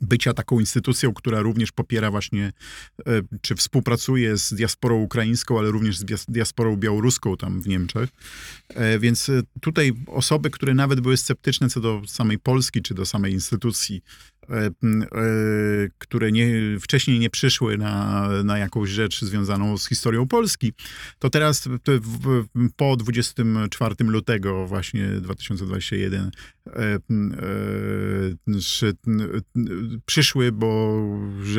bycia 0.00 0.34
taką 0.34 0.60
instytucją, 0.60 1.14
która 1.14 1.40
również 1.40 1.72
popiera 1.72 2.10
właśnie, 2.10 2.52
e, 3.06 3.22
czy 3.40 3.54
współpracuje 3.54 4.38
z 4.38 4.54
diasporą 4.54 4.96
ukraińską, 4.96 5.58
ale 5.58 5.70
również 5.70 5.98
z 5.98 6.26
diasporą 6.28 6.76
białoruską 6.76 7.36
tam 7.36 7.60
w 7.60 7.68
Niemczech. 7.68 8.10
E, 8.68 8.98
więc 8.98 9.28
e, 9.28 9.42
tutaj 9.60 9.92
osoby, 10.06 10.50
które 10.50 10.74
nawet 10.74 11.00
były 11.00 11.16
sceptyczne 11.16 11.68
co 11.68 11.80
do 11.80 12.02
samej 12.06 12.38
Polski, 12.38 12.82
czy 12.82 12.94
do 12.94 13.06
samej 13.06 13.32
instytucji, 13.32 14.02
które 15.98 16.32
nie, 16.32 16.48
wcześniej 16.80 17.18
nie 17.18 17.30
przyszły 17.30 17.78
na, 17.78 18.28
na 18.44 18.58
jakąś 18.58 18.90
rzecz 18.90 19.20
związaną 19.20 19.78
z 19.78 19.88
historią 19.88 20.28
Polski, 20.28 20.72
to 21.18 21.30
teraz 21.30 21.68
po 22.76 22.96
24 22.96 23.94
lutego 24.00 24.66
właśnie 24.66 25.08
2021 25.08 26.30
e, 26.66 26.98
przyszły, 30.06 30.52
bo 30.52 31.02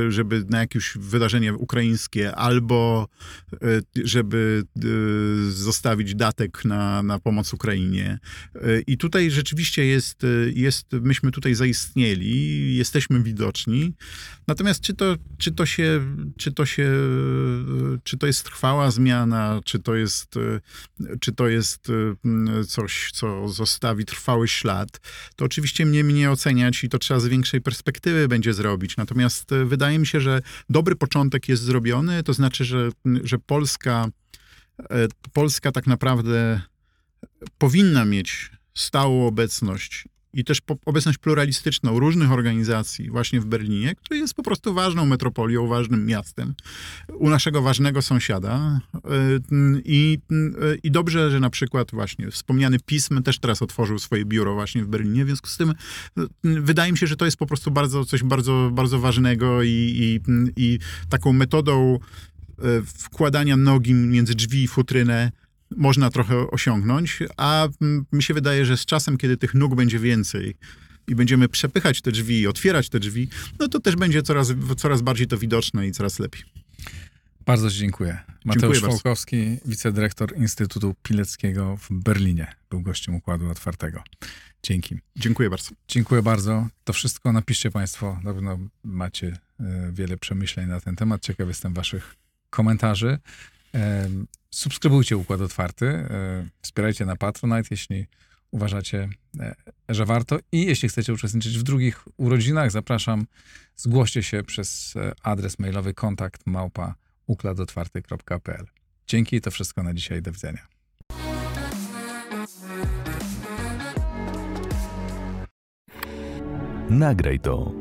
żeby 0.09 0.45
na 0.49 0.59
jakieś 0.59 0.93
wydarzenie 0.95 1.53
ukraińskie 1.53 2.35
albo 2.35 3.07
żeby 4.03 4.63
zostawić 5.49 6.15
datek 6.15 6.65
na, 6.65 7.03
na 7.03 7.19
pomoc 7.19 7.53
Ukrainie. 7.53 8.19
I 8.88 8.97
tutaj 8.97 9.31
rzeczywiście 9.31 9.85
jest, 9.85 10.21
jest 10.53 10.93
myśmy 10.93 11.31
tutaj 11.31 11.53
zaistnieli 11.53 12.76
jesteśmy 12.78 13.23
widoczni. 13.23 13.93
Natomiast 14.47 14.82
czy 14.82 14.93
to, 14.93 15.15
czy 15.38 15.51
to 15.51 15.65
się, 15.65 16.01
czy 16.38 16.51
to 16.51 16.65
się, 16.65 16.91
czy 18.03 18.17
to 18.17 18.28
jest 18.28 18.43
trwała 18.43 18.91
zmiana, 18.91 19.61
czy 19.65 19.80
to 19.80 19.95
jest, 19.95 20.36
czy 21.19 21.32
to 21.32 21.47
jest 21.47 21.88
mm, 22.25 22.65
coś, 22.65 23.11
co 23.13 23.47
zostawi 23.47 24.05
trwały 24.05 24.47
ślad, 24.47 24.99
to 25.36 25.45
oczywiście 25.45 25.86
mnie 25.86 26.03
mnie 26.03 26.32
oceniać 26.32 26.84
i 26.84 26.89
to 26.89 26.99
trzeba 26.99 27.19
z 27.19 27.28
większej 27.28 27.61
perspektywy 27.61 28.28
będzie 28.28 28.53
zrobić. 28.53 28.97
Natomiast 28.97 29.49
wydaje 29.65 29.99
mi 29.99 30.07
się, 30.07 30.21
że 30.21 30.41
dobry 30.69 30.95
początek 30.95 31.49
jest 31.49 31.63
zrobiony, 31.63 32.23
to 32.23 32.34
znaczy, 32.34 32.65
że, 32.65 32.89
że 33.23 33.39
Polska, 33.39 34.07
e, 34.89 35.07
Polska 35.34 35.71
tak 35.71 35.88
naprawdę 35.88 36.61
powinna 37.57 38.05
mieć 38.05 38.51
stałą 38.75 39.28
obecność 39.28 40.07
i 40.38 40.43
też 40.43 40.61
obecność 40.85 41.17
pluralistyczną 41.17 41.99
różnych 41.99 42.31
organizacji 42.31 43.09
właśnie 43.09 43.41
w 43.41 43.45
Berlinie, 43.45 43.95
który 43.95 44.19
jest 44.19 44.33
po 44.33 44.43
prostu 44.43 44.73
ważną 44.73 45.05
metropolią, 45.05 45.67
ważnym 45.67 46.05
miastem 46.05 46.53
u 47.13 47.29
naszego 47.29 47.61
ważnego 47.61 48.01
sąsiada. 48.01 48.81
Y, 48.95 49.01
I, 49.85 50.17
y, 50.31 50.79
I 50.83 50.91
dobrze, 50.91 51.31
że 51.31 51.39
na 51.39 51.49
przykład 51.49 51.91
właśnie 51.91 52.31
wspomniany 52.31 52.79
pism 52.85 53.23
też 53.23 53.39
teraz 53.39 53.61
otworzył 53.61 53.99
swoje 53.99 54.25
biuro 54.25 54.53
właśnie 54.53 54.83
w 54.83 54.88
Berlinie, 54.88 55.23
w 55.23 55.27
związku 55.27 55.47
z 55.47 55.57
tym 55.57 55.69
y, 55.69 56.23
wydaje 56.43 56.91
mi 56.91 56.97
się, 56.97 57.07
że 57.07 57.15
to 57.15 57.25
jest 57.25 57.38
po 57.38 57.45
prostu 57.45 57.71
bardzo, 57.71 58.05
coś 58.05 58.23
bardzo, 58.23 58.69
bardzo 58.73 58.99
ważnego 58.99 59.63
i, 59.63 59.69
i, 59.69 60.19
i 60.57 60.79
taką 61.09 61.33
metodą 61.33 61.99
wkładania 62.85 63.57
nogi 63.57 63.93
między 63.93 64.35
drzwi 64.35 64.63
i 64.63 64.67
futrynę 64.67 65.31
można 65.76 66.09
trochę 66.09 66.51
osiągnąć, 66.51 67.20
a 67.38 67.68
mi 68.11 68.24
się 68.24 68.34
wydaje, 68.34 68.65
że 68.65 68.78
z 68.78 68.86
czasem, 68.86 69.18
kiedy 69.18 69.38
tych 69.38 69.53
nóg 69.53 69.76
będzie 69.76 69.99
więcej 69.99 70.55
i 71.07 71.15
będziemy 71.15 71.49
przepychać 71.49 72.01
te 72.01 72.11
drzwi, 72.11 72.47
otwierać 72.47 72.89
te 72.89 72.99
drzwi, 72.99 73.30
no 73.59 73.68
to 73.68 73.80
też 73.80 73.95
będzie 73.95 74.22
coraz, 74.22 74.53
coraz 74.78 75.01
bardziej 75.01 75.28
to 75.28 75.38
widoczne 75.38 75.88
i 75.88 75.91
coraz 75.91 76.20
lepiej. 76.20 76.43
Bardzo 77.45 77.70
dziękuję. 77.70 78.18
Mateusz 78.45 78.82
Fałkowski, 78.82 79.57
wicedyrektor 79.65 80.38
Instytutu 80.38 80.95
Pileckiego 81.03 81.78
w 81.78 81.88
Berlinie, 81.91 82.47
był 82.70 82.82
gościem 82.82 83.15
Układu 83.15 83.49
Otwartego. 83.49 84.03
Dzięki. 84.63 84.99
Dziękuję 85.15 85.49
bardzo. 85.49 85.72
Dziękuję 85.88 86.22
bardzo. 86.22 86.68
To 86.84 86.93
wszystko 86.93 87.32
napiszcie 87.32 87.72
Państwo. 87.72 88.20
Na 88.24 88.34
pewno 88.34 88.59
macie 88.84 89.38
e, 89.59 89.91
wiele 89.93 90.18
przemyśleń 90.18 90.68
na 90.68 90.80
ten 90.82 90.95
temat. 90.95 91.22
Ciekaw 91.22 91.47
jestem 91.47 91.74
Waszych 91.74 92.15
komentarzy. 92.49 93.20
Subskrybujcie 94.51 95.17
Układ 95.17 95.41
Otwarty, 95.41 95.86
e, 95.86 96.47
wspierajcie 96.61 97.05
na 97.05 97.15
Patronite, 97.15 97.67
jeśli 97.71 98.05
uważacie, 98.51 99.09
e, 99.39 99.55
że 99.89 100.05
warto. 100.05 100.39
I 100.51 100.65
jeśli 100.65 100.89
chcecie 100.89 101.13
uczestniczyć 101.13 101.59
w 101.59 101.63
drugich 101.63 102.03
urodzinach, 102.17 102.71
zapraszam, 102.71 103.25
zgłoście 103.75 104.23
się 104.23 104.43
przez 104.43 104.95
e, 104.95 105.11
adres 105.23 105.59
mailowy 105.59 105.93
kontakt 105.93 106.41
małpa 106.45 106.95
układotwarty.pl. 107.28 108.65
Dzięki, 109.07 109.41
to 109.41 109.51
wszystko 109.51 109.84
na 109.84 109.93
dzisiaj. 109.93 110.21
Do 110.21 110.32
widzenia. 110.32 110.67
Nagraj 116.89 117.39
to 117.39 117.71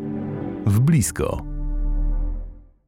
w 0.66 0.80
blisko. 0.80 1.55